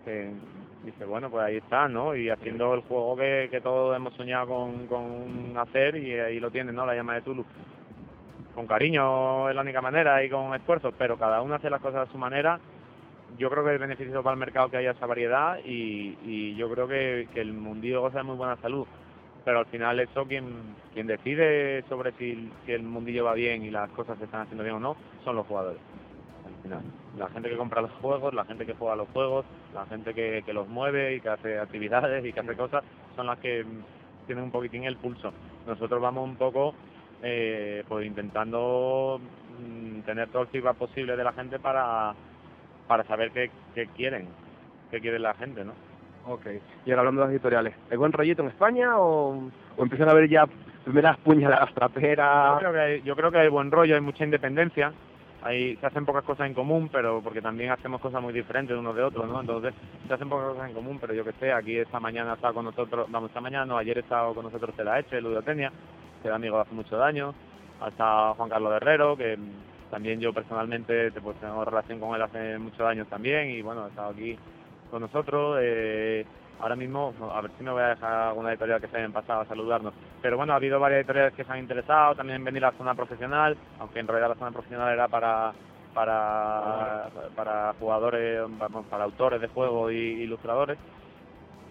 [0.05, 0.31] Que
[0.83, 2.15] dice, bueno, pues ahí está, ¿no?
[2.15, 6.51] Y haciendo el juego que, que todos hemos soñado con, con hacer y ahí lo
[6.51, 6.85] tienen, ¿no?
[6.85, 7.45] La llama de Tulu.
[8.55, 12.07] Con cariño es la única manera y con esfuerzo, pero cada uno hace las cosas
[12.07, 12.59] a su manera
[13.37, 16.69] yo creo que es beneficioso para el mercado que haya esa variedad y, y yo
[16.69, 18.87] creo que, que el mundillo goza de muy buena salud.
[19.47, 23.71] Pero al final eso quien, quien decide sobre si, si el mundillo va bien y
[23.71, 25.79] las cosas se están haciendo bien o no son los jugadores.
[26.45, 26.81] Al final,
[27.17, 30.43] la gente que compra los juegos, la gente que juega los juegos, la gente que,
[30.45, 32.83] que los mueve y que hace actividades y que hace cosas
[33.15, 35.31] son las que mm, tienen un poquitín el pulso.
[35.65, 36.75] Nosotros vamos un poco
[37.23, 39.21] eh, pues intentando
[39.61, 42.13] mm, tener todo el feedback posible de la gente para
[42.85, 44.27] para saber qué, qué quieren,
[44.91, 45.86] qué quiere la gente, ¿no?
[46.27, 46.45] Ok.
[46.85, 50.27] Y ahora hablando de las editoriales, ¿hay buen rollito en España o, empiezan a haber
[50.29, 50.45] ya
[50.83, 52.59] primeras puñaladas Yo traperas?
[52.59, 54.91] creo que yo creo que hay buen rollo, hay mucha independencia,
[55.43, 58.95] hay, se hacen pocas cosas en común, pero porque también hacemos cosas muy diferentes unos
[58.95, 59.39] de otros, ¿no?
[59.39, 59.73] Entonces
[60.07, 62.55] se hacen pocas cosas en común, pero yo que sé, aquí esta mañana ha estado
[62.55, 65.71] con nosotros, vamos, esta mañana, no, ayer ha estado con nosotros la Eche, Ludotenia,
[66.21, 67.35] que era amigo de hace muchos años,
[67.79, 69.37] ha estado Juan Carlos Herrero, que
[69.91, 73.85] también yo personalmente te- pues, tengo relación con él hace muchos años también, y bueno,
[73.85, 74.37] ha estado aquí
[74.89, 75.59] con nosotros.
[75.61, 76.25] eh,
[76.59, 79.41] ahora mismo, a ver si me voy a dejar alguna editorial que se hayan pasado
[79.41, 79.93] a saludarnos.
[80.21, 82.77] Pero bueno, ha habido varias editoriales que se han interesado también en venir a la
[82.77, 85.53] zona profesional, aunque en realidad la zona profesional era para
[85.97, 88.41] para, para jugadores,
[88.87, 90.77] para autores de juegos y ilustradores.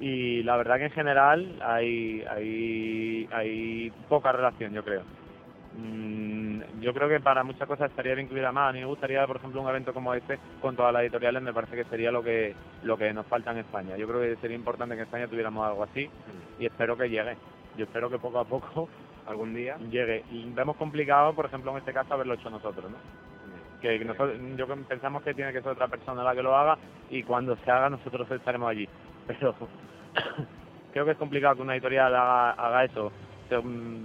[0.01, 5.03] Y la verdad que en general hay, hay, hay poca relación, yo creo.
[5.77, 8.71] Mm, yo creo que para muchas cosas estaría bien que hubiera más.
[8.71, 11.43] A mí me gustaría, por ejemplo, un evento como este con todas las editoriales.
[11.43, 13.97] Me parece que sería lo que lo que nos falta en España.
[13.97, 16.09] Yo creo que sería importante que en España tuviéramos algo así
[16.59, 17.37] y espero que llegue.
[17.77, 18.89] Yo espero que poco a poco
[19.27, 19.77] ¿Algún día?
[19.91, 20.25] llegue.
[20.31, 22.97] Y vemos complicado, por ejemplo, en este caso, haberlo hecho nosotros, ¿no?
[23.81, 26.79] Que nosotros, yo pensamos que tiene que ser otra persona la que lo haga
[27.11, 28.89] y cuando se haga nosotros estaremos allí.
[29.27, 29.55] Pero
[30.93, 33.13] creo que es complicado que una editorial haga, haga eso.
[33.51, 34.05] Mm,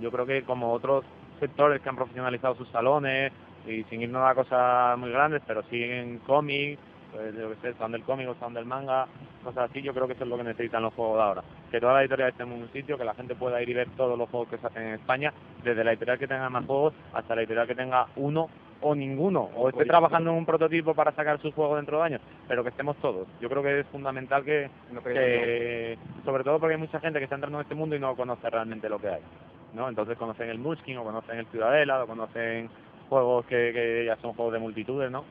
[0.00, 1.04] Yo creo que como otros
[1.40, 3.32] sectores que han profesionalizado sus salones
[3.66, 6.80] y sin irnos a cosas muy grandes, pero siguen cómics,
[7.12, 9.06] pues, yo que sé, son del cómic o son del manga,
[9.42, 11.42] cosas así, yo creo que eso es lo que necesitan los juegos de ahora.
[11.70, 13.88] Que toda la editorial esté en un sitio, que la gente pueda ir y ver
[13.96, 15.32] todos los juegos que se hacen en España,
[15.64, 18.48] desde la editorial que tenga más juegos hasta la editorial que tenga uno
[18.82, 22.20] o ninguno, o esté trabajando en un prototipo para sacar su juego dentro de años,
[22.46, 23.26] pero que estemos todos.
[23.40, 24.68] Yo creo que es fundamental que,
[25.02, 28.14] que sobre todo porque hay mucha gente que está entrando en este mundo y no
[28.14, 29.22] conoce realmente lo que hay.
[29.76, 29.88] ¿No?
[29.88, 32.68] Entonces conocen el Muskin o conocen el Ciudadela o conocen
[33.08, 35.24] juegos que, que ya son juegos de multitudes, ¿no?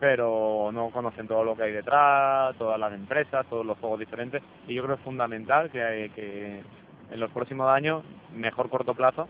[0.00, 4.42] Pero no conocen todo lo que hay detrás, todas las empresas, todos los juegos diferentes
[4.66, 6.62] y yo creo que es fundamental que, hay, que
[7.10, 8.02] en los próximos años,
[8.34, 9.28] mejor corto plazo,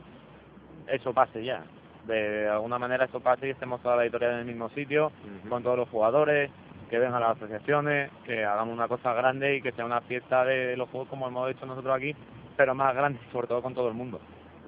[0.86, 1.65] eso pase ya.
[2.07, 5.12] De alguna manera eso pase y estemos toda la editorial en el mismo sitio,
[5.49, 6.51] con todos los jugadores,
[6.90, 10.77] que vengan las asociaciones, que hagamos una cosa grande y que sea una fiesta de
[10.77, 12.15] los juegos como hemos hecho nosotros aquí,
[12.62, 14.20] pero más grande, sobre todo con todo el mundo.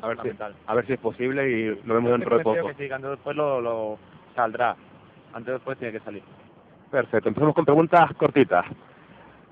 [0.03, 0.31] A ver, si,
[0.67, 2.67] a ver si es posible y lo vemos dentro de poco.
[2.67, 3.99] Que sí, que antes después lo, lo
[4.35, 4.75] saldrá.
[5.33, 6.21] Antes después tiene que salir.
[6.91, 7.29] Perfecto.
[7.29, 8.67] Empezamos con preguntas cortitas.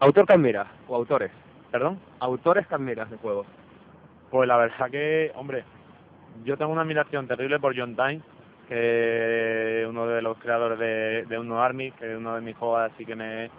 [0.01, 1.31] ¿Autor que admiras o autores?
[1.70, 2.01] ¿Perdón?
[2.19, 3.47] ¿Autores que admiras de juegos?
[4.28, 5.62] Pues la verdad que, hombre,
[6.43, 8.23] yo tengo una admiración terrible por John Tyne,
[8.69, 12.56] que es uno de los creadores de, de Uno Army, que es uno de mis
[12.56, 13.51] juegos así que me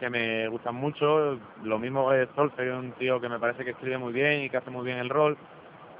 [0.00, 1.38] que me gustan mucho.
[1.62, 2.28] Lo mismo que es
[2.72, 5.10] un tío que me parece que escribe muy bien y que hace muy bien el
[5.10, 5.36] rol.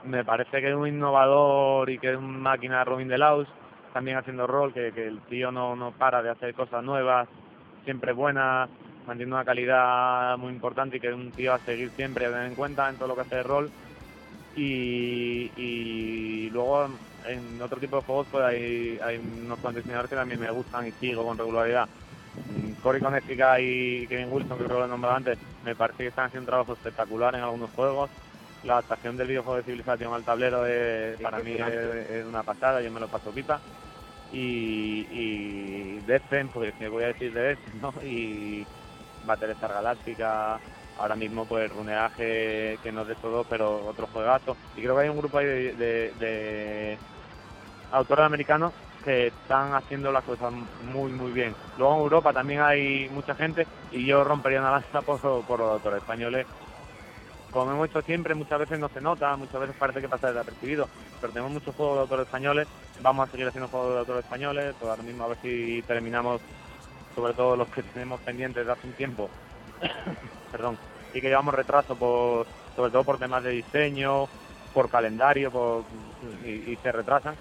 [0.05, 3.47] Me parece que es un innovador y que es una máquina Robin de Laus,
[3.93, 7.29] también haciendo rol, que, que el tío no, no para de hacer cosas nuevas,
[7.85, 8.71] siempre buenas,
[9.07, 12.47] mantiene una calidad muy importante y que es un tío a seguir siempre, a tener
[12.47, 13.71] en cuenta en todo lo que hace de rol.
[14.57, 16.89] Y, y luego
[17.27, 20.87] en otro tipo de juegos pues hay, hay unos cuantos diseñadores que también me gustan
[20.87, 21.87] y sigo con regularidad.
[22.83, 26.09] Cory Conética y Kevin Wilson, que creo que lo he nombrado antes, me parece que
[26.09, 28.11] están haciendo un trabajo espectacular en algunos juegos.
[28.65, 32.91] La adaptación del videojuego de civilización al tablero es, para mí es, una pasada, yo
[32.91, 33.61] me lo paso pipa.
[34.33, 37.95] Y, y Deathpen, pues que voy a decir de Deathpen, ¿no?
[38.03, 38.67] Y
[39.27, 40.61] Battlestar Galáctica,
[40.99, 44.57] ahora mismo pues Runeaje, que no es de todo, pero otro juegazo.
[44.77, 46.99] Y creo que hay un grupo ahí de
[47.93, 48.73] autores americanos
[49.05, 50.53] que están haciendo las cosas
[50.93, 51.55] muy muy bien.
[51.79, 55.99] Luego en Europa también hay mucha gente y yo rompería una lanza por, los autores
[56.01, 56.47] españoles.
[57.51, 60.89] Como hemos hecho siempre, muchas veces no se nota, muchas veces parece que pasa desapercibido,
[61.21, 62.69] pero tenemos muchos juegos de autores españoles,
[63.03, 66.41] vamos a seguir haciendo juegos de autores españoles, pues ahora mismo a ver si terminamos,
[67.17, 69.29] sobre todo los que tenemos pendientes de hace un tiempo,
[70.53, 70.79] perdón,
[71.13, 72.47] y que llevamos retraso por,
[72.77, 74.29] sobre todo por temas de diseño,
[74.73, 75.83] por calendario, por,
[76.47, 77.35] y se retrasan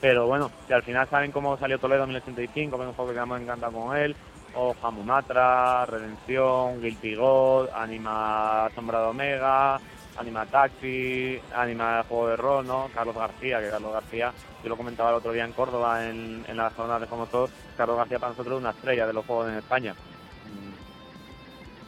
[0.00, 3.12] pero bueno, si al final saben cómo salió Toledo en 1985, que es un juego
[3.12, 4.14] que me encanta con él,
[4.54, 9.80] o Hamumatra, Redención, Guilty God, Anima Sombra de Omega,
[10.16, 12.88] Anima Taxi, Anima Juego de Rol, ¿no?
[12.94, 16.56] Carlos García, que Carlos García, yo lo comentaba el otro día en Córdoba, en, en
[16.56, 19.48] las jornadas de Como Todos, Carlos García para nosotros es una estrella de los juegos
[19.48, 19.94] en España.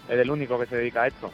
[0.08, 1.30] Es el único que se dedica a esto.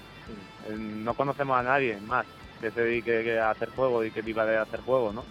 [0.76, 2.26] No conocemos a nadie más
[2.60, 5.24] que se dedique a hacer juegos y que viva de hacer juegos, ¿no?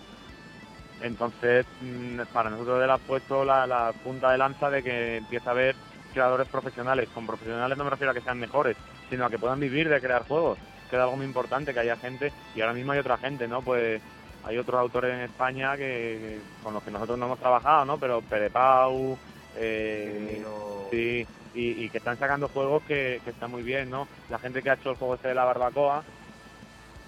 [1.02, 5.54] Entonces, mm, para nosotros él ha puesto la, punta de lanza de que empieza a
[5.54, 5.76] haber
[6.14, 7.10] creadores profesionales.
[7.14, 8.78] Con profesionales no me refiero a que sean mejores,
[9.10, 10.58] sino a que puedan vivir de crear juegos,
[10.90, 13.62] que es algo muy importante, que haya gente, y ahora mismo hay otra gente, ¿no?
[13.62, 14.02] Pues
[14.46, 17.98] hay otros autores en España que, con los que nosotros no hemos trabajado, ¿no?
[17.98, 19.18] Pero Pere Pau,
[19.58, 20.44] eh,
[20.92, 24.08] sí, y, que están sacando juegos que, que están muy bien, ¿no?
[24.30, 26.04] La gente que ha hecho el juego este de la barbacoa,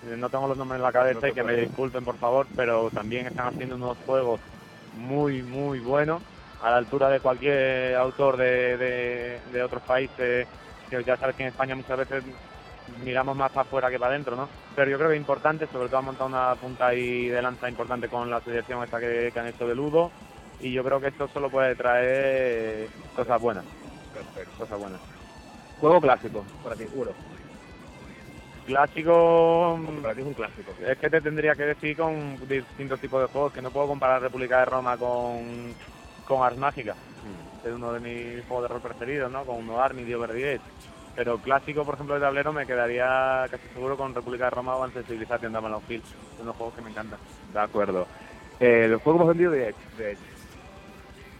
[0.03, 3.27] no tengo los nombres en la cabeza y que me disculpen por favor, pero también
[3.27, 4.39] están haciendo unos juegos
[4.97, 6.21] muy, muy buenos,
[6.61, 10.47] a la altura de cualquier autor de, de, otros países,
[10.89, 12.23] que ya sabes que en España muchas veces
[13.03, 14.47] miramos más para afuera que para adentro, ¿no?
[14.75, 17.69] Pero yo creo que es importante, sobre todo ha montado una punta ahí de lanza
[17.69, 20.11] importante con la asociación esta que, han hecho de Ludo,
[20.59, 23.65] y yo creo que esto solo puede traer cosas buenas.
[24.57, 24.99] Cosas buenas.
[25.79, 27.13] Juego clásico, para ti, juro.
[28.67, 29.79] Clásico.
[30.11, 30.73] es un clásico.
[30.85, 34.21] Es que te tendría que decir con distintos tipos de juegos, que no puedo comparar
[34.21, 35.73] República de Roma con,
[36.25, 36.93] con Ars Mágica.
[36.93, 37.67] Mm.
[37.67, 39.45] Es uno de mis juegos de rol preferidos, ¿no?
[39.45, 40.61] Con uno Army, Dio Verdiet.
[41.15, 44.87] Pero clásico, por ejemplo, de tablero me quedaría casi seguro con República de Roma o
[44.89, 46.03] Civilization de Avalon Hill.
[46.35, 47.19] Son unos juegos que me encantan.
[47.53, 48.05] De acuerdo.
[48.59, 50.17] Eh, ¿Los juegos vendidos de Edge?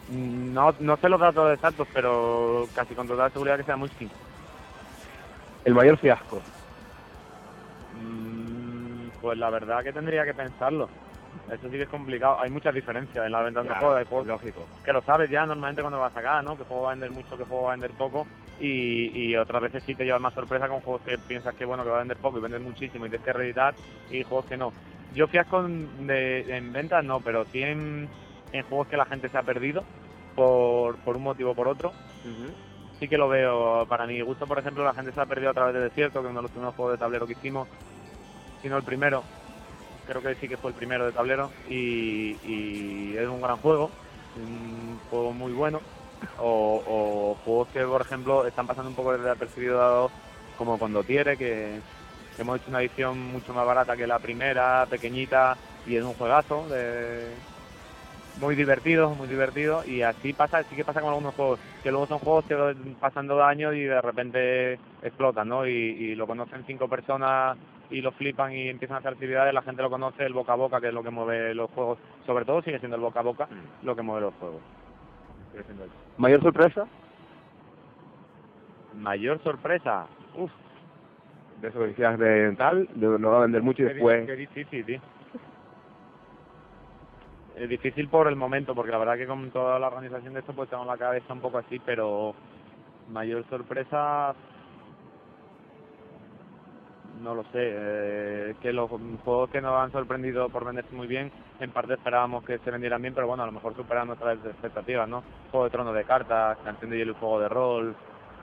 [0.10, 4.10] No, no sé los datos exactos, pero casi con total seguridad que sea Muskin.
[5.66, 6.42] El mayor fiasco.
[8.02, 10.90] Mm, pues la verdad que tendría que pensarlo.
[11.52, 12.40] Eso sí que es complicado.
[12.40, 13.98] Hay muchas diferencias en la venta de juegos.
[13.98, 14.68] Hay juegos lógico.
[14.84, 16.58] que lo sabes ya normalmente cuando vas a sacar, ¿no?
[16.58, 18.28] Que juego va a vender mucho, que juego va a vender poco.
[18.60, 21.92] Y, otras veces sí te llevas más sorpresa con juegos que piensas que bueno que
[21.92, 23.76] va a vender poco y vender muchísimo y tienes que reeditar
[24.10, 24.74] y juegos que no.
[25.14, 28.10] Yo fiasco de, en ventas no, pero sí en,
[28.68, 29.84] juegos que la gente se ha perdido
[30.36, 31.94] por, por un motivo o por otro.
[33.00, 33.86] Sí que lo veo.
[33.88, 36.28] Para mi gusto, por ejemplo, la gente se ha perdido a través de Desierto, que
[36.28, 37.68] es uno de los primeros juegos de tablero que hicimos,
[38.62, 39.24] sino el primero.
[40.06, 43.92] creo que sí que fue el primero de tablero y, es un gran juego,
[44.36, 45.82] un juego muy bueno.
[46.40, 50.12] O, juegos que, por ejemplo, están pasando un poco desapercibidos
[50.58, 51.80] como cuando tiene que
[52.38, 55.58] que hemos hecho una edición mucho más barata que la primera, pequeñita,
[55.88, 57.34] y es un juegazo, de...
[58.40, 62.08] muy divertido, muy divertido, y así pasa, sí que pasa con algunos juegos, que luego
[62.08, 65.66] son juegos que van pasando años y de repente explotan, ¿no?
[65.66, 67.58] Y, y lo conocen cinco personas
[67.90, 70.58] y lo flipan y empiezan a hacer actividades, la gente lo conoce, el boca a
[70.58, 73.24] boca, que es lo que mueve los juegos, sobre todo sigue siendo el boca a
[73.24, 73.48] boca
[73.84, 74.62] lo que mueve los juegos.
[76.18, 76.86] ¿Mayor sorpresa?
[78.96, 80.52] Mayor sorpresa, uff,
[81.62, 84.26] De eso que decías de tal, de no va a vender mucho y después...
[84.26, 85.00] Qué difícil, tío.
[87.60, 90.54] Es difícil por el momento, porque la verdad que con toda la organización de esto
[90.54, 92.36] pues tengo la cabeza un poco así, pero
[93.08, 94.36] mayor sorpresa
[97.22, 98.90] no lo sé, eh, que los
[99.24, 103.02] juegos que nos han sorprendido por venderse muy bien, en parte esperábamos que se vendieran
[103.02, 105.24] bien, pero bueno, a lo mejor superan nuestras expectativas, ¿no?
[105.52, 107.96] Juego de tronos de cartas, Canción de hielo y juego de rol,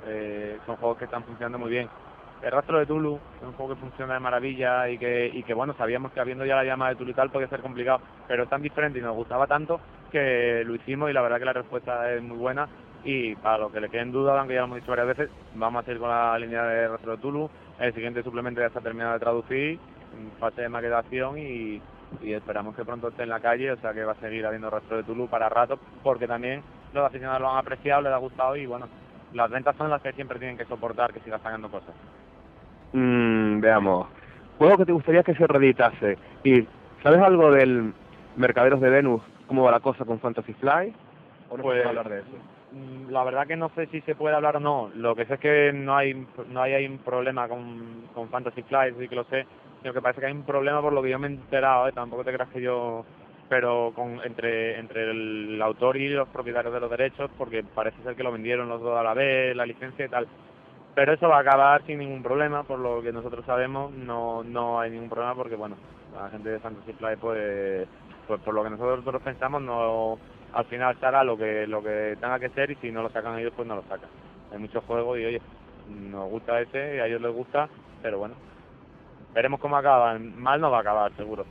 [0.07, 1.89] eh, son juegos que están funcionando muy bien.
[2.43, 5.55] El rastro de Tulu es un juego que funciona de maravilla y que, y que
[5.55, 8.43] bueno, sabíamos que habiendo ya la llama de Tulu y tal podía ser complicado, pero
[8.43, 9.81] es tan diferente y nos gustaba tanto
[10.11, 12.69] que lo hicimos y la verdad que la respuesta es muy buena
[13.05, 15.83] y para los que le queden dudas, aunque ya lo hemos dicho varias veces, vamos
[15.83, 19.15] a seguir con la línea de rastro de Tulu, el siguiente suplemento ya está terminado
[19.15, 19.79] de traducir,
[20.15, 21.83] en fase de maquetación y,
[22.23, 24.71] y esperamos que pronto esté en la calle, o sea que va a seguir habiendo
[24.71, 26.63] rastro de Tulu para rato, porque también
[26.93, 28.89] los aficionados lo han apreciado, les ha gustado y bueno,
[29.33, 31.95] las ventas son las que siempre tienen que soportar que siga sacando cosas.
[32.95, 34.07] Mm, veamos.
[34.57, 36.17] Juego que te gustaría que se reeditase.
[36.45, 36.65] Y,
[37.03, 37.93] ¿sabes algo del
[38.37, 39.21] Mercaderos de Venus?
[39.49, 40.95] ¿Cómo va la cosa con Fantasy Fly?
[41.51, 42.29] ¿O no Pues- se puede hablar de eso?
[42.71, 44.91] Mm, La verdad que no sé si se puede hablar o no.
[44.95, 46.15] Lo que sé es que no hay
[46.49, 49.45] no hay, hay un problema con, con Fantasy Flight, sí que lo sé.
[49.83, 51.93] Sino que parece que hay un problema por lo que yo me he enterado, ¿eh?
[51.93, 53.05] tampoco te creas que yo...
[53.49, 58.17] Pero con, entre, entre el autor y los propietarios de los derechos, porque parece ser
[58.17, 60.27] que lo vendieron los dos a la vez, la licencia y tal.
[60.95, 64.81] Pero eso va a acabar sin ningún problema, por lo que nosotros sabemos, no, no
[64.81, 65.77] hay ningún problema porque, bueno,
[66.15, 67.89] la gente de Fantasy Flight, pues,
[68.29, 70.19] pues por lo que nosotros pensamos, no
[70.55, 73.11] al final se hará lo que lo que tenga que ser y si no lo
[73.11, 74.09] sacan ellos pues no lo sacan
[74.53, 75.41] hay muchos juegos y oye
[75.89, 77.69] nos gusta ese y a ellos les gusta
[78.03, 78.35] pero bueno
[79.35, 81.45] veremos cómo acaban mal no va a acabar seguro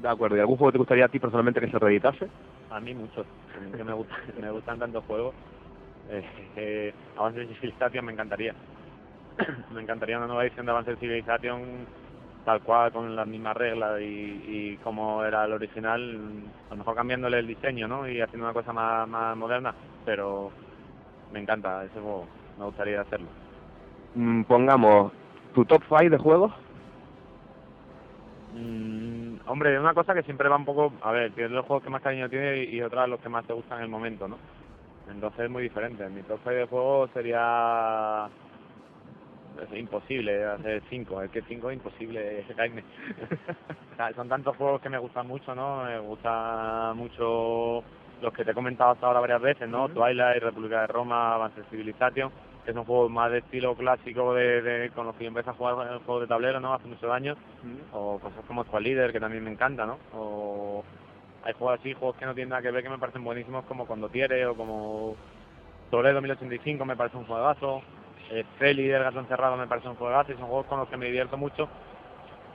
[0.00, 0.36] De acuerdo.
[0.36, 2.28] ¿Y algún juego te gustaría a ti personalmente que se reeditase?
[2.70, 3.26] a mí muchos
[3.74, 5.34] que me gusta, me gustan tantos juegos
[6.10, 6.24] eh,
[6.56, 8.54] eh, Avance Civilization me encantaría
[9.72, 11.86] me encantaría una nueva edición de Avance Civilization
[12.44, 16.18] tal cual con las mismas reglas y, y como era el original
[16.68, 18.08] a lo mejor cambiándole el diseño ¿no?
[18.08, 19.74] y haciendo una cosa más, más moderna
[20.04, 20.50] pero
[21.32, 22.26] me encanta ese juego
[22.58, 23.28] me gustaría hacerlo
[24.16, 25.12] Mm, pongamos
[25.54, 26.50] tu top 5 de juegos.
[28.54, 31.84] Mm, hombre, es una cosa que siempre va un poco, a ver, tienes los juegos
[31.84, 34.26] que más cariño tiene y, y otras los que más te gustan en el momento,
[34.26, 34.38] ¿no?
[35.10, 36.08] Entonces es muy diferente.
[36.08, 38.28] Mi top 5 de juegos sería
[39.62, 42.44] es imposible hacer 5, es que 5 es imposible
[43.96, 45.84] sea, son tantos juegos que me gustan mucho, ¿no?
[45.84, 47.82] Me gusta mucho
[48.20, 49.88] los que te he comentado hasta ahora varias veces, ¿no?
[49.88, 52.30] Twilight, República de Roma, Advanced Civilization,
[52.64, 55.54] que son juegos más de estilo clásico de, de con los que yo empecé a
[55.54, 56.74] jugar el juego de tablero, ¿no?
[56.74, 57.36] Hace muchos años
[57.92, 59.98] o cosas como Squad Leader que también me encanta, ¿no?
[60.14, 60.84] O
[61.46, 63.86] hay juegos así, juegos que no tienen nada que ver que me parecen buenísimos como
[63.86, 65.14] Condottiere o como
[65.90, 67.82] Toledo 1085 me parece un juegazo,
[68.30, 70.96] eh, Feli del Gato Encerrado me parece un juegazo y son juegos con los que
[70.96, 71.68] me divierto mucho.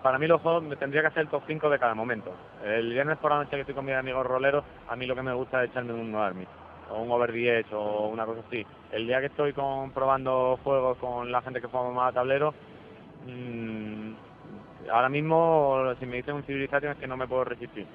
[0.03, 2.33] Para mí los juegos me tendría que hacer el top 5 de cada momento.
[2.65, 5.21] El viernes por la noche que estoy con mis amigos roleros, a mí lo que
[5.21, 6.45] me gusta es echarme un No Army
[6.89, 8.65] o un Over the Edge o una cosa así.
[8.91, 12.53] El día que estoy con, probando juegos con la gente que juega más a tablero,
[13.25, 14.11] mm,
[14.91, 17.87] ahora mismo si me dicen un Civilization es que no me puedo resistir.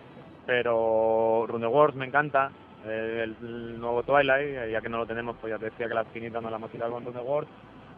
[0.47, 2.51] Pero Wars me encanta,
[2.87, 5.89] eh, el, el nuevo Twilight, eh, ya que no lo tenemos, pues ya te decía
[5.89, 7.49] que la finita no la hemos tirado con Wars.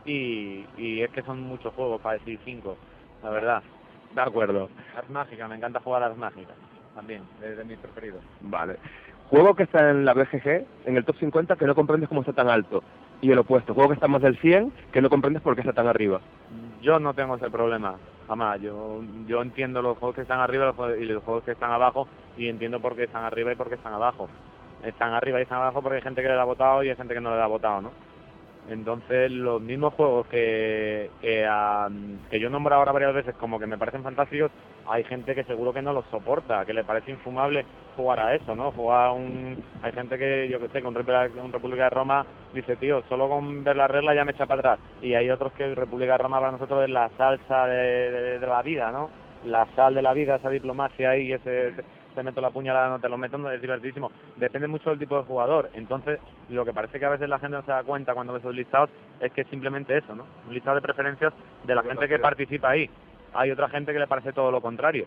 [0.04, 2.78] Y, y es que son muchos juegos para decir cinco,
[3.22, 3.62] la verdad.
[4.14, 4.70] De acuerdo.
[4.96, 6.54] Ars Mágica, me encanta jugar a Ars Mágica,
[6.94, 8.22] también, es de mis preferidos.
[8.40, 8.76] Vale.
[9.28, 12.32] Juego que está en la BGG, en el top 50, que no comprendes cómo está
[12.32, 12.82] tan alto.
[13.20, 15.74] Y el opuesto, juego que está más del 100, que no comprendes por qué está
[15.74, 16.20] tan arriba.
[16.80, 17.96] Yo no tengo ese problema,
[18.28, 18.60] jamás.
[18.60, 22.06] Yo yo entiendo los juegos que están arriba y los juegos- que están abajo
[22.36, 24.28] y entiendo por qué están arriba y por qué están abajo.
[24.84, 27.14] Están arriba y están abajo porque hay gente que le ha votado y hay gente
[27.14, 27.92] que no le ha votado, ¿no?
[28.68, 31.48] Entonces, los mismos juegos que, que,
[32.30, 34.50] que yo he nombrado ahora varias veces como que me parecen fantásticos,
[34.88, 37.64] hay gente que seguro que no los soporta, que le parece infumable
[37.96, 38.70] jugar a eso, ¿no?
[38.72, 39.62] Jugar a un...
[39.82, 42.24] Hay gente que, yo que sé, con República, de Roma
[42.54, 44.78] dice, tío, solo con ver la regla ya me echa para atrás.
[45.02, 48.90] Y hay otros que República de Roma para nosotros es la salsa de, la vida,
[48.90, 49.10] ¿no?
[49.44, 51.72] la sal de la vida, esa diplomacia y ese
[52.14, 54.10] te meto la puñalada, no te lo meto, no es divertidísimo.
[54.36, 55.70] Depende mucho del tipo de jugador.
[55.74, 58.40] Entonces, lo que parece que a veces la gente no se da cuenta cuando ve
[58.40, 58.90] esos listados
[59.20, 60.26] es que es simplemente eso, ¿no?
[60.48, 61.32] Un listado de preferencias
[61.64, 62.90] de la gente que participa ahí.
[63.34, 65.06] Hay otra gente que le parece todo lo contrario.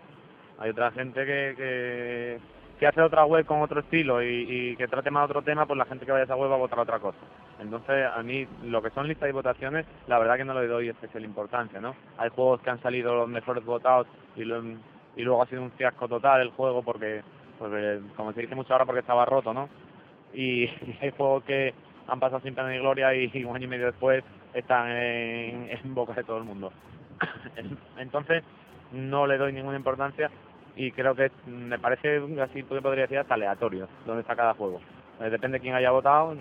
[0.59, 2.39] Hay otra gente que, que,
[2.79, 5.77] que hace otra web con otro estilo y, y que trate más otro tema, pues
[5.77, 7.17] la gente que vaya a esa web va a votar otra cosa.
[7.59, 10.89] Entonces, a mí, lo que son listas y votaciones, la verdad que no le doy
[10.89, 11.95] especial importancia, ¿no?
[12.17, 14.63] Hay juegos que han salido los mejores votados y lo,
[15.15, 17.21] y luego ha sido un fiasco total el juego porque,
[18.15, 19.69] como se dice mucho ahora, porque estaba roto, ¿no?
[20.33, 20.65] Y,
[21.01, 21.73] hay juegos que
[22.07, 24.23] han pasado sin pena ni gloria y, un año y medio después
[24.53, 26.71] están en, en boca de todo el mundo.
[27.97, 28.43] Entonces,
[28.91, 30.29] no le doy ninguna importancia
[30.75, 34.79] y creo que me parece, así podría decir, hasta aleatorio donde está cada juego.
[35.19, 36.35] Eh, depende de quién haya votado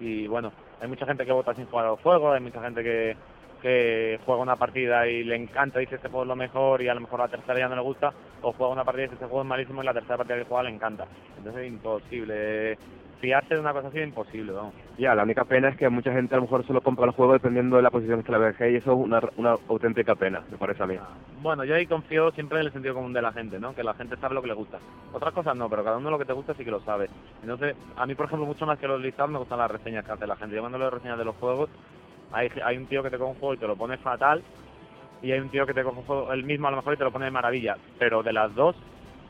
[0.00, 2.82] y bueno, hay mucha gente que vota sin jugar a los juegos, hay mucha gente
[2.82, 3.16] que,
[3.62, 6.94] que juega una partida y le encanta, dice este juego es lo mejor y a
[6.94, 8.12] lo mejor la tercera ya no le gusta,
[8.42, 10.44] o juega una partida y dice este juego es malísimo y la tercera partida que
[10.44, 11.06] juega le encanta.
[11.38, 12.78] Entonces es imposible.
[13.24, 14.74] Fiarse de una cosa así es imposible, vamos.
[14.98, 17.32] Ya, la única pena es que mucha gente a lo mejor solo compra el juego
[17.32, 20.58] dependiendo de la posición que la BG y eso es una, una auténtica pena, me
[20.58, 20.98] parece a mí.
[21.40, 23.74] Bueno, yo ahí confío siempre en el sentido común de la gente, ¿no?
[23.74, 24.78] Que la gente sabe lo que le gusta.
[25.10, 27.08] Otras cosas no, pero cada uno lo que te gusta sí que lo sabe.
[27.40, 30.12] Entonces, a mí, por ejemplo, mucho más que los listados me gustan las reseñas que
[30.12, 30.54] hace la gente.
[30.54, 31.70] Yo cuando leo reseñas de los juegos,
[32.30, 34.42] hay, hay un tío que te coge un juego y te lo pone fatal
[35.22, 36.96] y hay un tío que te coge un juego el mismo a lo mejor y
[36.98, 37.78] te lo pone de maravilla.
[37.98, 38.76] Pero de las dos,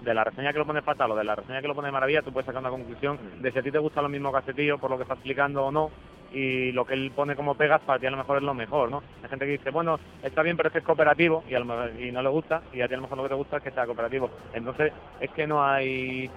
[0.04, 2.22] de la reseña que lo pone fatal o de la reseña que lo pone maravilla,
[2.22, 4.40] tú puedes sacar una conclusión de si a ti te gusta lo mismo que a
[4.40, 5.90] ese tío por lo que está explicando o no
[6.32, 8.90] y lo que él pone como pegas para ti a lo mejor es lo mejor,
[8.90, 9.02] ¿no?
[9.22, 11.64] Hay gente que dice, bueno, está bien pero es que es cooperativo y, a lo
[11.64, 13.56] mejor, y no le gusta y a ti a lo mejor lo que te gusta
[13.58, 14.30] es que sea cooperativo.
[14.52, 16.30] Entonces es que no hay...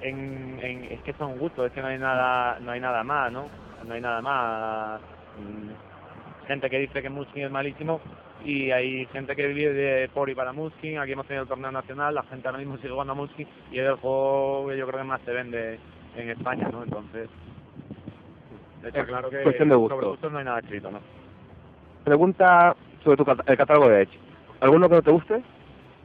[0.00, 3.30] En, en, es que son gustos, es que no hay nada no hay nada más,
[3.30, 3.46] ¿no?
[3.84, 5.00] No hay nada más.
[5.38, 8.00] Mm, gente que dice que Muskin es malísimo
[8.44, 10.98] y hay gente que vive de por y para Muskin.
[10.98, 13.78] Aquí hemos tenido el torneo nacional, la gente ahora mismo sigue jugando a Muskin y
[13.78, 15.78] es el juego que yo creo que más se vende
[16.16, 16.82] en España, ¿no?
[16.82, 17.28] Entonces,
[18.84, 19.94] está claro que cuestión de gusto.
[19.94, 21.00] sobre gustos no hay nada escrito, ¿no?
[22.04, 24.18] Pregunta sobre tu el catálogo de Edge.
[24.60, 25.42] ¿Alguno que no te guste?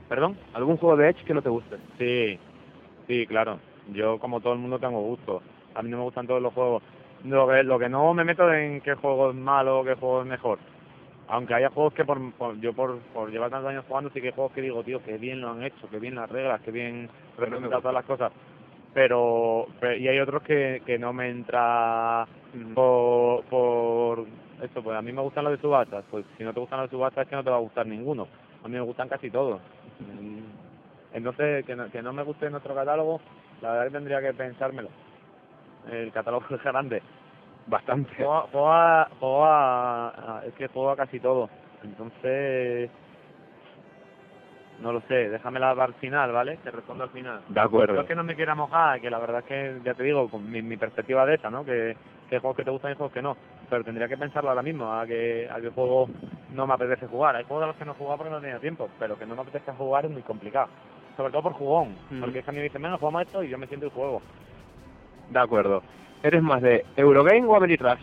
[0.10, 0.38] ¿Perdón?
[0.54, 1.78] ¿Algún juego de Edge que no te guste?
[1.98, 2.40] Sí,
[3.08, 3.60] sí, claro.
[3.94, 5.42] Yo, como todo el mundo, tengo gusto.
[5.76, 6.84] A mí no me gustan todos los juegos.
[7.24, 10.28] Lo que, lo que no me meto en qué juego es malo qué juego es
[10.28, 10.60] mejor.
[11.30, 14.28] Aunque haya juegos que por, por- yo por, por llevar tantos años jugando, sí que
[14.28, 16.72] hay juegos que digo, tío, que bien lo han hecho, que bien las reglas, que
[16.72, 18.32] bien representan todas las cosas.
[18.94, 22.26] Pero, pe- y hay otros que, que no me entra
[22.74, 24.26] por, por
[24.62, 26.04] eso, pues a mí me gustan los de subastas.
[26.10, 27.86] Pues si no te gustan los de subastas es que no te va a gustar
[27.86, 28.28] ninguno.
[28.64, 29.62] A mí me gustan casi todos.
[30.00, 30.50] Mm,
[31.14, 33.20] Entonces, que no, que no me guste nuestro catálogo,
[33.62, 34.90] la verdad que tendría que pensármelo.
[35.92, 37.04] El catálogo es grande.
[37.68, 38.16] Bastante.
[38.16, 41.50] Juego, a- juego, a, juego a- a- es que juego a casi todo.
[41.84, 42.90] Entonces,
[44.82, 46.58] no lo sé, déjamela al final, ¿vale?
[46.58, 47.42] Te respondo al final.
[47.50, 48.02] De No acuerdo.
[48.02, 50.50] es que no me quiera mojar, que la verdad es que, ya te digo, con
[50.50, 51.66] mi, mi perspectiva de esa, ¿no?
[51.66, 51.98] Que,
[52.30, 53.36] que juegos que te gustan y juegos que no.
[53.70, 56.08] Pero tendría que pensarlo ahora mismo, a qué, a qué juego
[56.54, 57.36] no me apetece jugar.
[57.36, 59.36] Hay juegos de los que no he jugado porque no tenía tiempo, pero que no
[59.36, 60.68] me apetezca jugar es muy complicado.
[61.18, 62.20] Sobre todo por jugón, Mm.
[62.22, 63.90] porque es que a mí me dicen, venga, jugamos esto y yo me siento y
[63.90, 64.22] juego.
[65.30, 65.82] De acuerdo.
[66.24, 68.02] ¿Eres más de Eurogame o Ameritrash?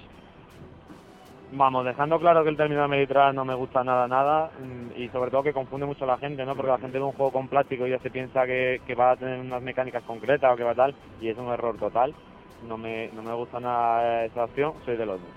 [1.52, 5.30] Vamos, dejando claro que el término Ameritrash no me gusta nada, nada, mm, y sobre
[5.30, 6.56] todo que confunde mucho a la gente, ¿no?
[6.56, 9.16] Porque la gente ve un juego con plástico y ya se piensa que, va a
[9.16, 12.14] tener unas mecánicas concretas o que va tal, y es un error total.
[12.68, 15.30] No me, no me gusta nada esa opción, soy de los dos.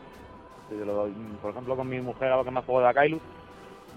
[0.70, 1.10] Soy de los dos.
[1.10, 3.22] Mm, Por ejemplo, con mi mujer, a lo que más juego de Akailus,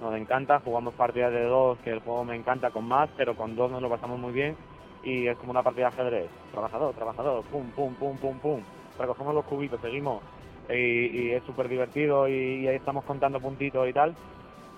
[0.00, 3.56] nos encanta, jugamos partidas de dos, que el juego me encanta con más, pero con
[3.56, 4.56] dos nos lo pasamos muy bien,
[5.02, 6.30] y es como una partida de ajedrez.
[6.52, 8.60] Trabajador, trabajador, pum, pum, pum, pum, pum.
[8.98, 10.22] Recogemos los cubitos, seguimos
[10.68, 14.14] y, y es súper divertido y, y ahí estamos contando puntitos y tal.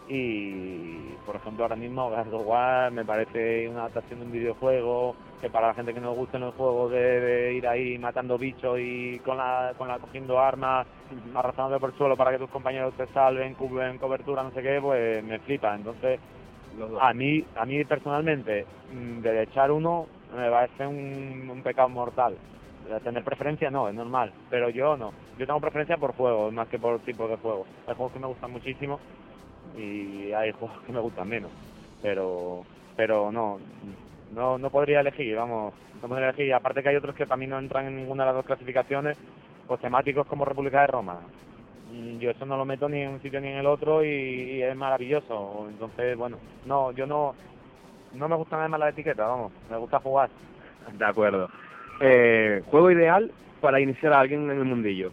[0.09, 5.15] Y, por ejemplo, ahora mismo God of War me parece una adaptación de un videojuego
[5.41, 8.37] que para la gente que no le gusten los juegos de, de ir ahí matando
[8.37, 10.87] bichos y con la, con la cogiendo armas,
[11.35, 14.81] arrastrándote por el suelo para que tus compañeros te salven, cubren cobertura, no sé qué,
[14.81, 15.75] pues me flipa.
[15.75, 16.21] Entonces,
[17.01, 22.37] a mí, a mí personalmente, mm, de echar uno me parece un, un pecado mortal.
[23.05, 25.13] Tener preferencia no, es normal, pero yo no.
[25.39, 27.67] Yo tengo preferencia por juegos más que por tipo de juegos.
[27.87, 28.99] Hay juegos que me gustan muchísimo
[29.77, 31.51] y hay juegos que me gustan menos,
[32.03, 32.65] pero
[32.97, 33.59] pero no,
[34.35, 35.73] no no podría elegir, vamos,
[36.03, 36.53] no podría elegir.
[36.53, 39.17] Aparte que hay otros que para mí no entran en ninguna de las dos clasificaciones,
[39.67, 41.21] pues temáticos como República de Roma.
[42.19, 44.63] Yo eso no lo meto ni en un sitio ni en el otro y, y
[44.63, 45.67] es maravilloso.
[45.69, 47.35] Entonces, bueno, no, yo no
[48.15, 50.31] no me gusta nada más la etiqueta, vamos, me gusta jugar.
[50.93, 51.49] De acuerdo.
[52.01, 55.13] Eh, juego ideal para iniciar a alguien en el mundillo.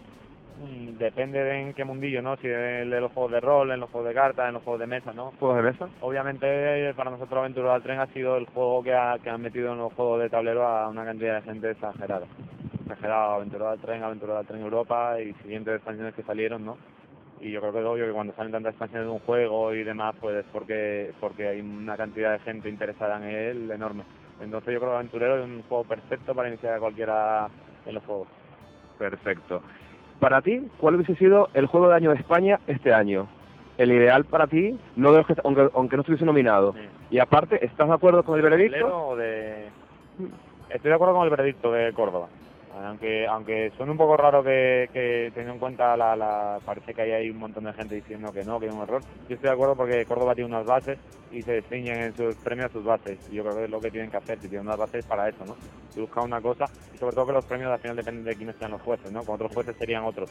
[0.57, 2.35] mm, depende de en qué mundillo, ¿no?
[2.37, 4.87] Si en los juegos de rol, en los juegos de cartas, en los juegos de
[4.87, 5.31] mesa, ¿no?
[5.39, 5.89] ¿Juegos de mesa?
[6.01, 9.71] Obviamente para nosotros Aventura del Tren ha sido el juego que, ha, que han metido
[9.71, 12.25] en los juegos de tablero a una cantidad de gente exagerada.
[12.89, 16.77] Exagerado, Aventura del Tren, Aventura del Tren Europa y siguientes expansiones que salieron, ¿no?
[17.39, 19.83] Y yo creo que es obvio que cuando salen tantas expansiones de un juego y
[19.83, 24.03] demás, pues es porque, porque hay una cantidad de gente interesada en él enorme.
[24.41, 27.47] Entonces yo creo que Aventurero es un juego perfecto para iniciar a cualquiera
[27.85, 28.27] en los juegos.
[28.97, 29.61] Perfecto.
[30.19, 33.27] Para ti, ¿cuál hubiese sido el juego de año de España este año?
[33.77, 36.73] El ideal para ti, no de los que, aunque, aunque no estuviese nominado.
[36.73, 36.79] Sí.
[37.11, 38.79] Y aparte, ¿estás de acuerdo con el veredicto?
[38.79, 39.69] ¿Tablero o de...?
[40.69, 42.27] Estoy de acuerdo con el veredicto de Córdoba.
[42.85, 46.59] Aunque aunque suene un poco raro que, que teniendo en cuenta la, la...
[46.65, 49.03] Parece que hay un montón de gente diciendo que no, que es un error.
[49.27, 50.99] Yo estoy de acuerdo porque Córdoba tiene unas bases
[51.31, 53.19] y se distinguen en sus premios a sus bases.
[53.29, 55.45] Yo creo que es lo que tienen que hacer, si tienen unas bases para eso,
[55.45, 55.57] ¿no?
[55.93, 58.55] Si buscan una cosa, y sobre todo que los premios al final dependen de quiénes
[58.57, 59.25] sean los jueces, ¿no?
[59.25, 60.29] Con otros jueces serían otros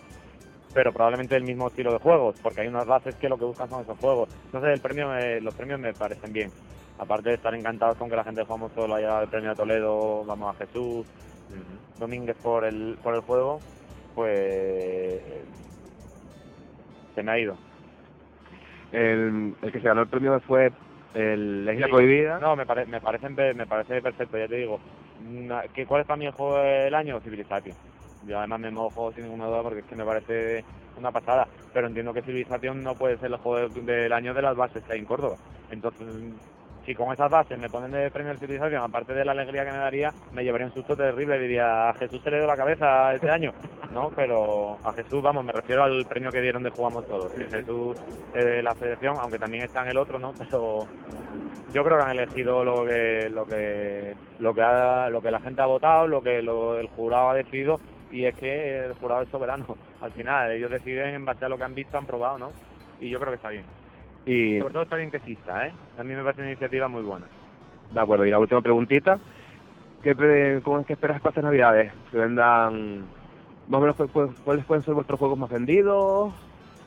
[0.72, 3.68] pero probablemente el mismo estilo de juegos, porque hay unas bases que lo que buscan
[3.68, 4.28] son esos juegos.
[4.46, 6.52] Entonces el premio me- los premios me parecen bien.
[6.98, 9.56] Aparte de estar encantados con que la gente Jugamos Todo haya dado el premio a
[9.56, 11.06] Toledo, vamos a Jesús,
[11.96, 13.62] Domínguez por el, por el juego,
[14.14, 15.44] pues
[17.14, 17.58] se me ha ido.
[18.92, 20.72] El, el que se ganó el premio fue
[21.14, 22.38] el La Isla Prohibida.
[22.38, 24.80] No, me, pare- me, parecen, pe- me parece perfecto, ya te digo.
[25.18, 27.20] Una- ¿qué, ¿Cuál es para mí el juego del año?
[27.20, 27.76] Civilization.
[28.22, 30.64] Yo además me mojo sin ninguna duda porque es que me parece
[30.96, 31.48] una pasada.
[31.72, 34.82] Pero entiendo que Civilization no puede ser el juego del, del año de las bases
[34.84, 35.38] que hay en Córdoba.
[35.70, 36.06] Entonces,
[36.88, 39.72] si con esas bases me ponen de premio el Civilization, aparte de la alegría que
[39.72, 41.38] me daría, me llevaría un susto terrible.
[41.38, 43.52] Diría, a Jesús se le dio la cabeza este año.
[43.92, 47.32] No, pero a Jesús, vamos, me refiero al premio que dieron de Jugamos Todos.
[47.32, 47.96] Sí, Jesús,
[48.34, 50.34] eh, la federación, aunque también está en el otro, ¿no?
[50.38, 50.86] Pero
[51.72, 55.40] yo creo que han elegido lo que lo que lo que ha- lo que la
[55.40, 59.22] gente ha votado lo que lo- el jurado ha decidido y es que el jurado
[59.22, 59.66] es soberano
[60.00, 62.52] al final ellos deciden en base a lo que han visto han probado no
[63.00, 63.66] y yo creo que está bien
[64.28, 67.02] Y, sobre todo está bien que exista eh a mí me parece una iniciativa muy
[67.02, 67.26] buena
[67.90, 69.18] de acuerdo, y la última preguntita.
[70.02, 71.90] ¿Qué, ¿Cómo es que esperas para estas navidades?
[72.10, 73.00] Que vendan...
[73.66, 76.34] Más o menos, ¿cu- cu- ¿cuáles pueden ser vuestros juegos más vendidos?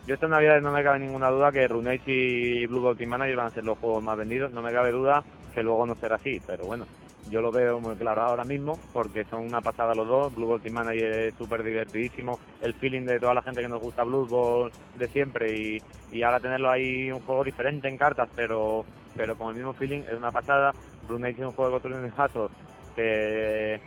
[0.08, 3.36] yo esta navidad no me cabe ninguna duda que Runage y Blue Bolt Team Manager
[3.36, 5.24] van a ser los juegos más vendidos no me cabe duda
[5.54, 6.86] que luego no será así pero bueno
[7.32, 10.36] yo lo veo muy claro ahora mismo porque son una pasada los dos.
[10.36, 12.38] Blue Ball Team Manager es súper divertidísimo.
[12.62, 15.82] El feeling de toda la gente que nos gusta Blue Ball de siempre y,
[16.12, 18.86] y ahora tenerlo ahí un juego diferente en cartas, pero
[19.16, 20.74] pero con el mismo feeling es una pasada.
[21.08, 22.52] Blue Age es un juego de construcción de datos
[22.96, 23.80] que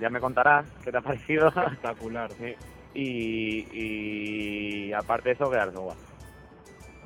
[0.00, 1.48] ya me contarás qué te ha parecido.
[1.48, 2.30] Espectacular.
[2.32, 2.54] Sí.
[2.94, 5.96] Y, y aparte de eso, Gears of War.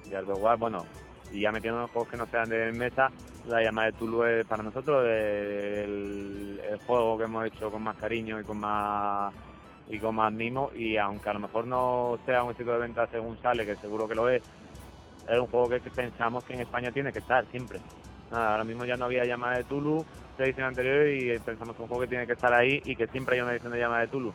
[0.08, 0.86] Gears of War, bueno,
[1.32, 3.10] y ya metiendo los juegos que no sean de mesa,
[3.46, 8.40] la llamada de Tulu es para nosotros el, juego que hemos hecho con más cariño
[8.40, 9.32] y con más
[9.88, 13.06] y con más mimo y aunque a lo mejor no sea un éxito de venta
[13.06, 14.42] según sale, que seguro que lo es,
[15.28, 17.78] es un juego que pensamos que en España tiene que estar siempre.
[18.30, 20.04] Ahora mismo ya no había llamada de Tulu,
[20.38, 23.06] la edición anterior y pensamos que un juego que tiene que estar ahí y que
[23.06, 24.32] siempre hay una edición de llamada de Tulu.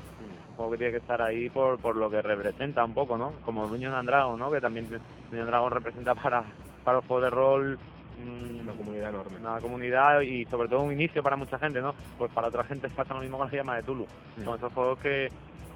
[0.55, 3.33] Juego que tiene que estar ahí por, por lo que representa un poco, ¿no?
[3.43, 4.51] Como Dungeon and Dragon, ¿no?
[4.51, 6.43] Que también Dungeon Dragon representa para,
[6.87, 7.77] para los juegos de rol
[8.23, 9.37] mm, Una comunidad enorme.
[9.41, 11.93] una comunidad y sobre todo un inicio para mucha gente, ¿no?
[12.17, 14.07] Pues para otra gente pasa lo mismo con la llama de Tulu.
[14.45, 15.29] Son esos juegos que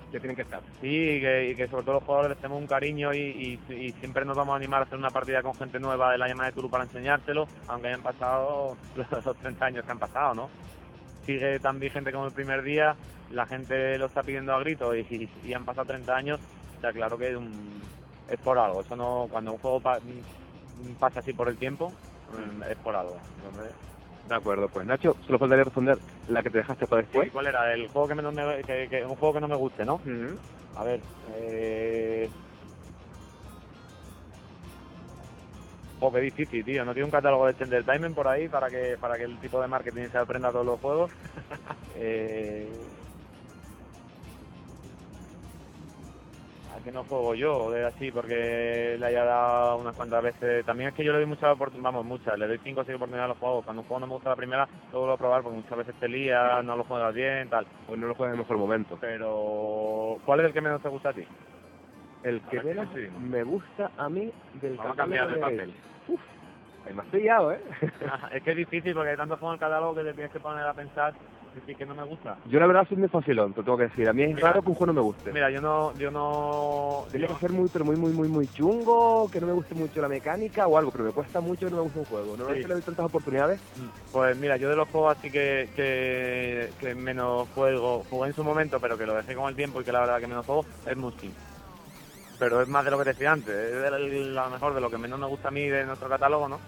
[0.09, 0.61] Que tienen que estar.
[0.79, 3.73] sí, y que, y que sobre todo los jugadores les tenemos un cariño y, y-
[3.73, 6.29] y siempre nos vamos a animar a hacer una partida con gente nueva de la
[6.29, 8.77] llama de Tulu para enseñárselo, aunque hayan pasado
[9.25, 10.49] los 30 años que han pasado, ¿no?
[11.25, 12.95] Sigue tan vigente como el primer día,
[13.31, 16.39] la gente lo está pidiendo a gritos y, y han pasado 30 años,
[16.75, 17.81] está claro que es, un-
[18.29, 18.79] es por algo.
[18.79, 19.81] Eso no, cuando un juego
[20.99, 21.95] pa- pasa así por el tiempo,
[22.29, 23.21] mm, es por algo.
[23.37, 23.75] Entonces,
[24.25, 27.31] De acuerdo, pues Nacho, solo faltaría responder la que te dejaste para después.
[27.31, 27.73] ¿Cuál era?
[27.73, 30.01] El juego que, me, que, que- un juego que no me guste, ¿no?
[30.75, 32.31] A ver, eh...
[35.99, 36.83] Oh, qué difícil, tío.
[36.85, 39.61] No tiene un catálogo de Extended Time por ahí para que para que el tipo
[39.61, 41.11] de marketing se aprenda a todos los juegos.
[41.95, 43.00] eh...
[46.81, 47.69] ¿A qué no juego yo?
[47.69, 50.65] De así, porque le haya dado unas cuantas veces.
[50.65, 52.39] También es que yo le doy muchas oportunidades, vamos, muchas.
[52.39, 53.65] Le doy 5 o 6 oportunidades a los juegos.
[53.65, 55.93] Cuando un juego no me gusta la primera, lo vuelvo a probar porque muchas veces
[55.99, 57.67] te lía, no lo juegas bien, tal.
[57.87, 58.97] O no lo juegas en el mejor momento.
[58.99, 61.23] Pero, ¿cuál es el que menos te gusta a ti?
[62.23, 63.13] El que menos que sí.
[63.19, 65.73] me gusta a mí del Vamos a cambiar de papel.
[66.87, 67.61] Ahí me has pillado, ¿eh?
[68.31, 70.39] es que es difícil porque hay tantos juegos en el catálogo que te tienes que
[70.39, 71.13] poner a pensar
[71.67, 72.37] y que no me gusta.
[72.45, 74.07] Yo la verdad soy muy facilón, te tengo que decir.
[74.07, 74.47] A mí es Mira.
[74.47, 75.31] raro que un juego no me guste.
[75.31, 79.29] Mira, yo no, yo no, Tiene que ser muy, pero muy, muy, muy, muy chungo,
[79.31, 81.77] que no me guste mucho la mecánica o algo, pero me cuesta mucho que no
[81.77, 82.37] me guste un juego.
[82.37, 82.59] No Sí.
[82.63, 83.59] le doy tantas oportunidades.
[84.11, 88.43] pues mira, yo de los juegos así que, que, que menos juego, jugué en su
[88.43, 90.65] momento, pero que lo dejé con el tiempo y que la verdad que menos juego,
[90.85, 91.33] es Muskin.
[92.39, 93.89] pero es más de lo que decía antes, es de
[94.33, 96.59] lo mejor de lo que menos nos gusta a mí de nuestro catálogo, ¿no?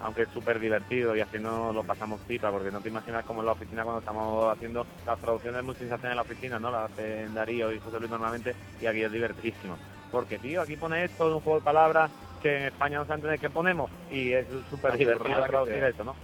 [0.00, 3.40] Aunque es súper divertido y así no lo pasamos pipa, porque no te imaginas como
[3.40, 6.70] en la oficina cuando estamos haciendo las traducciones muchas se hacen en la oficina, ¿no?
[6.70, 9.76] Las hacen Darío y José Luis normalmente, y aquí es divertidísimo.
[10.12, 12.10] Porque, tío, aquí pone esto, un juego de palabras
[12.40, 16.16] que en España no se entiende qué ponemos, y es súper divertido traducir eso, ¿no?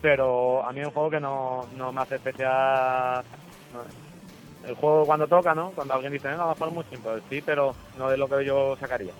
[0.00, 3.24] Pero a mí es un juego que no, no me hace especial...
[3.72, 3.84] no-
[4.64, 5.70] el juego cuando toca, ¿no?
[5.72, 8.44] Cuando alguien dice, venga, vamos a jugar mucho, pues sí, pero no es lo que
[8.44, 9.12] yo sacaría.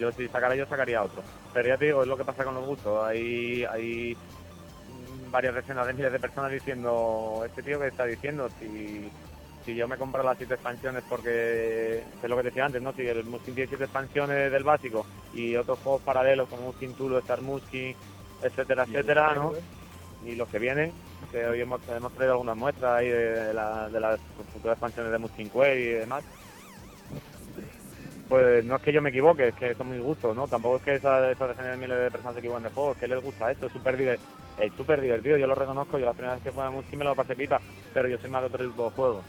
[0.00, 1.24] Yo si sacara yo sacaría otro.
[1.52, 3.06] Pero ya te digo, es lo que pasa con los gustos.
[3.06, 4.18] Hay, hay
[5.30, 9.12] varias decenas de miles de personas diciendo, este tío que está diciendo, si,
[9.64, 12.92] si yo me compro las siete expansiones porque es lo que decía antes, ¿no?
[12.94, 17.18] Si el Muskin tiene siete expansiones del básico y otros juegos paralelos como Muskin Tulo,
[17.20, 17.96] Star Muskin,
[18.40, 19.56] etcétera, etcétera, ¿no?
[20.22, 20.94] Y los que vienen,
[21.30, 23.16] que hoy hemos, hemos traído algunas muestras ahí de,
[23.46, 24.20] de la- de las
[24.52, 26.24] futuras expansiones de Muskin Quest y demás.
[28.30, 30.46] Pues no es que yo me equivoque, es que son mis gustos, ¿no?
[30.46, 32.98] Tampoco es que esas, esas decenas de miles de personas se equivoquen de juego, es
[32.98, 34.20] que les gusta esto, es súper diver-
[34.56, 37.04] es súper divertido, yo lo reconozco, yo la primera vez que jugué a Muskin me
[37.04, 37.60] lo pasé pipa,
[37.92, 39.24] pero yo soy más de otro tipo de juegos.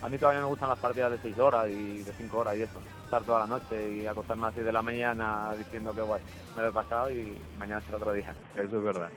[0.00, 2.62] A mí todavía me gustan las partidas de 6 horas y de 5 horas y
[2.62, 2.80] eso.
[3.04, 6.22] Estar toda la noche y acostarme a las 6 de la mañana diciendo que guay,
[6.54, 8.32] me lo he pasado y mañana será otro día.
[8.54, 9.10] Eso es verdad.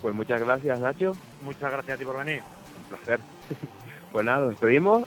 [0.00, 1.16] Pues muchas gracias, Nacho.
[1.40, 2.42] Muchas gracias a ti por venir.
[2.76, 3.20] Un placer.
[4.10, 5.04] Pues nada, nos despedimos.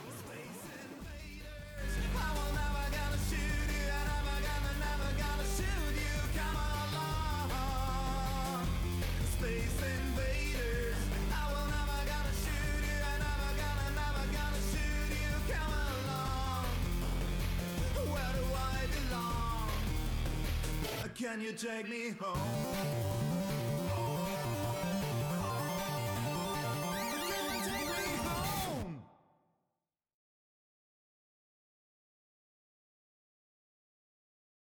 [21.40, 22.99] You take me home?